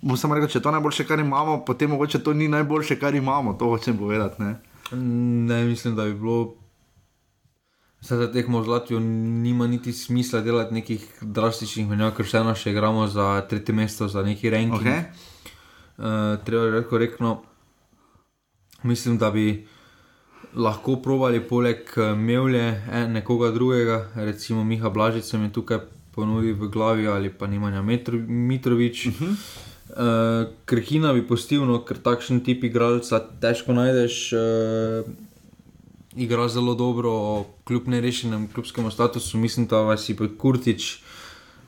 bom 0.05 0.17
samo 0.17 0.35
rekel, 0.37 0.51
če 0.53 0.59
je 0.59 0.63
to 0.63 0.71
najboljše, 0.75 1.07
kar 1.09 1.19
imamo, 1.19 1.57
potem 1.65 1.89
mogoče 1.89 2.21
to 2.23 2.33
ni 2.33 2.47
najboljše, 2.47 2.99
kar 3.01 3.15
imamo, 3.15 3.55
to 3.57 3.71
hočem 3.73 3.97
povedati. 3.97 4.41
Ne? 4.43 4.55
Ne, 5.49 5.63
mislim, 5.65 5.95
da 5.95 6.05
bi 6.05 6.13
bilo. 6.13 6.53
Zdaj, 8.05 8.19
da 8.19 8.31
tekmo 8.33 8.61
z 8.63 8.67
Latvijo, 8.69 8.99
nima 8.99 9.67
niti 9.67 9.93
smisla 9.93 10.43
delati 10.45 10.73
nekih 10.73 11.07
drastičnih 11.21 11.87
menjav, 11.89 12.13
ker 12.13 12.27
vseeno 12.27 12.53
še 12.53 12.69
igramo 12.75 13.07
za 13.09 13.41
tretje 13.49 13.73
mesto, 13.73 14.07
za 14.07 14.21
neki 14.21 14.49
ranking. 14.53 14.85
Okay. 14.85 15.07
Uh, 15.97 16.37
treba 16.45 16.77
je 16.77 16.83
korektno. 16.85 17.39
Mislim, 18.83 19.17
da 19.17 19.31
bi 19.33 19.65
lahko 20.53 20.99
provali 21.01 21.41
poleg 21.41 21.89
eh, 21.97 22.15
Mevlje 22.15 22.65
eh, 22.67 23.07
nekoga 23.09 23.49
drugega, 23.51 24.11
recimo 24.15 24.63
Miha 24.63 24.89
Blažic, 24.89 25.33
mi 25.33 25.49
tukaj 25.51 25.79
ponudi 26.15 26.53
v 26.53 26.69
glavi 26.69 27.07
ali 27.07 27.33
pa 27.33 27.47
Nimanja 27.47 27.81
Metro, 27.81 28.17
Mitrovič. 28.17 29.07
Uh 29.07 29.13
-huh. 29.13 29.73
Uh, 29.95 30.47
Krhina 30.65 31.13
bi 31.13 31.27
postil, 31.27 31.65
no, 31.65 31.79
ker 31.85 31.97
takšen 31.97 32.43
tip 32.45 32.63
igralca 32.63 33.19
težko 33.41 33.73
najdeš. 33.73 34.33
Uh, 34.33 35.09
igra 36.15 36.47
zelo 36.47 36.75
dobro, 36.75 37.45
kljub 37.67 37.87
nerešenem 37.87 38.47
klubskemu 38.53 38.91
statusu, 38.91 39.37
mislim, 39.37 39.67
da 39.67 39.81
vas 39.81 40.09
je 40.09 40.15
Kurtič 40.37 41.01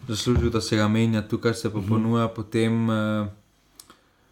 zaslužil, 0.07 0.49
da 0.49 0.61
se 0.61 0.77
ga 0.77 0.87
menja, 0.87 1.21
tukaj 1.21 1.53
se 1.53 1.73
pa 1.73 1.79
-huh. 1.79 1.89
ponuja 1.89 2.27
potem. 2.27 2.89
Uh, 2.89 3.27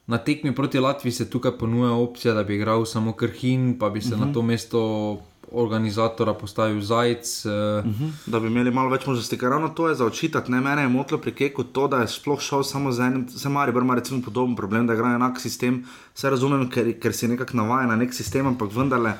Na 0.07 0.17
tekmi 0.17 0.55
proti 0.55 0.79
Latviji 0.79 1.11
se 1.11 1.29
tukaj 1.29 1.51
ponuja 1.57 1.91
opcija, 1.91 2.33
da 2.33 2.43
bi 2.43 2.55
igral 2.55 2.85
samo 2.85 3.13
Krhin, 3.13 3.79
pa 3.79 3.89
bi 3.89 4.01
se 4.01 4.07
uh 4.07 4.13
-huh. 4.13 4.19
na 4.19 4.25
Mhm. 4.25 4.33
to 4.33 4.41
mesto 4.41 5.19
organizatora 5.55 6.33
postavil 6.33 6.81
Zajec. 6.81 7.45
Uh, 7.45 7.51
uh 7.51 7.91
-huh. 7.91 8.11
Da 8.25 8.39
bi 8.39 8.47
imeli 8.47 8.71
malo 8.71 8.89
več 8.89 9.05
možnosti, 9.05 9.37
ker 9.37 9.49
ravno 9.49 9.69
to 9.69 9.87
je 9.89 9.95
za 9.95 10.05
očitati. 10.05 10.51
Ne, 10.51 10.61
mene 10.61 10.81
je 10.81 10.87
motilo 10.87 11.19
pri 11.19 11.31
Keku 11.31 11.63
to, 11.63 11.87
da 11.87 11.97
je 11.97 12.07
sploh 12.07 12.41
šel 12.41 12.63
samo 12.63 12.91
z 12.91 12.99
enim, 12.99 13.29
se 13.29 13.49
mari, 13.49 13.71
ima 13.71 13.95
recimo 13.95 14.21
podoben 14.21 14.55
problem, 14.55 14.87
da 14.87 14.93
igra 14.93 15.15
enak 15.15 15.39
sistem. 15.39 15.85
Vse 16.13 16.29
razumem, 16.29 16.69
ker, 16.69 16.99
ker 16.99 17.13
si 17.13 17.27
nekako 17.27 17.57
navajen 17.57 17.89
na 17.89 17.95
nek 17.95 18.13
sistem, 18.13 18.47
ampak 18.47 18.71
vendarle. 18.71 19.13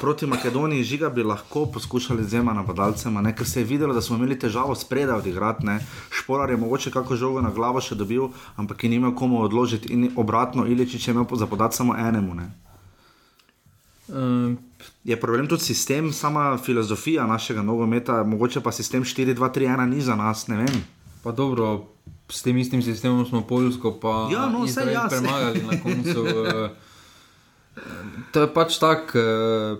Proti 0.00 0.26
Makedoniji 0.26 0.84
žiga 0.84 1.08
bi 1.08 1.22
lahko 1.22 1.66
poskušali 1.66 2.24
z 2.24 2.28
dvema 2.28 2.52
napadalcema, 2.52 3.20
ne? 3.20 3.36
ker 3.36 3.46
se 3.46 3.60
je 3.60 3.64
videlo, 3.64 3.94
da 3.94 4.00
smo 4.00 4.16
imeli 4.16 4.38
težavo 4.38 4.74
spredaj 4.74 5.18
odigrati. 5.18 5.66
Ne? 5.66 5.86
Šporar 6.10 6.50
je 6.50 6.56
mogoče 6.56 6.90
kako 6.90 7.16
žogo 7.16 7.40
na 7.40 7.50
glavo 7.50 7.80
še 7.80 7.94
dobil, 7.94 8.28
ampak 8.56 8.84
je 8.84 8.90
ni 8.90 8.96
imel 8.96 9.14
komu 9.14 9.42
odložiti 9.42 9.92
in 9.92 10.10
obratno, 10.16 10.66
Iličič 10.66 11.08
je 11.08 11.12
imel 11.14 11.26
za 11.32 11.46
podati 11.46 11.76
samo 11.76 11.96
enemu. 11.96 12.34
Ne? 12.34 12.50
uh, 14.10 14.58
Je 15.04 15.16
problem 15.20 15.48
tudi 15.48 15.62
sistem, 15.62 16.12
sama 16.12 16.58
filozofija 16.58 17.26
našega 17.26 17.62
nogometa, 17.62 18.22
mogoče 18.24 18.60
pa 18.60 18.72
sistem 18.72 19.04
4-2-3-1 19.04 19.86
ni 19.86 20.00
za 20.00 20.16
nas, 20.16 20.46
ne 20.48 20.56
vem. 20.56 20.84
pa 21.24 21.32
dobro, 21.32 21.86
s 22.28 22.42
tem 22.42 22.58
istim 22.58 22.82
sistemom 22.82 23.26
smo 23.26 23.42
Poljsko 23.42 23.98
pa 24.00 24.28
Ja, 24.32 24.48
no, 24.48 24.66
ja, 24.92 25.06
premagali 25.10 25.62
na 25.62 25.82
koncu. 25.82 26.20
Uh, 26.20 26.70
to 28.32 28.40
je 28.40 28.54
pač 28.54 28.78
tako. 28.78 29.18
Uh, 29.18 29.78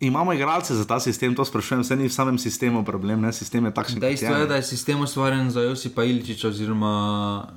Imamo 0.00 0.32
igralce 0.32 0.74
za 0.74 0.84
ta 0.86 1.00
sistem, 1.00 1.34
to 1.34 1.44
sprašujem, 1.44 1.82
vse 1.82 1.96
ni 1.96 2.06
v 2.06 2.12
samem 2.12 2.38
sistemu 2.38 2.84
problem, 2.84 3.18
ne? 3.20 3.32
sistem 3.32 3.64
je 3.66 3.74
takšen. 3.74 3.98
Dejstvo 3.98 4.30
je, 4.30 4.46
da 4.46 4.56
je 4.56 4.62
sistem 4.62 5.00
ustvarjen 5.00 5.50
za 5.50 5.62
Josipa 5.62 6.04
Iličiča, 6.04 6.48
oziroma 6.48 6.92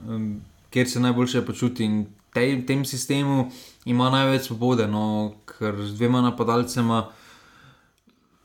um, 0.10 0.42
kjer 0.74 0.90
se 0.90 1.00
najboljše 1.00 1.46
počuti. 1.46 1.86
In 1.86 2.06
tej, 2.34 2.66
tem 2.66 2.86
sistemu 2.86 3.52
ima 3.86 4.10
največ 4.10 4.48
svobode, 4.48 4.88
no, 4.88 5.34
ker 5.46 5.76
z 5.86 5.96
dvema 5.96 6.22
napadalcema 6.22 7.10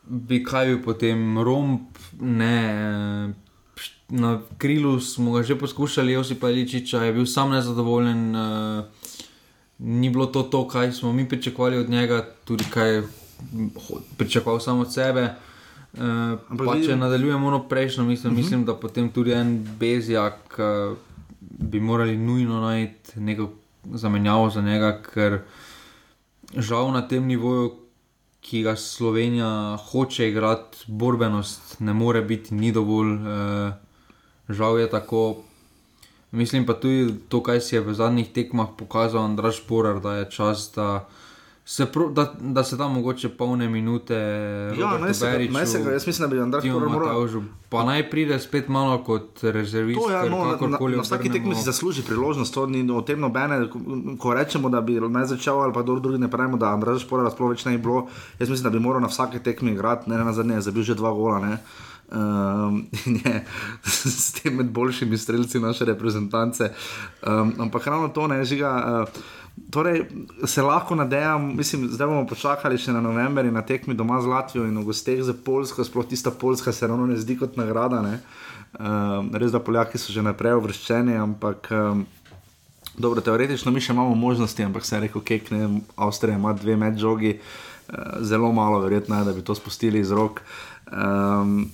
bi 0.06 0.42
kaj 0.44 0.66
bil 0.66 0.82
potem 0.84 1.38
romp, 1.38 1.98
ne. 2.20 2.56
eh, 3.32 3.42
Na 4.08 4.38
krilu 4.58 5.00
smo 5.02 5.32
ga 5.34 5.42
že 5.42 5.58
poskušali, 5.58 6.12
Josipa 6.12 6.46
Iličiča 6.50 7.02
je 7.02 7.12
bil 7.12 7.26
sam 7.26 7.50
nezadovoljen. 7.50 8.36
Uh, 8.36 8.84
ni 9.78 10.10
bilo 10.10 10.26
to, 10.26 10.42
to, 10.42 10.68
kaj 10.68 10.92
smo 10.92 11.12
mi 11.12 11.28
pričakovali 11.28 11.78
od 11.78 11.90
njega, 11.90 12.22
tudi 12.44 12.64
kaj 12.70 12.94
je 12.94 13.02
pričakoval 14.16 14.60
samo 14.60 14.80
od 14.86 14.92
sebe. 14.92 15.34
Uh, 15.92 16.38
pa, 16.58 16.78
če 16.86 16.96
nadaljujemo 16.96 17.46
ono 17.46 17.68
prejšnjo, 17.68 18.04
mislim, 18.04 18.32
uh 18.32 18.38
-huh. 18.38 18.42
mislim, 18.42 18.64
da 18.64 18.74
potem 18.74 19.10
tudi 19.10 19.32
en 19.32 19.66
bezjak 19.78 20.58
uh, 20.58 20.96
bi 21.40 21.80
morali 21.80 22.16
nujno 22.16 22.60
najti 22.60 23.20
neko 23.20 23.50
zamenjavo 23.94 24.50
za 24.50 24.62
njega, 24.62 25.02
ker 25.02 25.40
žal 26.56 26.92
na 26.92 27.08
tem 27.08 27.26
nivoju, 27.26 27.74
ki 28.40 28.62
ga 28.62 28.76
Slovenija 28.76 29.76
hoče 29.90 30.28
igrati, 30.28 30.84
borbenost 30.86 31.80
ne 31.80 31.92
more 31.92 32.22
biti, 32.22 32.54
ni 32.54 32.72
dovolj, 32.72 33.12
uh, 33.14 33.72
žal 34.48 34.78
je 34.78 34.90
tako. 34.90 35.36
Mislim 36.30 36.66
pa 36.66 36.74
tudi 36.74 37.14
to, 37.28 37.42
kar 37.42 37.60
si 37.60 37.74
je 37.74 37.80
v 37.80 37.94
zadnjih 37.94 38.28
tekmah 38.32 38.68
pokazal 38.78 39.24
Andraš 39.24 39.62
Porar, 39.66 40.00
da 40.00 40.14
je 40.14 40.30
čas, 40.30 40.70
da 40.74 41.08
se, 41.68 41.86
pro, 41.86 42.10
da, 42.10 42.34
da 42.40 42.64
se 42.64 42.76
da 42.76 42.88
mogoče 42.88 43.28
polne 43.28 43.68
minute. 43.68 44.14
Ja, 44.78 44.98
naj 44.98 45.14
se, 45.14 45.26
Beriću, 45.26 45.52
naj 45.52 45.66
se 45.66 45.82
ga, 45.82 45.90
jaz 45.90 46.06
mislim, 46.06 46.30
da 46.30 46.58
bi 46.58 46.62
Timu 46.62 46.78
Porar 46.78 46.92
moral. 46.92 47.28
Pa 47.68 47.84
naj 47.84 48.10
pride 48.10 48.38
spet 48.38 48.68
malo 48.68 49.04
kot 49.04 49.42
rezervist, 49.42 50.00
To 50.00 50.06
ker 50.06 50.30
no, 50.30 50.44
na, 50.44 50.68
na, 50.68 50.96
na 50.96 51.02
vsaki 51.02 51.32
tekmi 51.32 51.54
si 51.54 51.62
zasluži 51.62 52.02
priložnost, 52.02 52.54
to 52.54 52.66
ni 52.66 52.92
o 52.92 53.02
tem 53.02 53.20
nobene. 53.20 53.70
Ko, 53.70 53.78
ko 54.18 54.34
rečemo, 54.34 54.70
da 54.70 54.80
bi 54.80 55.00
naj 55.00 55.24
začel, 55.24 55.58
ali 55.62 55.74
pa 55.74 55.82
kdo 55.82 55.98
drugi 55.98 56.18
ne 56.18 56.30
pravimo, 56.30 56.56
da 56.56 56.70
Andraš 56.70 57.02
Špora 57.02 57.30
sploh 57.30 57.50
več 57.50 57.64
ne 57.66 57.74
bi 57.74 57.82
bilo. 57.82 58.06
Jaz 58.38 58.50
mislim, 58.50 58.70
da 58.70 58.78
bi 58.78 58.84
moral 58.84 59.02
na 59.02 59.10
vsaki 59.10 59.42
tekmi 59.42 59.74
igrati, 59.74 60.10
ne 60.10 60.22
na 60.22 60.32
zadnje, 60.32 60.60
je 60.60 60.68
zabil 60.70 60.86
že 60.86 60.94
dva 60.94 61.10
gola. 61.10 61.40
Ne? 61.42 61.58
Um, 62.06 62.86
je 63.04 63.44
s 64.06 64.32
tem 64.32 64.54
med 64.54 64.66
boljšimi 64.70 65.18
streljci 65.18 65.58
naše 65.58 65.84
reprezentance. 65.84 66.70
Um, 67.26 67.52
ampak 67.58 67.86
ravno 67.86 68.08
to 68.08 68.26
ne 68.26 68.44
žiga. 68.44 69.02
Uh, 69.02 69.45
Torej, 69.70 70.04
se 70.44 70.62
lahko 70.62 70.94
nadejam, 70.94 71.56
mislim, 71.56 71.88
zdaj 71.88 72.06
bomo 72.06 72.26
počakali 72.28 72.78
še 72.78 72.92
na 72.92 73.00
november 73.00 73.44
in 73.48 73.56
na 73.56 73.62
tekmi 73.64 73.94
doma 73.96 74.20
z 74.20 74.28
Latvijo 74.28 74.66
in 74.68 74.76
v 74.78 74.84
gosteh 74.84 75.22
za 75.24 75.32
Polsko, 75.32 75.84
sploh 75.84 76.06
tista 76.06 76.30
Poljska 76.30 76.72
se 76.72 76.86
ravno 76.86 77.06
ne 77.06 77.16
zdi 77.16 77.38
kot 77.40 77.56
nagrada. 77.56 78.02
Um, 78.04 79.32
res 79.32 79.52
da 79.52 79.60
Poljaki 79.60 79.98
so 79.98 80.12
že 80.12 80.22
naprej 80.22 80.58
uvrščeni, 80.60 81.16
ampak 81.16 81.70
um, 81.72 82.04
dobro, 82.98 83.24
teoretično 83.24 83.72
mi 83.72 83.80
še 83.80 83.96
imamo 83.96 84.14
možnosti, 84.14 84.68
ampak 84.68 84.84
se 84.84 84.96
je 84.96 85.02
rekel, 85.08 85.24
kek, 85.24 85.50
ne, 85.50 85.80
Avstrija 85.96 86.36
ima 86.36 86.52
dve 86.52 86.76
medžogi, 86.76 87.38
uh, 87.40 88.20
zelo 88.20 88.52
malo 88.52 88.84
verjetno 88.84 89.18
je, 89.18 89.28
da 89.30 89.32
bi 89.32 89.44
to 89.44 89.56
spustili 89.56 90.04
iz 90.04 90.12
rok. 90.12 90.44
Um, 90.92 91.72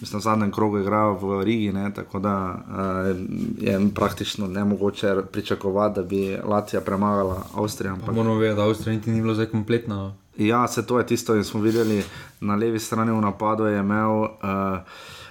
Mislim, 0.00 0.18
v 0.18 0.22
zadnjem 0.22 0.50
krogu 0.52 0.78
igrajo 0.78 1.12
v 1.14 1.44
Rigi, 1.44 1.72
ne, 1.72 1.94
tako 1.94 2.18
da 2.18 2.54
uh, 2.54 3.16
je 3.58 3.80
praktično 3.94 4.46
nemogoče 4.46 5.16
pričakovati, 5.32 5.94
da 5.94 6.02
bi 6.02 6.36
Latvija 6.44 6.80
premagala 6.80 7.42
Avstrijo. 7.54 7.94
Pa 7.94 8.00
Ampak, 8.00 8.14
Moramo 8.14 8.38
vedeti, 8.38 8.56
da 8.56 8.62
Avstrija 8.64 8.96
niti 8.96 9.10
ni 9.10 9.22
bila 9.22 9.34
zdaj 9.34 9.46
kompletna. 9.46 10.12
ja, 10.38 10.68
se 10.68 10.86
to 10.86 10.98
je 10.98 11.06
tisto, 11.06 11.34
in 11.34 11.44
smo 11.44 11.60
videli 11.60 12.04
na 12.40 12.54
levi 12.54 12.78
strani 12.78 13.12
v 13.12 13.20
napadu 13.20 13.64
je 13.64 13.78
imel 13.78 14.10
uh, 14.10 14.28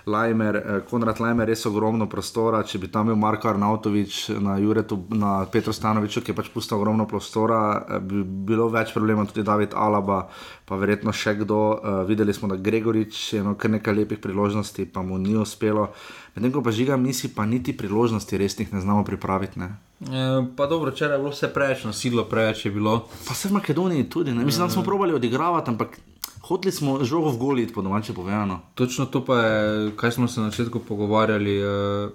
Lajmer, 0.05 0.55
uh, 0.55 0.79
Konrad 0.89 1.19
Lajmer 1.19 1.47
res 1.47 1.65
ogromno 1.65 2.07
prostora. 2.11 2.63
Če 2.67 2.81
bi 2.81 2.89
tam 2.91 3.11
bil 3.11 3.19
Marko 3.19 3.49
Arnautovič 3.51 4.33
na, 4.43 4.57
Juretu, 4.59 4.97
na 5.13 5.45
Petru 5.51 5.73
Stanoviču, 5.73 6.23
ki 6.23 6.33
je 6.33 6.37
pač 6.37 6.49
pustil 6.53 6.77
ogromno 6.77 7.07
prostora, 7.07 7.59
eh, 7.87 8.01
bi 8.03 8.23
bilo 8.23 8.67
več 8.73 8.91
problemov, 8.95 9.29
tudi 9.31 9.45
David 9.47 9.77
Alaba, 9.77 10.27
pa 10.67 10.79
verjetno 10.79 11.13
še 11.15 11.37
kdo. 11.43 11.61
Uh, 11.73 12.01
videli 12.09 12.35
smo, 12.35 12.51
da 12.51 12.59
Gregorič 12.59 13.33
je 13.33 13.43
imel 13.43 13.55
kar 13.55 13.71
nekaj 13.71 13.95
lepih 13.95 14.19
priložnosti, 14.19 14.89
pa 14.91 15.05
mu 15.05 15.21
ni 15.21 15.37
uspelo. 15.39 15.91
Medtem 16.35 16.51
ko 16.51 16.65
pa 16.65 16.75
žiga, 16.75 16.97
mi 16.97 17.13
si 17.13 17.31
pa 17.31 17.45
niti 17.45 17.77
priložnosti 17.77 18.37
resnih 18.37 18.73
ne 18.73 18.81
znamo 18.81 19.05
pripraviti. 19.07 19.59
Ne? 19.61 19.75
E, 20.03 20.55
pa 20.57 20.67
dobro, 20.67 20.91
včeraj 20.91 21.15
je 21.15 21.19
bilo 21.19 21.31
vse 21.31 21.53
preveč, 21.53 21.83
nasilno 21.83 22.23
preveč 22.23 22.65
je 22.65 22.71
bilo. 22.71 23.07
Pa 23.27 23.33
se 23.33 23.47
v 23.49 23.59
Makedoniji 23.59 24.09
tudi, 24.09 24.33
ne? 24.33 24.45
mislim, 24.45 24.67
da 24.67 24.73
smo 24.73 24.83
probali 24.83 25.13
odigravati, 25.13 25.69
ampak 25.71 25.99
hoteli 26.41 26.71
smo 26.71 27.03
žogo 27.03 27.31
v 27.31 27.37
goli, 27.37 27.67
po 27.67 27.81
domače 27.81 28.13
povedano. 28.13 28.59
Točno 28.75 29.05
to 29.05 29.25
pa 29.25 29.39
je, 29.39 29.91
kaj 29.95 30.11
smo 30.11 30.27
se 30.27 30.41
na 30.41 30.49
začetku 30.49 30.79
pogovarjali. 30.79 31.57
Eh, 31.57 32.09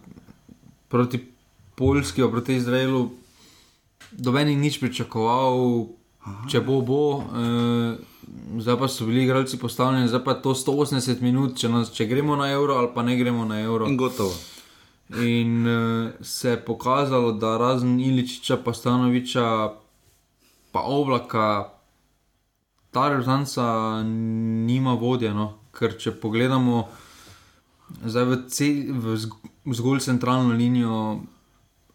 proti 0.89 1.25
Poljski, 1.75 2.23
proti 2.31 2.55
Izraelu, 2.57 3.11
doben 4.13 4.49
ni 4.49 4.57
nič 4.57 4.81
pričakoval, 4.81 5.87
če 6.51 6.61
bo, 6.61 6.81
bo. 6.83 7.23
Eh, 7.23 7.97
zdaj 8.59 8.79
pa 8.79 8.89
so 8.89 9.07
bili 9.07 9.25
igralci 9.25 9.59
postavljeni, 9.59 10.09
zdaj 10.09 10.25
pa 10.25 10.31
je 10.31 10.43
to 10.43 10.55
180 10.55 11.21
minut, 11.21 11.57
če, 11.57 11.69
nas, 11.69 11.93
če 11.95 12.07
gremo 12.07 12.37
na 12.37 12.51
evro 12.53 12.75
ali 12.75 12.89
pa 12.95 13.03
ne 13.03 13.17
gremo 13.17 13.45
na 13.45 13.61
evro. 13.61 13.87
In 13.87 13.97
gotovo. 13.97 14.35
In 15.17 15.67
uh, 15.67 16.11
se 16.21 16.51
je 16.51 16.65
pokazalo, 16.65 17.33
da 17.33 17.57
razen 17.57 18.01
Iličiča, 18.01 18.59
pa 18.65 18.73
Stanoviča, 18.73 19.73
pa 20.73 20.81
Oblaka, 20.81 21.73
ta 22.91 23.09
rezonanca 23.09 24.03
nima 24.05 24.93
vodje. 24.93 25.33
No? 25.35 25.55
Ker 25.73 25.97
če 25.97 26.13
pogledamo 26.21 26.89
zdaj 28.05 28.25
v, 28.25 28.39
ce, 28.53 28.69
v 28.93 29.17
zg- 29.17 29.53
zgolj 29.73 30.05
centralno 30.05 30.53
linijo, 30.53 31.21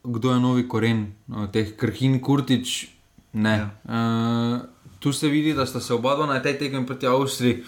kdo 0.03 0.33
je 0.33 0.39
novi 0.39 0.67
koren, 0.67 1.05
no, 1.27 1.47
teh 1.47 1.75
Krhin, 1.77 2.17
Kurtič, 2.21 2.87
ne. 3.33 3.55
Ja. 3.59 3.69
Uh, 3.85 4.69
tu 4.99 5.13
se 5.13 5.29
vidi, 5.29 5.53
da 5.53 5.65
sta 5.65 5.79
se 5.79 5.93
oba 5.93 6.15
dva 6.15 6.25
na 6.25 6.41
tej 6.41 6.57
tekmi 6.57 6.85
proti 6.87 7.07
Avstriji 7.07 7.61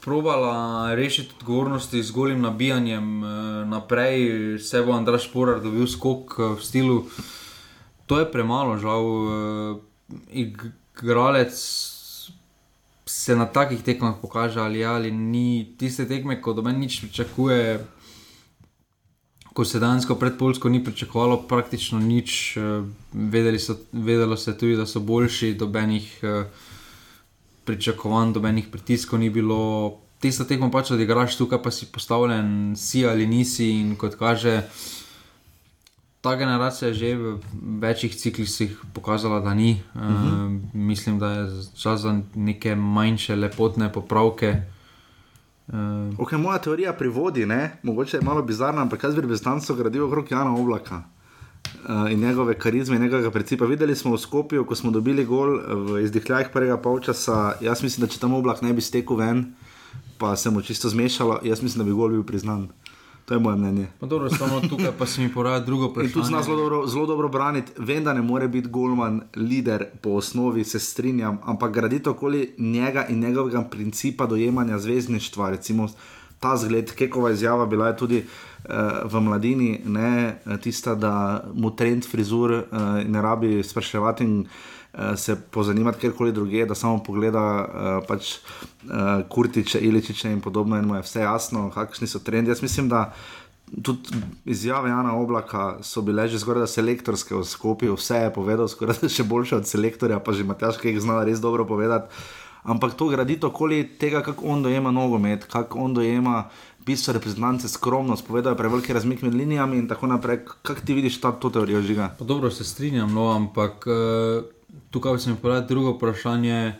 probala 0.00 0.94
rešiti 0.94 1.34
odgovornosti 1.40 2.02
z 2.02 2.10
golim 2.10 2.40
nabijanjem, 2.40 3.24
eh, 3.24 3.28
naprej 3.66 4.58
se 4.58 4.82
bo 4.82 4.92
Andraš 4.92 5.32
Porar 5.32 5.60
dobil 5.60 5.86
skok 5.86 6.34
eh, 6.38 6.42
v 6.42 6.64
stilu. 6.64 7.04
To 8.06 8.18
je 8.18 8.32
premalo, 8.32 8.78
žal. 8.78 9.04
eh, 9.04 9.90
Igralec 10.32 11.54
se 13.06 13.36
na 13.36 13.46
takih 13.46 13.82
tekmah 13.82 14.14
pokaže, 14.22 14.60
ali, 14.60 14.84
ali 14.84 15.10
ni 15.10 15.74
tiste 15.78 16.06
tekme, 16.06 16.42
ko 16.42 16.52
do 16.52 16.62
meni 16.62 16.86
nič 16.86 17.00
pričakuje. 17.00 17.86
Ko 19.52 19.64
se 19.64 19.80
dejansko 19.82 20.14
pred 20.14 20.38
Polsko 20.38 20.68
ni 20.68 20.84
pričakovalo 20.84 21.42
praktično 21.50 21.98
nič, 21.98 22.56
vedeli 23.12 23.58
so, 23.58 23.74
vedelo 23.92 24.36
se 24.36 24.54
tudi, 24.58 24.76
da 24.76 24.86
so 24.86 25.00
boljši, 25.00 25.54
dobenih 25.54 26.18
eh, 26.22 26.44
pričakovanj, 27.64 28.32
dobenih 28.32 28.68
pritiskov 28.72 29.20
ni 29.20 29.30
bilo, 29.30 29.98
tisto 30.20 30.44
tekmo 30.44 30.70
pač 30.70 30.90
odigraš, 30.90 31.36
tukaj 31.38 31.62
pa 31.62 31.70
si 31.70 31.86
postavljen, 31.92 32.74
si 32.76 33.06
ali 33.06 33.26
nisi. 33.26 33.70
In 33.80 33.96
kot 33.96 34.16
kaže, 34.20 34.62
ta 36.20 36.36
generacija 36.36 36.88
je 36.88 36.94
že 36.94 37.14
v 37.16 37.38
večjih 37.80 38.16
ciklusih 38.16 38.80
pokazala, 38.92 39.40
da 39.40 39.54
ni. 39.54 39.82
Uh 39.94 40.00
-huh. 40.00 40.46
uh, 40.46 40.60
mislim, 40.74 41.18
da 41.18 41.30
je 41.30 41.48
čas 41.76 42.00
za 42.00 42.20
neke 42.34 42.74
manjše, 42.74 43.36
lepotne 43.36 43.92
popravke. 43.92 44.62
Uh, 45.68 45.76
okay, 46.18 46.36
moja 46.36 46.58
teorija 46.58 46.92
privodi, 46.92 47.46
ne? 47.46 47.78
mogoče 47.82 48.16
je 48.16 48.20
malo 48.20 48.42
bizarna, 48.42 48.82
ampak 48.82 49.04
jaz 49.04 49.14
bi 49.14 49.20
reprezentanco 49.20 49.74
gradil 49.74 50.04
okrog 50.04 50.30
Jana 50.30 50.54
Oblaka. 50.54 51.02
Uh, 51.80 52.12
in 52.12 52.20
njegove 52.20 52.54
karizme, 52.58 52.96
in 52.96 53.02
njegovega 53.02 53.30
principa. 53.30 53.64
Videli 53.64 53.96
smo 53.96 54.12
v 54.12 54.18
Skopju, 54.18 54.64
ko 54.64 54.74
smo 54.74 54.90
dobili 54.90 55.24
gol 55.24 55.58
v 55.58 56.02
izdihljajih 56.04 56.48
prvega 56.52 56.76
polčasa. 56.76 57.54
Jaz 57.60 57.82
mislim, 57.82 58.06
da 58.06 58.12
če 58.12 58.20
tam 58.20 58.34
oblak 58.34 58.62
ne 58.62 58.72
bi 58.72 58.84
stekel 58.84 59.16
ven, 59.16 59.44
pa 60.18 60.36
se 60.36 60.50
mu 60.50 60.62
čisto 60.62 60.88
zmešalo, 60.88 61.40
jaz 61.42 61.62
mislim, 61.62 61.84
da 61.84 61.88
bi 61.88 61.96
gol 61.96 62.12
bil 62.12 62.22
priznan. 62.22 62.68
To 63.24 63.34
je 63.34 63.40
moje 63.40 63.56
mnenje. 63.56 63.86
Pa 64.00 64.06
dobro, 64.06 64.30
samo 64.30 64.60
tukaj 64.60 64.92
pa 64.98 65.06
se 65.06 65.22
mi 65.22 65.32
poraja 65.32 65.60
drugo 65.60 65.86
In 65.86 65.94
tu 65.94 66.00
vprašanje. 66.00 66.26
zna 66.26 66.42
zelo 66.42 66.56
dobro, 66.56 66.86
zelo 66.86 67.06
dobro 67.06 67.28
braniti. 67.28 67.72
Vem, 67.78 68.04
da 68.04 68.14
ne 68.14 68.22
more 68.22 68.48
biti 68.48 68.68
Golman 68.68 69.20
lider 69.36 69.84
po 70.02 70.10
osnovi, 70.10 70.64
se 70.64 70.78
strinjam, 70.78 71.38
ampak 71.44 71.72
graditi 71.72 72.08
okoli 72.08 72.54
njega 72.58 73.06
in 73.08 73.20
njegovega 73.20 73.62
principa 73.62 74.26
dojemanja 74.26 74.78
zvezdništva. 74.78 75.50
Recimo 75.50 75.88
ta 76.40 76.56
zgled, 76.56 76.92
Kekova 76.92 77.30
izjava 77.30 77.66
bila 77.66 77.88
je 77.88 77.96
tudi 77.96 78.18
uh, 78.18 78.49
v 79.04 79.20
mladini, 79.20 79.80
ne, 79.84 80.36
tista, 80.62 80.94
da 80.94 81.44
mu 81.54 81.70
trend 81.76 82.06
frizur 82.06 82.52
uh, 82.52 82.64
ne 83.06 83.22
rabi 83.22 83.62
spraševati 83.62 84.26
uh, 84.26 84.46
se 85.16 85.36
pozanimati 85.50 85.98
kjerkoli 85.98 86.32
druge, 86.32 86.66
da 86.66 86.74
samo 86.74 87.02
pogleda 87.02 87.44
uh, 87.64 88.06
pač, 88.08 88.36
uh, 88.84 89.22
Kurtiče, 89.28 89.78
Iličiče 89.78 90.32
in 90.32 90.40
podobno 90.40 90.78
in 90.78 90.84
mu 90.84 90.94
je 90.94 91.02
vse 91.02 91.20
jasno, 91.20 91.70
kakšni 91.74 92.06
so 92.06 92.18
trendi. 92.18 92.50
Jaz 92.50 92.62
mislim, 92.62 92.88
da 92.88 93.12
tudi 93.82 94.20
izjave 94.44 94.90
Jana 94.90 95.16
Oblaka 95.16 95.78
so 95.82 96.02
bile 96.02 96.28
že 96.28 96.38
skoraj 96.38 96.66
da 96.66 96.66
selektorske 96.66 97.34
v 97.34 97.44
Skopju, 97.44 97.94
vse 97.94 98.26
je 98.26 98.34
povedal, 98.34 98.68
skoraj 98.68 99.02
da 99.02 99.08
še 99.08 99.24
boljše 99.24 99.56
od 99.56 99.66
selektorja, 99.66 100.20
pa 100.20 100.32
že 100.32 100.44
Matjaš, 100.44 100.80
ki 100.82 100.94
jih 100.94 101.00
zna 101.00 101.24
res 101.24 101.40
dobro 101.40 101.64
povedati. 101.64 102.10
Ampak 102.62 102.92
to 102.94 103.08
graditi 103.08 103.46
okoli 103.46 103.84
tega, 103.98 104.20
kako 104.22 104.44
on 104.44 104.62
dojema 104.62 104.90
nogomet, 104.90 105.46
kako 105.48 105.78
on 105.78 105.94
dojema 105.94 106.50
bistvo 106.86 107.12
reprezentance, 107.12 107.68
skromnost, 107.68 108.26
povedal 108.26 108.52
je 108.52 108.56
prevelike 108.56 108.92
razmike 108.92 109.26
med 109.26 109.34
linijami 109.34 109.78
in 109.78 109.88
tako 109.88 110.06
naprej. 110.06 110.44
Kako 110.62 110.80
ti 110.80 110.94
vidiš 110.94 111.20
ta, 111.20 111.32
to 111.32 111.50
teorijo 111.50 111.82
žiga? 111.82 112.14
Pa 112.18 112.24
dobro, 112.24 112.50
se 112.50 112.64
strinjam, 112.64 113.12
no, 113.14 113.28
ampak 113.32 113.86
uh, 113.86 114.44
tukaj 114.90 115.18
se 115.18 115.30
mi 115.30 115.36
poraja 115.36 115.60
drugo 115.60 115.90
vprašanje. 115.90 116.74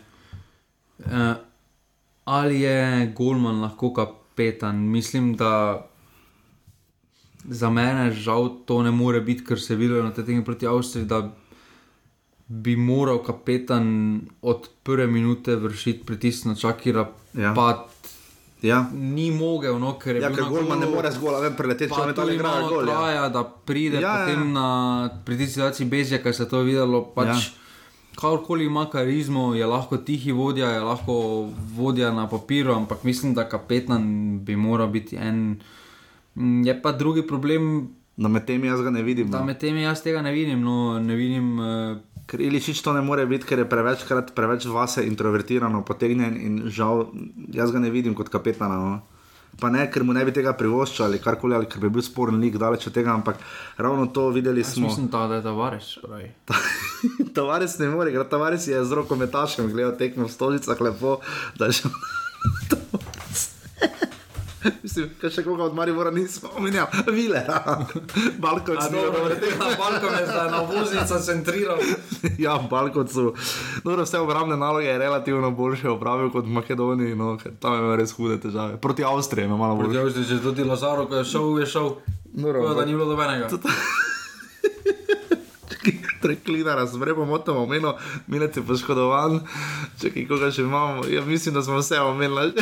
Uh, 0.99 1.05
ali 2.25 2.61
je 2.61 3.13
Golman 3.17 3.61
lahko 3.61 3.93
kapetan? 3.93 4.77
Mislim, 4.89 5.35
da 5.35 5.85
za 7.43 7.69
mene 7.69 8.11
žal 8.11 8.49
to 8.65 8.83
ne 8.83 8.91
more 8.91 9.21
biti, 9.21 9.45
ker 9.45 9.59
se 9.59 9.73
je 9.73 9.77
videlo 9.77 10.03
na 10.03 10.11
tekmi 10.11 10.45
proti 10.45 10.67
Avstriji, 10.67 11.05
da 11.05 11.31
bi 12.47 12.75
moral 12.75 13.23
kapetan 13.23 14.21
od 14.41 14.69
prve 14.83 15.07
minute 15.07 15.55
vršiti 15.55 16.05
pritisk 16.05 16.45
na 16.45 16.55
Čakira. 16.55 17.09
Ja. 17.33 17.53
Pa 17.55 17.87
Ja, 18.61 18.85
ni 18.93 19.31
mogel, 19.31 19.79
no, 19.79 19.93
ker 19.93 20.15
je 20.15 20.21
ja 20.21 20.29
bil 20.29 20.35
ker 20.35 20.43
na 20.43 20.49
Golman 20.49 20.79
ne 20.79 20.85
more 20.85 21.09
zgolj 21.11 21.41
ven 21.41 21.55
preleteti, 21.55 21.89
če 21.89 22.05
me 22.05 22.13
to 22.13 22.27
igra 22.29 22.51
gol. 22.61 22.83
Ja. 22.83 22.93
traja, 22.93 23.29
da 23.29 23.41
pride 23.43 23.95
Ja, 23.95 24.01
ja, 24.01 24.11
ja. 24.11 24.25
potem 24.25 24.51
na 24.53 24.67
pritiscilaciji 25.25 25.87
Bezja, 25.87 26.17
ker 26.17 26.31
se 26.31 26.43
je 26.43 26.49
to 26.49 26.61
videlo. 26.61 27.01
Pač, 27.07 27.27
Ja. 27.27 27.33
ja. 27.33 27.57
Kakorkoli 28.13 28.65
ima 28.65 28.85
karizmo, 28.85 29.55
je 29.55 29.65
lahko 29.65 29.97
tihi 29.99 30.31
vodja, 30.31 30.67
je 30.67 30.79
lahko 30.81 31.13
vodja 31.73 32.11
na 32.11 32.27
papiru, 32.27 32.73
ampak 32.73 33.03
mislim, 33.03 33.33
da 33.33 33.45
kapetan 33.45 34.03
bi 34.39 34.55
moral 34.55 34.87
biti 34.89 35.15
en. 35.17 35.57
Mm, 36.35 36.61
Je 36.63 36.81
pa 36.81 36.91
drugi 36.93 37.23
problem, 37.23 37.89
No, 38.17 38.29
med 38.29 38.45
tem 38.45 38.63
jaz 38.63 38.81
ga 38.81 38.89
ne 38.91 39.01
vidim. 39.01 39.31
da 39.31 39.39
No. 39.39 39.45
med 39.45 39.57
temi 39.57 39.81
jaz 39.81 40.03
tega 40.03 40.21
ne 40.21 40.31
vidim. 40.31 40.61
No, 40.61 40.99
ne 40.99 41.15
vidim 41.15 41.59
uh, 41.59 41.97
Ker 42.31 42.39
Iličič 42.39 42.79
to 42.79 42.93
ne 42.95 43.01
more 43.03 43.25
biti, 43.27 43.43
ker 43.43 43.59
je 43.59 43.67
prevečkrat 43.67 44.31
preveč 44.35 44.65
vase 44.71 45.03
introvertirano, 45.03 45.81
potegnjen 45.83 46.37
in 46.39 46.61
žal 46.71 47.09
jaz 47.51 47.73
ga 47.75 47.81
ne 47.83 47.91
vidim 47.91 48.15
kot 48.15 48.31
kapetana. 48.31 48.77
No. 48.79 49.01
Pa 49.59 49.67
ne, 49.67 49.83
ker 49.91 50.05
mu 50.07 50.15
ne 50.15 50.23
bi 50.23 50.31
tega 50.31 50.53
privoščil 50.55 51.05
ali 51.09 51.19
karkoli, 51.19 51.57
ali 51.57 51.67
ker 51.67 51.83
bi 51.83 51.91
bil 51.91 52.05
sporen 52.05 52.39
lik 52.39 52.55
daleč 52.61 52.87
od 52.87 52.95
tega, 52.95 53.11
ampak 53.11 53.41
ravno 53.75 54.07
to 54.15 54.29
videli 54.31 54.63
smo. 54.63 54.87
mislim, 54.87 55.11
ta, 55.11 55.25
da 55.27 55.41
je 55.41 55.43
Tavares. 55.43 55.91
pravi. 56.01 56.31
Tavares 57.35 57.75
ne 57.83 57.91
more, 57.91 58.15
ker 58.15 58.23
Tavares 58.31 58.67
je 58.71 58.79
z 58.79 59.01
rokometašem 59.01 59.67
gledal 59.73 59.97
tekmo 59.99 60.31
v 60.31 60.31
stolicah 60.31 60.81
lepo, 60.87 61.19
da 61.59 61.67
je 61.67 61.81
šel. 61.81 61.91
Mislim, 64.83 65.09
kaj 65.21 65.31
še 65.33 65.43
koga 65.43 65.63
od 65.63 65.75
Maribora 65.75 66.11
nismo 66.11 66.49
omenjali, 66.57 66.87
Vilera, 67.11 67.85
Balkovc, 68.37 68.91
Na 68.91 68.97
balkonu 69.77 70.19
je 70.19 70.25
zdaj 70.27 70.51
na 70.51 70.61
voznica 70.61 71.19
centriral. 71.19 71.79
Ja, 72.37 72.57
v 72.57 72.69
Balkovcu. 72.69 73.33
Dobro, 73.83 74.03
vse 74.05 74.19
obrambne 74.19 74.57
naloge 74.57 74.87
je 74.87 74.97
relativno 74.97 75.51
boljše 75.51 75.89
opravil 75.89 76.29
kot 76.33 76.45
v 76.45 76.53
Makedoniji, 76.57 77.15
no, 77.15 77.37
ker 77.41 77.51
tam 77.59 77.73
je 77.73 77.79
imel 77.81 77.95
res 77.97 78.13
hude 78.17 78.37
težave. 78.41 78.77
Proti 78.81 79.05
Avstriji 79.05 79.45
je 79.45 79.49
imel 79.49 79.61
malo 79.61 79.75
bolj. 79.77 79.97
Proti 79.97 80.23
že 80.29 80.41
tudi 80.41 80.63
Lazaro, 80.63 81.05
ko 81.09 81.15
je 81.21 81.25
šel, 81.25 81.59
je 81.61 81.65
šel. 81.65 81.89
Noro, 82.33 82.63
Tako 82.63 82.79
da 82.79 82.85
ni 82.85 82.93
bilo 82.93 83.05
dobenega. 83.09 83.49
Treklina, 86.21 86.77
motamo 87.25 87.63
omeno, 87.63 87.95
Milec 88.27 88.57
je 88.57 88.63
poškodovan, 88.63 89.39
čakaj, 90.01 90.27
koga 90.29 90.51
še 90.53 90.61
imamo, 90.61 91.07
ja, 91.09 91.25
mislim, 91.25 91.57
da 91.57 91.63
smo 91.65 91.79
vse 91.81 91.99
omenili. 91.99 92.53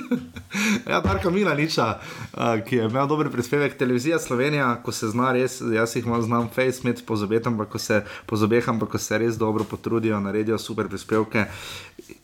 ja, 0.90 1.00
Darko 1.00 1.30
Milaniča, 1.30 1.86
uh, 2.32 2.60
ki 2.66 2.76
je 2.76 2.86
imel 2.88 3.06
dober 3.08 3.30
prispevek, 3.30 3.76
televizija 3.78 4.18
Slovenija, 4.18 4.74
ko 4.84 4.92
se 4.92 5.08
zna 5.08 5.32
res, 5.32 5.60
jaz 5.74 5.96
jih 5.96 6.06
malo 6.06 6.22
znam, 6.22 6.48
face 6.54 6.84
med 6.84 7.02
po 7.06 7.16
zobeh, 7.16 7.42
ampak 7.46 7.72
ko 7.72 7.78
se, 7.78 8.02
po 8.26 8.36
zobeh, 8.36 8.68
ampak 8.68 8.94
ko 8.94 8.98
se 8.98 9.18
res 9.18 9.38
dobro 9.38 9.64
potrudijo, 9.64 10.20
naredijo 10.20 10.58
super 10.58 10.88
prispevke 10.88 11.46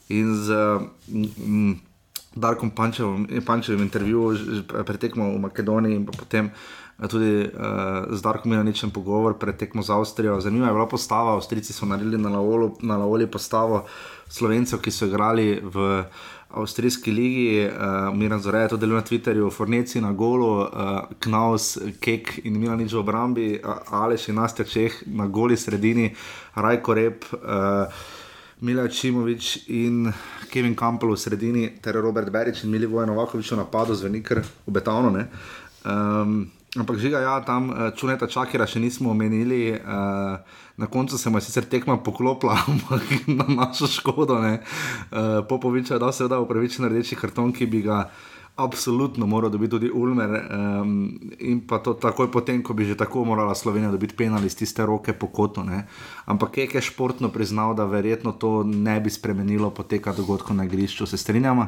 in 0.09 0.35
z 0.37 0.57
mm, 1.09 1.77
Darkom 2.39 2.71
Pančevim, 2.71 3.27
Pančevim 3.47 3.83
intervjujem 3.83 4.65
pretekmo 4.87 5.33
v 5.33 5.41
Makedoniji 5.49 5.97
in 5.97 6.05
pa 6.07 6.13
potem 6.17 6.51
tudi 7.07 7.47
uh, 7.47 8.11
z 8.11 8.23
Darkom 8.23 8.51
Milaničem 8.51 8.91
pogovor 8.91 9.39
pred 9.39 9.55
tekmo 9.55 9.83
z 9.87 9.95
Avstrijo. 9.95 10.41
Zanimiva 10.41 10.67
je 10.67 10.75
bila 10.75 10.89
postava, 10.91 11.39
Avstrijci 11.39 11.73
so 11.73 11.87
naredili 11.87 12.19
na 12.19 12.97
Laoli 12.99 13.27
postavo 13.31 13.87
Slovencev, 14.29 14.83
ki 14.83 14.91
so 14.91 15.07
igrali 15.07 15.63
v 15.63 16.03
Avstrijski 16.49 17.13
ligi, 17.13 17.69
uh, 17.69 18.17
Miran 18.17 18.41
Zore 18.41 18.59
je 18.59 18.69
to 18.69 18.77
delal 18.77 18.97
na 18.97 19.03
Twitterju, 19.03 19.51
Forneci 19.53 20.01
na 20.01 20.13
golu, 20.13 20.61
uh, 20.61 20.69
Knaus, 21.21 21.79
Kek 22.01 22.41
in 22.45 22.57
Milanič 22.57 22.93
v 22.93 22.99
obrambi, 22.99 23.49
uh, 23.61 23.93
Aleš 23.93 24.29
in 24.29 24.41
Nastja 24.41 24.65
Čeh 24.65 25.03
na 25.07 25.27
goli 25.27 25.57
sredini, 25.57 26.15
Rajko 26.57 26.95
Rep. 26.95 27.25
Uh, 27.33 27.93
Mila 28.61 28.89
Čimovič 28.89 29.69
in 29.71 30.13
Kevin 30.51 30.75
Campbell 30.75 31.13
v 31.15 31.19
sredini, 31.21 31.69
ter 31.81 31.95
Robert 31.95 32.31
Berič 32.31 32.65
in 32.65 32.71
Milivoje 32.71 33.07
Novakovič 33.07 33.53
v 33.53 33.57
napadu, 33.57 33.95
zveni 33.95 34.23
kar 34.23 34.43
obetavno. 34.67 35.11
ne. 35.11 35.29
Um, 35.87 36.51
ampak 36.75 36.99
žiga, 36.99 37.21
ja, 37.21 37.39
tam 37.47 37.71
čuneta 37.95 38.27
čakira 38.27 38.67
še 38.67 38.81
nismo 38.81 39.15
omenili. 39.15 39.79
Uh, 39.79 40.43
na 40.79 40.87
koncu 40.87 41.19
se 41.19 41.31
mu 41.31 41.39
je 41.39 41.43
sicer 41.43 41.65
tekma 41.65 41.97
poklopila, 41.97 42.59
ampak 42.71 43.03
na 43.27 43.45
našo 43.49 43.87
škodo. 43.87 44.39
Uh, 44.39 44.63
Popovič 45.49 45.91
je 45.91 45.99
dal 45.99 46.13
seveda 46.15 46.39
upravičen 46.39 46.87
rdeči 46.87 47.19
karton, 47.19 47.53
ki 47.53 47.67
bi 47.67 47.83
ga 47.83 48.07
absolutno 48.59 49.27
moral 49.27 49.51
dobiti 49.51 49.71
tudi 49.71 49.91
Ulmer. 49.91 50.31
Um, 50.31 51.19
in 51.39 51.67
pa 51.67 51.79
to 51.79 51.95
takoj 51.95 52.31
potem, 52.31 52.63
ko 52.63 52.75
bi 52.75 52.87
že 52.87 52.95
tako 52.95 53.25
morala 53.25 53.55
Slovenija 53.55 53.91
dobiti 53.91 54.17
penal 54.17 54.45
iz 54.45 54.57
tiste 54.57 54.87
roke 54.87 55.13
po 55.13 55.27
kotu. 55.27 55.63
Ne. 55.63 55.87
Ampak 56.27 56.51
Kek 56.51 56.75
je 56.75 56.83
športno 56.83 57.29
priznal, 57.29 57.75
da 57.75 57.85
verjetno 57.85 58.33
to 58.33 58.63
ne 58.63 59.01
bi 59.01 59.11
spremenilo 59.11 59.71
poteka 59.71 60.13
dogodkov 60.13 60.57
na 60.57 60.65
igrišču. 60.65 61.07
Se 61.07 61.17
strinjamo? 61.17 61.67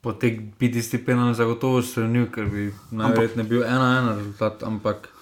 Potek 0.00 0.40
bi 0.60 0.72
tisti 0.72 0.98
penal 1.04 1.34
zagotovo 1.34 1.82
spremenil, 1.82 2.28
ker 2.32 2.48
bi 2.48 2.72
najverjetneje 2.90 3.48
bil 3.48 3.64
ena 3.64 3.98
ena 4.00 4.16
rezultat, 4.16 4.62
ampak 4.62 5.15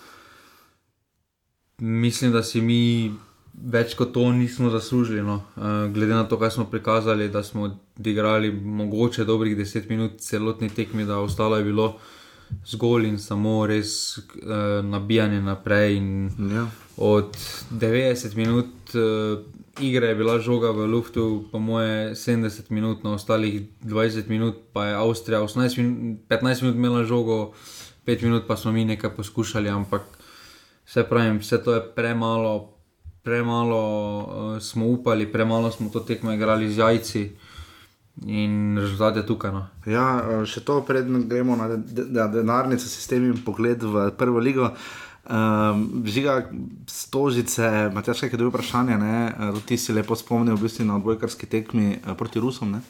mislim, 1.85 2.33
da 2.33 2.43
si 2.43 2.61
mi 2.61 3.13
več 3.55 3.95
kot 3.95 4.13
to 4.13 4.33
nismo 4.33 4.71
zaslužili. 4.71 5.23
No. 5.23 5.43
Uh, 5.57 5.93
glede 5.95 6.15
na 6.15 6.25
to, 6.29 6.39
kaj 6.39 6.57
smo 6.57 6.65
prikazali, 6.71 7.29
da 7.29 7.43
smo 7.43 7.71
odigrali 7.99 8.53
mogoče 8.53 9.25
dobrih 9.25 9.57
10 9.57 9.89
minut 9.89 10.19
celotni 10.19 10.71
tekmi, 10.71 11.05
da 11.05 11.19
ostalo 11.19 11.57
je 11.57 11.65
bilo 11.65 11.95
zgolj 12.67 13.09
in 13.09 13.19
samo 13.19 13.67
res 13.67 14.19
uh, 14.19 14.85
nabijanje 14.85 15.41
naprej. 15.43 16.01
Ja. 16.55 16.67
od 16.97 17.37
90 17.71 18.37
minut 18.37 18.95
uh, 18.95 19.43
igre 19.81 20.07
je 20.07 20.15
bila 20.15 20.39
žoga 20.39 20.71
v 20.71 20.87
Luftu, 20.87 21.45
po 21.53 21.59
moje 21.59 22.15
70 22.15 22.71
minut, 22.71 23.05
na 23.05 23.15
ostalih 23.15 23.63
20 23.83 24.29
minut 24.29 24.55
pa 24.73 24.87
je 24.87 24.95
Avstrija 24.95 25.41
18 25.41 25.79
minut, 25.79 26.21
15 26.29 26.63
minut 26.63 26.77
imela 26.77 27.05
žogo, 27.05 27.53
5 28.07 28.23
minut 28.23 28.47
pa 28.47 28.57
smo 28.57 28.73
mi 28.73 28.85
nekaj 28.85 29.11
poskušali, 29.17 29.69
ampak 29.69 30.03
vse 30.87 31.05
pravim, 31.09 31.39
vse 31.39 31.63
to 31.65 31.75
je 31.75 31.83
premalo. 31.95 32.71
Premalo 33.25 33.81
uh, 34.21 34.61
smo 34.61 34.87
upali, 34.87 35.25
premalo 35.33 35.71
smo 35.71 35.89
to 35.89 36.01
tekmo 36.01 36.33
igrali 36.33 36.69
z 36.69 36.79
jajci. 36.79 37.23
In 38.27 38.79
rezultat 38.79 39.17
je 39.17 39.27
tukaj. 39.27 39.53
No. 39.53 39.67
Ja, 39.87 40.21
eh, 40.21 40.45
še 40.47 40.61
to, 40.61 40.83
preden 40.87 41.25
gremo 41.29 41.57
na 41.57 41.69
de- 41.69 42.05
de- 42.05 42.29
denarnice, 42.31 42.87
sistem 42.87 43.25
in 43.27 43.41
pogled 43.45 43.83
v 43.83 44.11
prvo 44.15 44.39
ligo. 44.39 44.71
Um, 45.25 46.05
žiga 46.05 46.45
stožice, 46.87 47.91
Matjaš, 47.95 48.21
kaj 48.21 48.37
je 48.37 48.39
dobil 48.39 48.53
vprašanje, 48.53 48.99
ne? 49.01 49.33
Eh, 49.33 49.61
ti 49.67 49.77
si 49.77 49.93
lepo 49.93 50.15
spomnil 50.15 50.55
v 50.55 50.63
bistvu 50.63 50.85
na 50.85 51.01
odbojkarski 51.01 51.49
tekmi 51.49 51.99
proti 52.15 52.39
Rusom, 52.39 52.77
ne? 52.77 52.81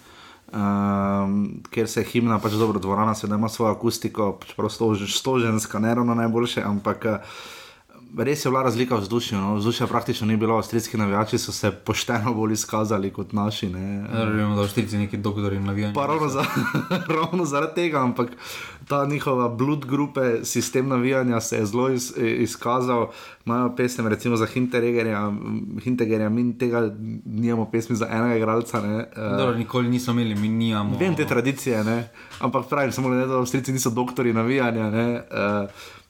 Um, 0.53 1.63
ker 1.71 1.89
se 1.89 2.05
himna, 2.05 2.37
pač 2.39 2.53
dobro, 2.59 2.79
dvorana 2.79 3.15
seveda 3.15 3.39
ima 3.39 3.49
svojo 3.49 3.73
akustiko, 3.73 4.39
čeprav 4.45 4.69
stož, 4.71 5.07
stoženska, 5.09 5.79
ne 5.79 5.95
ravno 5.95 6.15
najboljše, 6.15 6.63
ampak 6.63 7.05
eh, 7.07 7.19
res 8.19 8.45
je 8.45 8.51
bila 8.51 8.63
razlika 8.63 8.97
v 8.97 9.01
vzdušju. 9.01 9.39
No? 9.39 9.55
Vzdušja 9.55 9.87
praktično 9.87 10.27
ni 10.27 10.37
bilo, 10.37 10.57
avstrijski 10.57 10.97
navijači 10.97 11.39
so 11.39 11.53
se 11.53 11.71
pošteno 11.71 12.35
bolj 12.35 12.53
izkazali 12.53 13.11
kot 13.11 13.33
naši. 13.33 13.69
Ne? 13.69 14.09
Da 14.57 14.63
v 14.63 14.69
štirici 14.69 14.99
neki 14.99 15.17
doktori 15.17 15.61
navijajo. 15.61 15.95
Pa 15.95 16.07
ravno, 16.07 16.29
za, 16.29 16.45
ravno 17.21 17.45
zaradi 17.45 17.75
tega, 17.75 18.03
ampak 18.03 18.31
ta 18.89 19.07
njihova 19.07 19.49
blood 19.49 19.87
grupe, 19.87 20.45
sistem 20.45 20.89
navijanja 20.89 21.41
se 21.41 21.57
je 21.57 21.67
zelo 21.67 21.89
iz, 21.91 22.13
izkazal. 22.17 23.11
Imajo 23.47 23.75
pesem, 23.77 24.07
recimo 24.09 24.37
za 24.37 24.47
Hinteregerja, 24.47 25.33
Hinteregerja, 25.83 26.29
mi 26.29 26.59
tega 26.59 26.91
nimamo 27.25 27.71
pesmi 27.71 27.97
za 27.97 28.09
enega 28.11 28.37
igralca. 28.37 28.81
ne, 28.81 28.99
eh, 29.17 29.37
Dobro, 29.39 29.55
nikoli 29.55 29.89
nismo 29.89 30.13
imeli, 30.13 30.35
mi 30.35 30.49
nimamo. 30.49 30.99
Vem 30.99 31.17
te 31.17 31.27
tradicije, 31.27 31.85
ne? 31.85 32.09
ampak 32.41 32.69
pravim, 32.69 32.93
samo 32.93 33.09
to, 33.09 33.27
da 33.27 33.39
Avstrijci 33.39 33.73
niso 33.73 33.91
doktori 33.91 34.33
navijanja. 34.33 34.91
ne, 34.91 35.15
eh, 35.15 35.67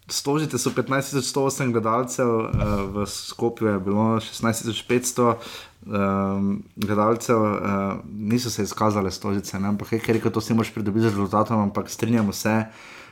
Stožite 0.08 0.58
so 0.58 0.70
15.108 0.70 1.72
gledalcev, 1.72 2.28
uh, 2.28 2.48
v 2.92 3.06
Skopju 3.06 3.68
je 3.68 3.78
bilo 3.80 4.20
16.500 4.20 5.34
um, 5.86 6.62
gledalcev, 6.76 7.40
uh, 7.40 7.58
niso 8.12 8.50
se 8.50 8.62
izkazale 8.62 9.10
stožice, 9.10 9.60
ne? 9.60 9.68
ampak 9.68 9.88
ker 9.88 10.16
je 10.16 10.32
to 10.32 10.40
si 10.40 10.54
moš 10.54 10.74
pridobiti 10.74 11.08
z 11.08 11.16
rezultatom, 11.16 11.60
ampak 11.60 11.88
strinjamo 11.90 12.32
se. 12.32 12.64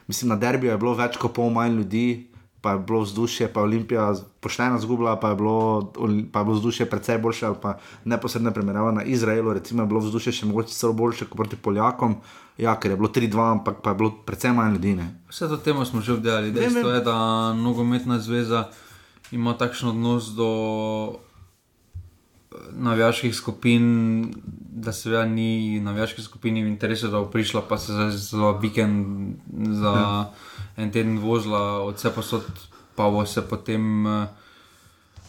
Mislim, 0.07 0.29
na 0.29 0.37
derbiju 0.37 0.71
je 0.71 0.79
bilo 0.79 0.95
več 0.95 1.17
kot 1.17 1.33
pol 1.33 1.49
manj 1.51 1.81
ljudi, 1.81 2.32
pa 2.63 2.73
je 2.73 2.79
bilo 2.79 3.01
vzdušje, 3.01 3.49
pa 3.53 3.61
je 3.61 3.65
Olimpija 3.65 4.15
pošteno 4.41 4.79
zgubila, 4.79 5.17
pa 5.21 5.29
je 5.29 5.37
bilo, 5.37 5.93
pa 6.33 6.39
je 6.39 6.45
bilo 6.45 6.55
vzdušje 6.55 6.87
precej 6.87 7.19
boljše, 7.19 7.47
ali 7.47 7.57
pa 7.63 7.79
neposredna 8.05 8.51
primerjava 8.51 8.93
na 8.93 9.03
Izraelu, 9.03 9.53
recimo 9.53 9.83
je 9.83 9.87
bilo 9.87 10.01
vzdušje 10.01 10.33
še 10.33 10.47
mogoče 10.47 10.75
celo 10.75 10.93
boljše 10.93 11.27
kot 11.27 11.37
proti 11.37 11.57
Poljakom, 11.57 12.15
ja, 12.59 12.77
ker 12.79 12.95
je 12.95 12.97
bilo 12.97 13.09
3-2, 13.09 13.51
ampak 13.51 13.83
pa 13.83 13.91
je 13.91 13.99
bilo 13.99 14.11
precej 14.27 14.55
manj 14.55 14.79
ljudi. 14.79 14.95
Ne? 14.95 15.09
Vse 15.29 15.49
to 15.51 15.57
temo 15.57 15.85
smo 15.85 16.01
že 16.01 16.13
obdelali. 16.13 16.55
Dejstvo 16.55 16.91
je, 16.91 17.03
da 17.03 17.17
nogometna 17.59 18.19
zveza 18.23 18.69
ima 19.33 19.57
takšen 19.59 19.89
odnos 19.89 20.31
do 20.39 20.49
eh, 21.11 22.57
navijaških 22.79 23.35
skupin, 23.35 23.85
da 24.71 24.93
seveda 24.93 25.27
ni 25.27 25.81
navijaških 25.81 26.25
skupin 26.25 26.63
v 26.63 26.71
interesu, 26.71 27.11
da 27.11 27.19
bo 27.19 27.27
prišla 27.27 27.67
pa 27.69 27.79
se 27.79 27.93
za, 27.93 28.11
za 28.11 28.55
vikend, 28.63 29.35
za 29.83 29.99
ja. 29.99 30.25
En 30.77 30.91
teden 30.91 31.19
vozila 31.19 31.61
od 31.81 31.95
vse 31.97 32.11
posod, 32.11 32.43
pa 32.95 33.09
bo 33.09 33.27
se 33.27 33.43
potem. 33.43 34.07
eh, 34.07 34.27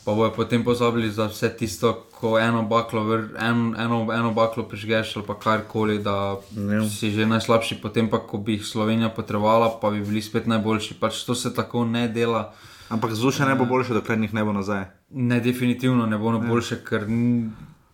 Pa 0.06 0.12
bojo 0.12 0.32
potem 0.32 0.60
pozabili 0.62 1.08
za 1.10 1.28
vse 1.28 1.48
tisto, 1.50 1.88
ko 2.12 2.36
eno 2.38 2.64
baklo, 2.64 3.04
vr, 3.04 3.20
en, 3.40 3.72
eno, 3.74 4.12
eno 4.12 4.34
baklo 4.34 4.64
prižgeš 4.64 5.16
ali 5.16 5.26
pa 5.26 5.36
karkoli, 5.36 6.00
da 6.00 6.36
Ja. 6.52 6.84
si 6.84 7.08
že 7.10 7.24
najslabši, 7.26 7.78
potem 7.78 8.10
pa, 8.10 8.20
ko 8.20 8.38
bi 8.38 8.52
jih 8.54 8.66
Slovenija 8.66 9.10
potrebovala, 9.10 9.80
pa 9.80 9.90
bi 9.90 10.02
bili 10.02 10.22
spet 10.22 10.44
najboljši. 10.46 10.94
Pač 10.96 11.24
to 11.24 11.32
se 11.34 11.54
tako 11.54 11.86
ne 11.86 12.08
dela. 12.10 12.52
Ampak 12.90 13.12
vzdušje 13.12 13.46
ne 13.46 13.56
bo 13.56 13.66
boljše, 13.66 13.94
dokler 13.94 14.20
njih 14.20 14.34
ne 14.34 14.44
bo 14.44 14.52
nazaj. 14.52 14.84
Ne, 15.10 15.40
definitivno 15.40 16.06
ne 16.06 16.18
bo 16.18 16.32
no 16.32 16.40
boljše, 16.42 16.84
ker 16.84 17.08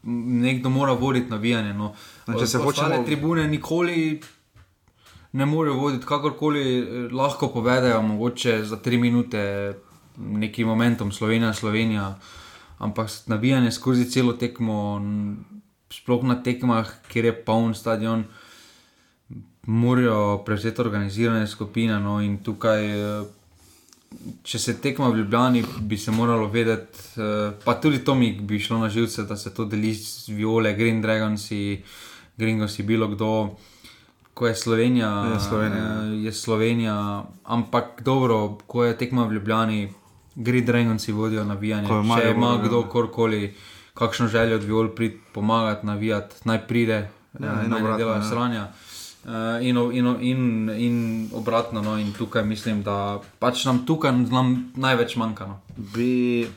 nekdo 0.03 0.69
mora 0.69 0.93
voditi 0.93 1.29
navijanje. 1.29 1.73
No. 1.73 1.93
No, 2.27 2.33
če 2.33 2.47
se 2.47 2.57
Ostale 2.57 2.65
hočemo- 2.95 3.05
tribune 3.05 3.47
nikoli 3.47 4.21
ne 5.31 5.45
morejo 5.45 5.77
voditi, 5.77 6.05
kakorkoli 6.05 6.79
eh, 6.79 7.13
lahko 7.13 7.47
povedajo, 7.47 8.01
mogoče 8.01 8.63
za 8.63 8.77
tri 8.77 8.97
minute, 8.97 9.73
nekim 10.17 10.67
momentom 10.67 11.11
Slovenija, 11.11 11.53
Slovenija. 11.53 12.19
Ampak 12.77 13.09
navijanje 13.25 13.71
skozi 13.71 14.05
celo 14.11 14.33
tekmo, 14.33 15.01
sploh 15.91 16.23
na 16.23 16.43
tekmah, 16.43 16.87
kjer 17.11 17.25
je 17.25 17.33
poln 17.45 17.73
stadion, 17.75 18.23
morajo 19.63 20.37
prevzeti 20.45 20.81
organizirane 20.81 21.47
skupine. 21.47 21.99
No, 21.99 22.21
in 22.21 22.37
tukaj, 22.43 22.85
eh, 22.85 23.23
če 24.43 24.59
se 24.59 24.77
tekma 24.81 25.09
v 25.09 25.17
Ljubljani, 25.17 25.63
bi 25.79 25.97
se 25.97 26.11
moralo 26.11 26.47
vedeti, 26.47 26.99
eh, 27.17 27.51
pa 27.65 27.73
tudi 27.81 27.99
to 27.99 28.15
mi 28.15 28.31
bi 28.31 28.59
šlo 28.59 28.77
na 28.77 28.89
živce, 28.89 29.23
da 29.23 29.35
se 29.35 29.53
to 29.53 29.65
deli 29.65 29.93
z 29.93 30.27
Viole, 30.27 30.73
Green 30.73 31.01
Dragons, 31.01 31.49
Gringosi, 32.37 32.83
bilo 32.83 33.07
kdo. 33.07 33.57
Ko 34.39 34.47
je 34.47 34.55
Slovenija, 34.55 35.09
Je 35.33 35.39
Slovenija, 35.39 35.83
ja. 35.83 36.03
eh, 36.03 36.23
je 36.23 36.31
Slovenija, 36.33 37.23
ampak 37.43 38.01
dobro, 38.01 38.57
ko 38.67 38.83
je 38.87 38.97
tekma 38.97 39.25
v 39.27 39.33
Ljubljani, 39.33 39.93
Green 40.35 40.65
Dragonsi 40.65 41.11
vodijo 41.11 41.43
navijanje. 41.43 41.87
Če 41.87 42.31
ima 42.31 42.53
ja. 42.55 42.61
kdo 42.63 42.83
korkoli 42.87 43.55
kakšno 43.93 44.27
željo 44.27 44.55
od 44.55 44.63
Viol 44.63 44.87
priti 44.95 45.19
pomagati, 45.33 45.85
navijati, 45.85 46.35
naj 46.43 46.67
pride, 46.67 47.09
Ja, 47.39 47.45
ja, 47.45 47.55
naj 47.55 47.67
ne 47.67 47.75
obratno, 47.75 47.97
delajo 47.97 48.21
ja. 48.21 48.29
sranja. 48.29 48.67
Uh, 49.23 49.31
in, 49.61 49.77
in, 49.91 50.07
in, 50.21 50.69
in 50.77 51.29
obratno, 51.33 51.81
no, 51.81 51.97
in 51.97 52.13
tukaj 52.13 52.43
mislim, 52.43 52.83
da 52.83 53.19
pač 53.39 53.65
nam 53.65 53.85
tukaj 53.85 54.11
nam 54.11 54.71
največ 54.75 55.15
manjka. 55.15 55.45
No. 55.45 55.59
Bi, 55.75 56.47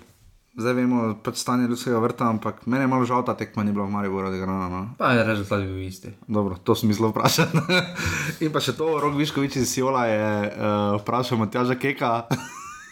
zdaj 0.57 0.75
vemo, 0.75 1.15
pač 1.25 1.41
stanje 1.41 1.69
ljudskega 1.69 1.99
vrta, 1.99 2.29
ampak 2.29 2.67
meni 2.67 2.85
je 2.85 2.91
malo 2.91 3.05
žal, 3.09 3.25
ta 3.25 3.35
tekma 3.35 3.65
ni 3.65 3.73
bila 3.73 3.87
v 3.87 3.95
Mariboru 3.95 4.29
odigrana. 4.29 4.69
No? 4.69 4.81
Pa 4.99 5.13
je 5.17 5.25
rezultat 5.25 5.65
bil 5.65 5.81
isti. 5.81 6.13
Dobro, 6.29 6.57
to 6.57 6.75
sem 6.75 6.93
mislil 6.93 7.09
vprašati. 7.09 7.59
In 8.45 8.53
pa 8.53 8.61
še 8.61 8.77
to, 8.77 9.01
Rok 9.01 9.17
Viškovič 9.17 9.57
iz 9.57 9.73
Siola 9.73 10.07
je 10.07 10.29
uh, 10.47 11.01
vprašal 11.01 11.41
Matjaža 11.41 11.75
Keka. 11.75 12.29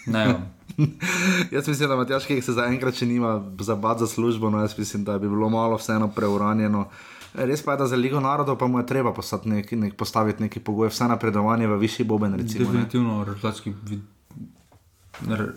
Ne, 0.07 0.41
jaz 1.55 1.69
mislim, 1.69 1.89
da 1.89 1.97
Matjaš 1.97 2.25
Kek 2.27 2.45
se 2.45 2.57
zaenkrat 2.57 2.97
še 2.97 3.07
nima 3.07 3.37
za 3.61 3.77
bad 3.77 4.01
za 4.01 4.09
službo, 4.09 4.51
no 4.51 4.61
jaz 4.61 4.79
mislim, 4.79 5.05
da 5.05 5.19
bi 5.19 5.29
bilo 5.29 5.49
malo 5.49 5.77
vseeno 5.77 6.09
preuranjeno. 6.09 6.87
Res 7.35 7.63
pa 7.63 7.77
je, 7.77 7.79
da 7.79 7.87
za 7.87 7.97
Ligo 7.97 8.21
narodov 8.21 8.57
pa 8.59 8.67
mu 8.67 8.81
je 8.81 8.87
treba 8.87 9.13
postati 9.15 9.49
nek, 9.49 9.69
nek, 9.73 9.93
postaviti 9.95 10.43
neki 10.43 10.61
pogoj, 10.61 10.89
vse 10.91 11.07
napredovanje 11.07 11.69
v 11.69 11.77
višji 11.79 12.05
boben. 12.05 12.35
Recimo. 12.35 12.65
Definitivno 12.65 13.21
rezultatski, 13.25 13.71
vid- 13.87 14.01
re- 14.01 14.20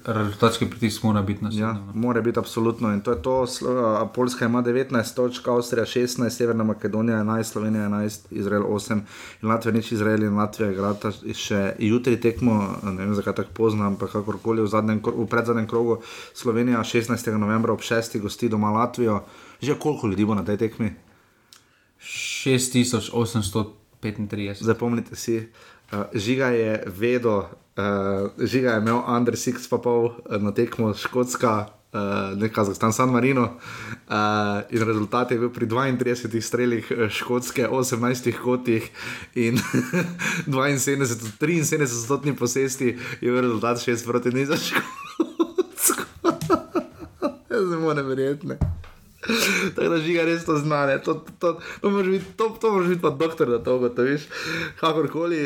rezultatski 0.05 0.65
pritisk 0.65 1.03
mora 1.03 1.21
biti 1.21 1.43
na 1.43 1.49
Ja, 1.49 1.53
sebe. 1.53 1.73
no. 1.85 1.91
mora 1.95 2.21
biti 2.21 2.39
absolutno. 2.39 2.93
In 2.93 3.01
to 3.01 3.11
je 3.11 3.21
to. 3.21 3.45
Poljska 4.15 4.45
ima 4.45 4.63
19 4.63 5.15
točk, 5.15 5.47
Avstrija 5.47 5.85
16, 5.85 6.29
Severna 6.29 6.63
Makedonija 6.63 7.17
11, 7.17 7.43
Slovenija 7.43 7.83
11, 7.83 8.19
Izrael 8.31 8.63
8 8.63 8.99
in 9.41 9.49
Latvija 9.49 9.73
nič, 9.73 9.91
Izrael 9.91 10.23
in 10.23 10.35
Latvija 10.35 10.71
igrata 10.71 11.11
še 11.33 11.73
jutri 11.79 12.21
tekmo, 12.21 12.53
ne 12.83 13.05
vem 13.05 13.15
zakaj 13.15 13.33
tako 13.35 13.49
pozno, 13.53 13.85
ampak 13.85 14.11
kakorkoli 14.11 14.61
v, 14.61 14.67
zadnjem, 14.67 15.01
v 15.05 15.27
predzadnjem 15.27 15.67
krogu 15.67 15.97
Slovenija 16.33 16.79
16. 16.79 17.37
novembra 17.37 17.73
ob 17.73 17.79
6. 17.79 18.19
gosti 18.21 18.49
doma 18.49 18.71
Latvijo. 18.71 19.23
Že 19.61 19.75
koliko 19.79 20.07
ljudi 20.07 20.25
bo 20.25 20.35
na 20.35 20.43
tej 20.45 20.57
tekmi? 20.57 20.93
6835. 21.99 24.53
Zapomnite 24.61 25.15
si, 25.15 25.37
uh, 25.39 25.45
žiga 26.13 26.47
je 26.47 26.83
vedel, 26.87 27.41
uh, 27.77 28.29
žiga 28.37 28.71
je 28.71 28.81
imel 28.81 29.01
Andrej 29.07 29.37
Six 29.37 29.69
pa 29.69 29.77
pol 29.77 30.05
uh, 30.05 30.37
na 30.41 30.51
tekmo 30.51 30.93
Škotska. 30.93 31.67
Uh, 31.93 32.33
ne 32.41 32.49
Kazahstan, 32.49 32.93
San 32.93 33.11
Marino. 33.13 33.43
Uh, 34.09 34.65
in 34.73 34.81
rezultat 34.81 35.31
je 35.31 35.37
bil 35.37 35.51
pri 35.53 35.67
32 35.69 36.41
strelih 36.41 36.91
eh, 36.91 37.09
škotske, 37.09 37.67
18 37.69 38.33
kotih 38.41 38.89
in 39.35 39.61
72, 40.49 41.37
73 41.37 41.85
stotni 41.85 42.33
posesti, 42.35 42.97
je 43.21 43.31
bil 43.31 43.41
rezultat 43.41 43.77
6 43.77 44.05
proti 44.09 44.29
0 44.29 44.45
za 44.45 44.57
škotsko. 44.57 46.03
Jaz 47.53 47.69
ne 47.69 47.77
morem 47.77 48.05
verjeti. 48.09 48.57
Tako 49.75 49.89
da 49.89 49.97
žiga 50.03 50.25
res 50.27 50.45
to 50.45 50.57
znane. 50.57 50.99
To, 51.03 51.13
to, 51.13 51.31
to, 51.39 51.53
to 51.81 51.89
moraš 51.89 52.07
biti, 52.07 52.25
to, 52.37 52.49
to 52.61 52.71
moraš 52.71 52.87
biti 52.87 53.01
pa 53.01 53.09
doktor, 53.09 53.49
da 53.49 53.63
to 53.63 53.75
ugotoviš. 53.77 54.27
Kakorkoli, 54.79 55.43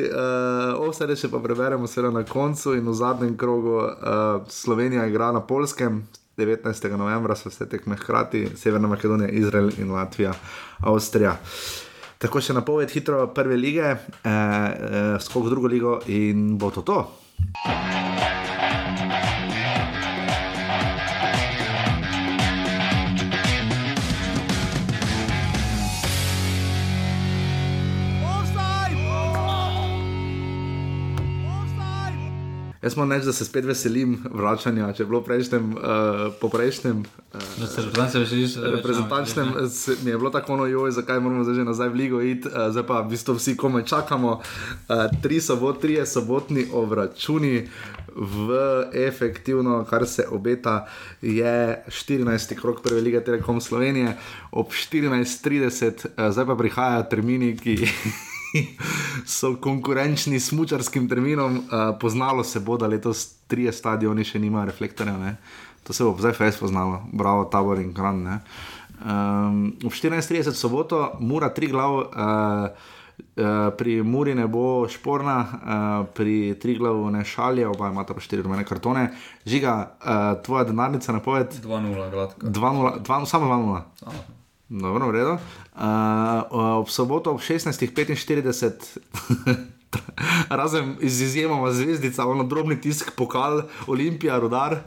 uh, 0.78 0.88
vse 0.90 1.16
še 1.16 1.32
pa 1.34 1.42
preberemo 1.44 1.88
seveda 1.88 2.14
na 2.20 2.24
koncu 2.26 2.76
in 2.78 2.88
v 2.88 2.96
zadnjem 2.98 3.36
krogu 3.38 3.80
uh, 3.82 3.92
Slovenija 4.50 5.06
igra 5.08 5.32
na 5.32 5.42
Polskem. 5.42 6.06
19. 6.38 6.98
novembra 6.98 7.36
so 7.36 7.50
vse 7.50 7.66
tekme 7.66 7.96
hkrati, 7.98 8.44
Severna 8.56 8.88
Makedonija, 8.88 9.30
Izrael 9.34 9.72
in 9.82 9.92
Latvija, 9.92 10.36
Avstrija. 10.86 11.34
Tako 12.18 12.42
še 12.42 12.54
napoved 12.58 12.94
hitro 12.94 13.28
prve 13.34 13.58
lige, 13.58 13.94
eh, 13.94 14.30
eh, 14.30 15.18
skok 15.22 15.46
v 15.46 15.50
drugo 15.50 15.68
ligo 15.68 16.00
in 16.08 16.58
bo 16.58 16.72
to 16.72 16.82
to. 16.82 17.02
Jaz 32.88 32.96
moram 32.96 33.12
reči, 33.12 33.26
da 33.26 33.34
se 33.34 33.46
spet 33.46 33.66
veselim 33.66 34.14
vračanja, 34.32 34.94
če 34.94 35.04
je 35.04 35.08
bilo 35.08 35.20
prejšnjem, 35.22 35.74
uh, 35.74 35.82
po 36.40 36.48
prejšnjem. 36.48 37.02
Uh, 37.34 37.42
reprezentančnem 37.60 38.24
veseliš, 38.24 38.54
se- 39.72 39.98
mi 40.04 40.12
je 40.12 40.18
bilo 40.18 40.30
tako 40.30 40.54
ono, 40.54 40.66
joj, 40.66 40.92
zakaj 40.92 41.20
moramo 41.20 41.44
zdaj 41.44 41.66
nazaj 41.66 41.90
v 41.90 41.94
ligo 41.94 42.22
iti, 42.22 42.48
uh, 42.48 42.72
zdaj 42.72 42.86
pa 42.86 43.02
v 43.02 43.10
bistvu 43.10 43.36
vsi 43.36 43.58
komaj 43.58 43.84
čakamo. 43.84 44.32
Uh, 44.32 44.96
tri 45.22 45.42
sobot, 45.42 45.82
trije 45.82 46.06
sobotni 46.06 46.64
obračuni 46.72 47.68
v 48.16 48.56
efektivno, 48.96 49.84
kar 49.84 50.08
se 50.08 50.24
obeta, 50.32 50.88
je 51.22 51.58
14. 51.90 52.56
krok 52.56 52.82
prve 52.82 53.02
lige 53.02 53.20
Telekom 53.22 53.62
Slovenije 53.62 54.16
ob 54.54 54.72
14.30, 54.72 56.08
uh, 56.08 56.32
zdaj 56.32 56.46
pa 56.46 56.56
prihajajo 56.56 57.04
termini, 57.04 57.58
ki. 57.58 57.78
So 59.26 59.56
konkurenčni 59.62 60.40
s 60.40 60.52
mučarskim 60.52 61.10
terminom, 61.10 61.58
uh, 61.58 61.98
poznalo 62.00 62.44
se 62.44 62.60
bo, 62.60 62.78
da 62.78 62.88
letos 62.88 63.28
trije 63.48 63.74
stadioni 63.74 64.24
še 64.24 64.40
nimajo 64.40 64.66
reflektorjev. 64.66 65.20
ne. 65.20 65.38
To 65.84 65.94
se 65.94 66.04
bo 66.04 66.16
zdaj 66.20 66.34
fajn 66.34 66.52
poznalo, 66.60 67.02
bravo, 67.14 67.46
tabor 67.46 67.80
in 67.80 67.94
kran. 67.94 68.24
ne. 68.24 68.40
Um, 68.98 69.76
ob 69.86 69.92
14.30 69.92 70.52
soboto, 70.52 71.12
mura 71.20 71.50
tri 71.54 71.68
glav, 71.68 71.94
uh, 71.94 72.70
uh, 73.38 73.74
pri 73.78 74.02
Muri 74.04 74.36
ne 74.36 74.48
bo 74.48 74.88
šporna, 74.90 75.38
uh, 75.38 76.08
pri 76.14 76.56
tri 76.60 76.76
glavu 76.76 77.12
ne 77.12 77.26
šalje, 77.26 77.68
oba 77.68 77.90
imata 77.90 78.14
pa 78.14 78.20
štiri 78.20 78.42
rumene 78.42 78.66
kartone. 78.66 79.10
Žiga, 79.46 79.76
uh, 80.00 80.44
tvoja 80.46 80.64
denarnica 80.64 81.14
napoved 81.14 81.60
2-0, 81.64 82.10
gladko. 82.12 82.48
2-0, 82.48 83.00
dva- 83.00 83.26
samo 83.26 83.46
2-0. 83.46 84.37
Dobro, 84.70 85.08
v 85.08 85.12
redu. 85.12 85.38
Uh, 85.80 86.80
ob 86.84 86.90
soboto 86.92 87.32
ob 87.32 87.40
16.45, 87.40 89.00
razen 90.60 90.96
z 91.00 91.22
izjemoma 91.22 91.72
zvezdica, 91.72 92.28
ono 92.28 92.44
drobni 92.44 92.82
tisk, 92.82 93.16
pokal, 93.16 93.64
Olimpija, 93.88 94.40
rodar. 94.40 94.84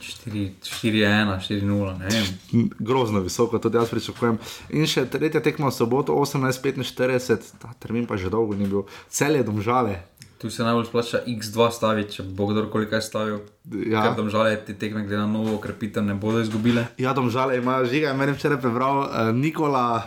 4-1, 0.00 0.64
4-0, 0.72 1.98
ne 1.98 2.08
vem. 2.08 2.70
Grozno 2.78 3.20
visoko, 3.20 3.58
tudi 3.58 3.76
jaz 3.76 3.90
pričakujem. 3.92 4.38
In 4.74 4.88
še 4.90 5.04
tretja 5.12 5.44
tekma 5.44 5.68
v 5.68 5.76
soboto, 5.76 6.16
18:45, 6.16 7.60
ta 7.62 7.70
termin 7.78 8.08
pa 8.08 8.16
že 8.16 8.32
dolgo 8.32 8.56
ni 8.56 8.66
bil, 8.66 8.88
cel 9.12 9.36
je 9.36 9.44
domžale. 9.44 10.02
Tu 10.38 10.50
se 10.50 10.62
najbolj 10.62 10.86
splača 10.86 11.18
X2 11.26 11.70
staviti, 11.74 12.12
če 12.18 12.22
bo 12.22 12.46
kdorkoli 12.46 12.86
kaj 12.90 13.02
stavil. 13.02 13.40
Ja. 13.66 14.04
Ker 14.06 14.14
tam 14.20 14.30
žale 14.30 14.54
te 14.66 14.76
tekme, 14.78 15.02
glede 15.02 15.18
na 15.18 15.26
novo 15.26 15.56
okrepitev, 15.58 16.06
ne 16.06 16.14
bodo 16.14 16.40
izgubile. 16.44 16.86
Ja, 16.98 17.12
domžale 17.12 17.58
ima 17.58 17.80
žiga, 17.84 18.14
meni 18.14 18.36
včeraj 18.36 18.60
prebral 18.62 19.02
uh, 19.02 19.32
Nikola. 19.34 20.06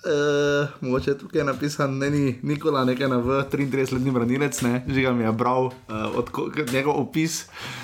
Uh, 0.00 0.68
mogoče 0.80 1.16
tukaj 1.20 1.40
je 1.40 1.44
napisan, 1.48 1.98
ne, 1.98 2.10
ni 2.10 2.38
Nikola, 2.42 2.84
nekaj 2.84 3.08
na 3.08 3.18
V, 3.24 3.42
33-letni 3.52 4.12
branilec, 4.12 4.60
ne, 4.64 4.82
žiga 4.88 5.12
mi 5.16 5.24
je 5.24 5.32
bral 5.32 5.72
uh, 5.72 5.72
od 6.16 6.28
njegov 6.72 7.00
opis. 7.00 7.46
Uh, 7.48 7.79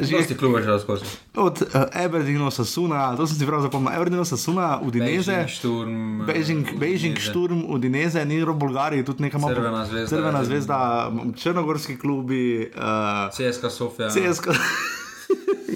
Živi 0.00 0.34
klub 0.38 0.56
že 0.62 0.78
skozi. 0.80 1.04
od 1.34 1.62
uh, 1.62 1.68
Aberdeenov 1.92 2.50
Sasuna, 2.50 3.16
to 3.16 3.26
sem 3.26 3.36
si 3.38 3.46
prav 3.46 3.62
zapomnil, 3.62 3.92
Aberdeenov 3.92 4.24
Sasuna, 4.24 4.80
Udineze. 4.82 5.32
Beijing, 5.32 5.48
Šturm. 5.48 6.26
Beijing, 6.26 6.64
Beijing 6.78 7.14
Udinese. 7.14 7.30
Šturm, 7.30 7.64
Udineze, 7.68 8.24
ni 8.24 8.44
v 8.44 8.54
Bolgariji, 8.54 9.04
tudi 9.04 9.22
nekaj 9.22 9.40
malo. 9.40 9.54
Crvena 9.54 9.84
zvezda. 9.84 10.16
Crvena 10.16 10.44
zvezda, 10.44 10.78
m, 11.10 11.32
črnogorski 11.34 11.98
klubi, 11.98 12.70
uh, 12.76 13.30
CSK 13.30 13.70
Sofia. 13.70 14.08
CSK. 14.08 14.46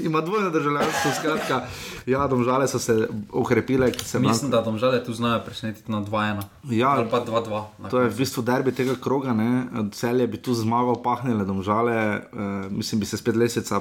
Ima 0.04 0.20
dvojno 0.20 0.50
državljanstvo, 0.50 1.10
skratka, 1.18 1.66
ja, 2.06 2.26
domžale 2.26 2.68
so 2.68 2.78
se 2.78 3.08
okrepile, 3.32 3.92
se 3.92 4.18
Mislim, 4.18 4.50
da 4.50 4.62
domžale 4.62 5.04
tu 5.04 5.12
znajo 5.12 5.40
presenetiti 5.44 5.92
na 5.92 6.00
2-1. 6.00 6.42
Ja. 6.70 6.88
Ali 6.88 7.08
pa 7.10 7.24
2-2. 7.24 7.64
na 7.78 7.88
To 7.88 8.00
je 8.00 8.08
v 8.08 8.16
bistvu 8.16 8.42
derbi 8.42 8.72
tega 8.72 8.94
kroga, 9.00 9.32
ne? 9.32 9.66
celje 9.92 10.26
bi 10.26 10.36
tu 10.36 10.54
zmagal, 10.54 11.02
pahnile 11.02 11.44
domžale, 11.44 12.22
uh, 12.32 12.72
mislim, 12.72 13.00
bi 13.00 13.06
se 13.06 13.16
spet 13.16 13.36
lesica 13.36 13.80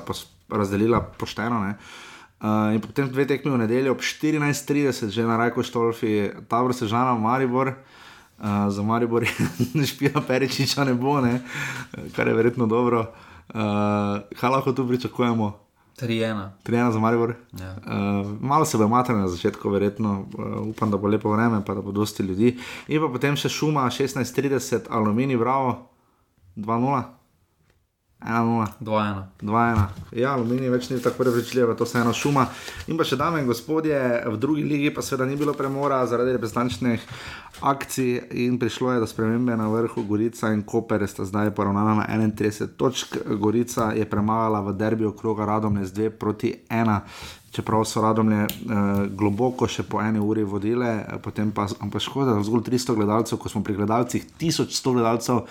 razdelila 0.50 1.02
pošteno. 1.02 1.60
Ne? 1.60 1.78
Uh, 2.42 2.74
in 2.74 2.82
potem 2.82 3.10
dve 3.10 3.26
tekmi 3.26 3.52
v 3.52 3.58
nedeljo 3.58 3.92
ob 3.92 4.02
14:30, 4.02 5.10
že 5.10 5.26
na 5.26 5.38
Rajko 5.38 5.64
Štolfi, 5.64 6.30
Tabor 6.48 6.74
Sežana, 6.74 7.18
Maribor. 7.18 7.74
Uh, 8.38 8.70
za 8.70 8.84
Maribor 8.86 9.26
je 9.26 9.86
špija 9.90 10.22
Peričiča 10.28 10.86
ne 10.86 10.94
bo, 10.94 11.22
ne? 11.22 11.42
kar 12.16 12.28
je 12.28 12.34
verjetno 12.34 12.70
dobro. 12.70 13.10
Uh, 13.50 14.22
kaj 14.38 14.50
lahko 14.50 14.72
tu 14.72 14.88
pričakujemo? 14.88 15.67
3-1. 16.02 16.50
Trijena 16.64 16.92
za 16.92 17.00
Maribor. 17.00 17.36
Ja. 17.60 17.76
Uh, 17.76 18.42
malo 18.42 18.66
se 18.66 18.78
bo 18.78 18.88
matrali 18.88 19.22
na 19.22 19.28
začetku, 19.28 19.70
verjetno, 19.70 20.26
uh, 20.38 20.68
upam, 20.68 20.92
da 20.92 20.98
bo 20.98 21.08
lepo 21.08 21.32
vreme, 21.32 21.66
pa 21.66 21.74
da 21.74 21.82
bo 21.82 21.92
dosti 21.92 22.24
ljudi. 22.24 22.58
In 22.88 23.02
pa 23.02 23.10
potem 23.14 23.36
še 23.36 23.50
šuma 23.50 23.90
16:30, 23.90 24.90
aluminij, 24.90 25.38
bravo, 25.38 25.90
2-0, 26.56 27.04
1-0. 27.04 27.04
2-1. 28.22 29.24
2-1. 29.42 29.82
Ja, 30.18 30.34
aluminij 30.34 30.72
več 30.74 30.90
ni 30.90 30.98
tako 31.02 31.22
prepričljiv, 31.24 31.76
to 31.78 31.86
se 31.86 32.00
ena 32.02 32.14
šuma. 32.18 32.48
In 32.90 32.98
pa 32.98 33.06
še 33.06 33.16
dame 33.20 33.44
in 33.44 33.48
gospodje, 33.48 34.00
v 34.26 34.40
drugi 34.42 34.64
ligi 34.66 34.90
pa 34.94 35.04
seveda 35.06 35.28
ni 35.30 35.38
bilo 35.38 35.54
premora 35.54 36.00
zaradi 36.10 36.34
reprezentančnih 36.34 37.06
akcij 37.62 38.24
in 38.42 38.58
prišlo 38.60 38.92
je 38.96 39.04
do 39.06 39.08
spremembe 39.08 39.54
na 39.58 39.70
vrhu. 39.70 40.04
Gorica 40.10 40.50
in 40.54 40.66
Koper 40.66 41.06
sta 41.08 41.26
zdaj 41.30 41.54
poravnana 41.54 41.94
na 42.02 42.08
31 42.10 42.74
točk. 42.78 43.18
Gorica 43.38 43.92
je 43.94 44.10
premagala 44.10 44.66
v 44.66 44.74
derbiju 44.74 45.14
kroga 45.14 45.46
Radomlje 45.46 45.86
z 45.86 45.94
2 45.94 46.10
proti 46.10 46.56
1. 46.70 47.00
Čeprav 47.52 47.86
so 47.86 48.02
radomlje 48.02 48.44
eh, 48.44 48.50
globoko 49.14 49.68
še 49.70 49.86
po 49.88 50.02
eni 50.02 50.20
uri 50.20 50.44
vodile, 50.44 50.90
eh, 51.06 51.18
potem 51.24 51.52
pa, 51.52 51.70
ampak 51.80 52.02
škoda, 52.02 52.36
zgolj 52.44 52.66
300 52.66 52.96
gledalcev, 52.98 53.40
ko 53.40 53.50
smo 53.50 53.64
pri 53.64 53.78
gledalcih 53.78 54.26
1100 54.42 54.94
gledalcev, 54.94 55.46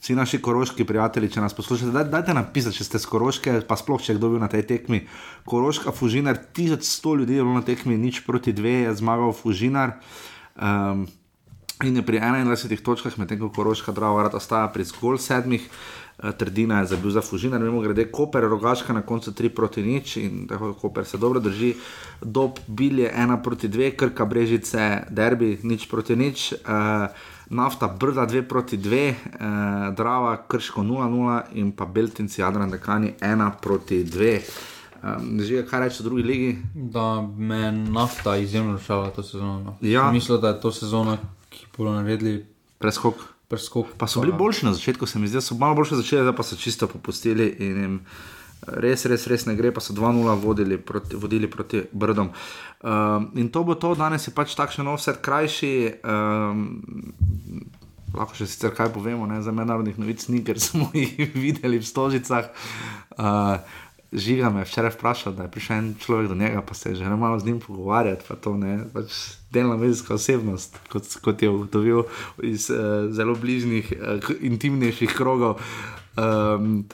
Vsi 0.00 0.14
naši 0.14 0.38
koroški 0.44 0.84
prijatelji, 0.84 1.30
če 1.34 1.42
nas 1.42 1.54
poslušate, 1.56 1.90
daj, 1.94 2.04
dajte 2.12 2.34
napisati, 2.36 2.76
če 2.76 2.84
ste 2.84 2.98
z 3.00 3.08
Koroške, 3.08 3.54
pa 3.66 3.78
sploh 3.80 4.02
če 4.02 4.18
kdo 4.18 4.34
bil 4.34 4.42
na 4.42 4.48
tej 4.52 4.66
tekmi. 4.68 5.06
Koroška, 5.48 5.94
Fužinar, 5.96 6.36
1100 6.56 7.14
ljudi 7.22 7.38
je 7.38 7.46
bilo 7.46 7.56
na 7.56 7.64
tekmi, 7.64 7.96
nič 7.98 8.20
proti 8.28 8.52
dve, 8.52 8.82
je 8.84 8.96
zmagal 9.00 9.32
Fužinar. 9.34 9.96
Um, 10.54 11.06
in 11.84 11.96
je 11.96 12.04
pri 12.04 12.20
21 12.20 12.84
točkah, 12.84 13.16
medtem 13.16 13.40
ko 13.40 13.48
Koroška 13.52 13.96
Drava 13.96 14.28
rad 14.28 14.36
ostaja 14.36 14.68
pri 14.72 14.84
zgolj 14.84 15.18
sedmih. 15.24 15.64
Trdina 16.16 16.80
je 16.80 16.86
zabil 16.86 17.10
za 17.10 17.20
Fužinar, 17.20 17.60
mimo 17.60 17.80
grede 17.80 18.06
Koper, 18.10 18.44
Rogaška 18.48 18.92
na 18.92 19.02
koncu 19.02 19.30
3 19.30 19.48
proti 19.48 19.82
nič 19.82 20.16
in 20.16 20.46
tako 20.48 20.72
Koper 20.74 21.04
se 21.04 21.18
dobro 21.18 21.40
drži. 21.40 21.74
Dob 22.22 22.58
Bilje 22.66 23.12
1 23.16 23.42
proti 23.42 23.68
2, 23.68 23.90
Krka 23.96 24.24
Brežice, 24.24 25.02
Derbi 25.10 25.58
nič 25.62 25.88
proti 25.88 26.16
nič. 26.16 26.52
Uh, 26.52 27.12
Nafta 27.50 27.88
Brda 27.88 28.26
2 28.26 28.42
proti 28.42 28.76
2, 28.76 28.96
eh, 28.96 29.14
Drava 29.96 30.36
Krško 30.48 30.82
0-0 30.82 31.42
in 31.52 31.72
pa 31.72 31.84
Beltinci 31.84 32.40
Jadran 32.40 32.70
Dekani 32.70 33.12
1 33.20 33.50
proti 33.62 34.04
2. 34.04 34.40
Um, 35.02 35.38
že 35.40 35.62
kaj 35.66 35.80
reči 35.80 36.02
o 36.02 36.04
drugi 36.04 36.22
ligi? 36.22 36.58
Da 36.74 37.22
me 37.38 37.56
je 37.56 37.72
nafta 37.72 38.36
izjemno 38.36 38.78
šala 38.78 39.10
to 39.10 39.22
sezono. 39.22 39.60
no. 39.60 39.76
Ja. 39.80 40.12
Mislim, 40.12 40.40
da 40.40 40.48
je 40.48 40.60
to 40.60 40.72
sezona, 40.72 41.16
ki 41.50 41.66
bodo 41.78 41.92
naredili 41.92 42.46
Preskok. 42.78 43.35
Preskok. 43.48 43.94
Pa 43.98 44.06
so 44.06 44.20
bili 44.20 44.32
boljši 44.32 44.66
na 44.66 44.72
začetku, 44.74 45.06
se 45.06 45.18
mi 45.18 45.28
zdi, 45.28 45.40
so 45.40 45.54
malo 45.54 45.74
boljše 45.74 46.00
začeli, 46.02 46.22
zdaj 46.26 46.36
pa 46.36 46.42
so 46.42 46.56
čisto 46.56 46.88
popustili 46.90 47.48
in 47.58 47.82
jim 47.82 48.00
res, 48.66 49.04
res, 49.06 49.26
res 49.30 49.46
ne 49.46 49.54
gre, 49.56 49.70
pa 49.72 49.82
so 49.84 49.94
2-0 49.94 50.36
vodili 50.42 50.78
proti, 50.78 51.16
vodili 51.16 51.50
proti 51.50 51.82
Brdom. 51.92 52.32
Um, 52.82 53.30
in 53.36 53.50
to 53.52 53.64
bo 53.64 53.74
to, 53.74 53.94
danes 53.94 54.26
je 54.26 54.34
pač 54.34 54.56
takšen 54.58 54.88
offset 54.88 55.22
krajši. 55.22 56.02
Um, 56.02 56.66
Lahko 58.16 58.32
še 58.38 58.46
sicer 58.48 58.72
kaj 58.72 58.94
povemo, 58.94 59.26
ne? 59.28 59.42
za 59.44 59.52
mednarodnih 59.52 59.98
novic 60.00 60.22
ni, 60.32 60.40
ker 60.46 60.56
smo 60.62 60.88
jih 60.94 61.34
videli 61.36 61.82
v 61.82 61.84
stožicah. 61.84 62.48
Uh, 63.16 63.60
Žiga 64.12 64.50
me 64.50 64.60
je 64.60 64.64
včeraj 64.64 64.90
vprašal, 64.94 65.32
da 65.32 65.42
je 65.42 65.50
prišel 65.50 65.76
en 65.76 65.94
človek 66.00 66.28
do 66.28 66.34
njega, 66.34 66.62
pa 66.62 66.74
se 66.74 66.90
je 66.90 66.94
že 66.94 67.16
malo 67.16 67.38
z 67.38 67.46
njim 67.46 67.60
pogovarjati. 67.60 68.24
Pa 68.28 68.36
to, 68.36 68.56
ne, 68.56 68.84
pač 68.92 69.12
delna 69.50 69.76
medijska 69.76 70.14
osebnost, 70.14 70.78
kot, 70.92 71.08
kot 71.22 71.42
je 71.42 71.50
ugotovil 71.50 72.02
iz 72.42 72.70
uh, 72.70 73.10
zelo 73.10 73.34
bližnjih, 73.34 73.92
uh, 73.92 74.30
intimnejših 74.40 75.10
krogov. 75.10 75.58
Um, 76.16 76.86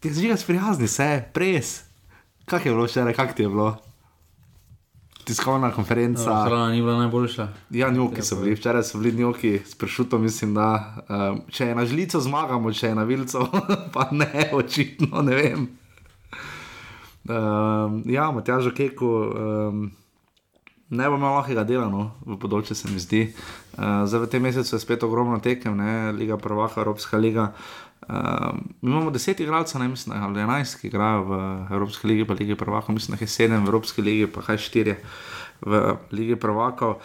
ti 0.00 0.14
žiga 0.14 0.36
sprijazni 0.36 0.88
se, 0.88 1.24
pres. 1.32 1.82
Kak 2.44 2.66
je 2.66 2.72
bilo 2.72 2.84
včeraj, 2.84 3.14
kak 3.14 3.36
ti 3.36 3.42
je 3.42 3.48
bilo? 3.48 3.76
Tiskovna 5.24 5.70
konferenca. 5.70 6.44
Hrana 6.44 6.70
ni 6.70 6.80
bila 6.80 6.98
najboljša. 6.98 7.48
Ja, 7.70 7.90
njoki 7.90 8.22
so 8.22 8.36
bili, 8.36 8.54
včeraj 8.54 8.82
so 8.82 8.98
bili 8.98 9.18
njoki 9.18 9.60
s 9.66 9.74
pršutom, 9.74 10.22
mislim, 10.22 10.54
da 10.54 10.96
um, 11.08 11.42
če 11.50 11.66
je 11.66 11.74
na 11.74 11.84
žlico 11.86 12.20
zmagamo, 12.20 12.72
če 12.72 12.86
je 12.86 12.94
na 12.94 13.04
vilco, 13.04 13.44
pa 13.94 14.08
ne, 14.10 14.50
očitno 14.52 15.22
ne 15.22 15.34
vem. 15.34 15.77
Um, 17.28 18.02
ja, 18.08 18.30
Matjaž 18.32 18.72
Keku, 18.72 19.06
um, 19.06 19.90
ne 20.88 21.08
bo 21.08 21.18
imel 21.20 21.34
lahkega 21.36 21.64
dela, 21.68 21.88
no, 21.92 22.14
v 22.24 22.38
področju 22.40 22.76
se 22.78 22.88
mi 22.88 23.02
zdi. 23.02 23.26
Uh, 23.76 24.08
zdaj 24.08 24.24
v 24.24 24.30
tem 24.32 24.42
mesecu 24.48 24.72
je 24.72 24.80
spet 24.80 25.04
ogromno 25.04 25.36
tekem, 25.44 25.76
ne, 25.76 26.12
Liga 26.16 26.40
Prvaka, 26.40 26.80
Evropska 26.80 27.20
liga. 27.20 27.52
Um, 28.08 28.62
imamo 28.80 29.12
deset 29.12 29.42
igralcev, 29.44 29.82
ne 29.82 29.90
mislim, 29.92 30.16
ali 30.16 30.40
enajst, 30.40 30.78
ki 30.80 30.88
igrajo 30.88 31.26
v 31.28 31.40
Evropski 31.76 32.08
ligi, 32.08 32.24
pa 32.24 32.38
Ligi 32.38 32.56
Prvaka, 32.56 32.96
mislim, 32.96 33.18
da 33.18 33.20
je 33.20 33.28
sedem 33.28 33.60
v 33.60 33.68
Evropski 33.68 34.02
ligi, 34.02 34.30
pa 34.32 34.46
kaj 34.48 34.64
štirje 34.64 34.96
v 35.60 35.82
Ligi 36.16 36.40
Prvakov. 36.40 37.02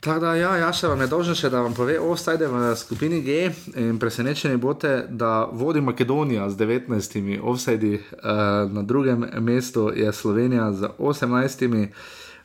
Tako 0.00 0.20
da, 0.20 0.34
ja, 0.34 0.56
Jaša 0.56 0.88
vam 0.88 1.00
je 1.00 1.06
dolžen 1.10 1.34
še, 1.34 1.48
da 1.50 1.60
vam 1.64 1.72
pove, 1.74 1.96
ostajte 1.98 2.46
v 2.46 2.68
skupini 2.78 3.18
G 3.22 3.48
in 3.74 3.96
presenečeni 3.98 4.56
boste, 4.56 4.92
da 5.10 5.48
vodi 5.52 5.80
Makedonija 5.82 6.46
z 6.50 6.56
19 6.56 7.40
offsajdi, 7.42 7.96
uh, 7.98 8.70
na 8.70 8.82
drugem 8.86 9.26
mestu 9.42 9.90
je 9.94 10.12
Slovenija 10.12 10.72
z 10.72 10.90
18. 10.98 11.88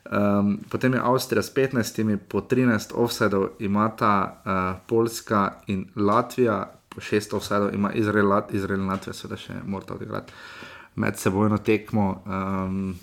Um, 0.04 0.58
potem 0.70 0.92
je 0.98 1.00
Avstrija 1.00 1.42
s 1.42 1.54
15, 1.54 2.16
po 2.28 2.40
13 2.40 2.92
offsajdov 2.94 3.46
imata 3.58 4.42
uh, 4.44 4.80
Poljska 4.86 5.52
in 5.66 5.86
Latvija, 5.96 6.72
po 6.88 7.00
6 7.00 7.36
offsajdov 7.36 7.74
ima 7.74 7.92
Izrael, 7.92 8.28
Lat, 8.28 8.54
Izrael 8.54 8.80
in 8.80 8.90
Latvija, 8.90 9.14
seveda 9.14 9.38
še 9.38 9.60
morata 9.64 9.94
odigrati 9.94 10.32
med 10.94 11.18
sebojno 11.18 11.58
tekmo. 11.58 12.22
Um, 12.26 12.98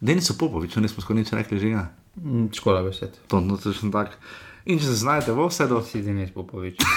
Denis 0.00 0.28
Popovič, 0.38 0.76
nismo 0.76 1.02
skoraj 1.02 1.24
nič 1.24 1.32
rekli, 1.32 1.58
že 1.58 1.72
ga. 1.72 1.86
Mm, 2.24 2.46
Škoda 2.52 2.82
besed. 2.82 3.18
To 3.28 3.38
je 3.38 3.60
točno 3.62 3.90
tako. 3.90 4.12
In 4.64 4.78
če 4.78 4.84
se 4.84 4.94
znajdete 4.94 5.32
v 5.32 5.40
offsajdu, 5.40 5.82
Si 5.86 6.02
Denis 6.02 6.30
Popovič. 6.34 6.76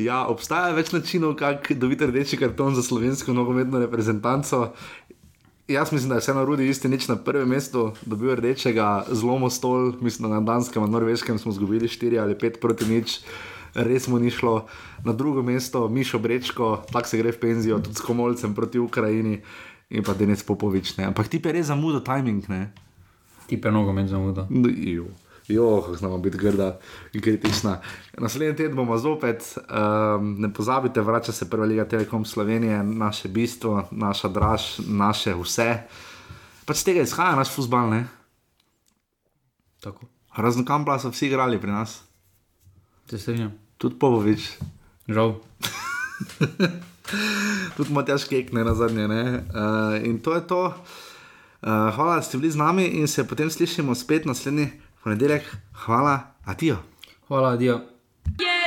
Ja, 0.00 0.24
obstaja 0.32 0.72
več 0.72 0.94
načinov, 0.94 1.34
kako 1.36 1.76
dobiti 1.76 2.06
rdeči 2.08 2.38
karton 2.40 2.74
za 2.74 2.82
slovensko 2.82 3.34
nogometno 3.36 3.80
reprezentanco. 3.82 4.70
Jaz 5.70 5.92
mislim, 5.92 6.08
da 6.10 6.16
je 6.16 6.24
vseeno 6.24 6.44
Rudi 6.44 6.66
isti 6.68 6.88
nič 6.88 7.06
na 7.08 7.16
prvem 7.20 7.52
mestu, 7.52 7.90
dobil 8.02 8.32
rdečega, 8.34 9.04
zlomo 9.12 9.50
stol, 9.50 9.92
mislim, 10.00 10.26
da 10.26 10.40
na 10.40 10.46
Danskem, 10.46 10.82
na 10.82 10.90
Norveškem 10.96 11.38
smo 11.38 11.52
izgubili 11.52 11.88
4 11.88 12.22
ali 12.22 12.34
5 12.34 12.58
proti 12.60 12.88
nič, 12.90 13.20
res 13.74 14.08
mu 14.08 14.18
ni 14.18 14.30
šlo. 14.30 14.66
Na 15.04 15.12
drugo 15.12 15.42
mesto 15.42 15.88
Mišo 15.88 16.18
Brečko, 16.18 16.84
tako 16.92 17.08
se 17.08 17.18
gre 17.18 17.32
v 17.32 17.40
penzijo, 17.40 17.78
tudi 17.78 17.96
s 17.96 18.04
Komolcem 18.04 18.54
proti 18.54 18.78
Ukrajini 18.78 19.40
in 19.90 20.04
pa 20.06 20.14
Denis 20.14 20.42
Popovič. 20.42 20.96
Ne. 20.98 21.10
Ampak 21.10 21.28
ti 21.28 21.42
pa 21.42 21.54
res 21.54 21.66
zamudo 21.70 22.00
timing, 22.00 22.46
ne? 22.48 22.70
Tipe 23.50 23.70
nogomet 23.70 24.08
zamuda. 24.08 24.46
No, 24.50 24.70
jo. 24.70 25.10
Jo, 25.50 25.82
kako 25.82 25.96
znamo 25.96 26.18
biti 26.18 26.38
grda 26.38 26.78
in 27.12 27.20
kritična. 27.20 27.80
Naslednji 28.18 28.56
teden 28.56 28.76
bomo 28.76 28.98
zopet, 28.98 29.58
um, 29.58 30.36
ne 30.38 30.52
pozabite, 30.54 31.00
vrača 31.00 31.32
se 31.32 31.50
prva 31.50 31.66
liga 31.66 31.84
Telekom 31.84 32.24
Slovenije, 32.24 32.84
naše 32.84 33.28
bistvo, 33.28 33.88
naša 33.90 34.28
draž, 34.28 34.62
naše 34.86 35.34
vse. 35.34 35.82
Pač 36.64 36.76
z 36.76 36.84
tega 36.84 37.02
izhaja 37.02 37.34
naš 37.34 37.50
futbal, 37.50 37.90
ne? 37.90 38.06
Tako. 39.82 40.06
Razen 40.36 40.64
kampla 40.64 40.98
so 40.98 41.10
vsi 41.10 41.26
igrali 41.26 41.58
pri 41.58 41.72
nas, 41.72 42.02
Se 43.10 43.18
strinjam. 43.18 43.50
tudi 43.78 43.98
Popovič, 43.98 44.54
Žal. 45.08 45.34
tudi 47.76 47.90
Matjaš 47.90 48.24
Kek, 48.30 48.52
ne 48.52 48.62
na 48.64 48.74
zadnje. 48.74 49.08
Ne? 49.08 49.42
Uh, 49.50 49.98
in 50.06 50.22
to 50.22 50.34
je 50.34 50.46
to. 50.46 50.70
Uh, 51.58 51.90
hvala, 51.90 52.16
da 52.16 52.22
ste 52.22 52.38
bili 52.38 52.54
z 52.54 52.56
nami 52.56 52.86
in 52.86 53.08
se 53.08 53.26
potem 53.26 53.50
slišimo 53.50 53.94
spet 53.94 54.30
naslednji 54.30 54.70
ponedeljek. 55.02 55.42
Hvala, 55.72 56.38
adijo. 56.46 56.78
Hvala, 57.26 57.56
Dio. 57.56 57.80
Jer 58.38 58.59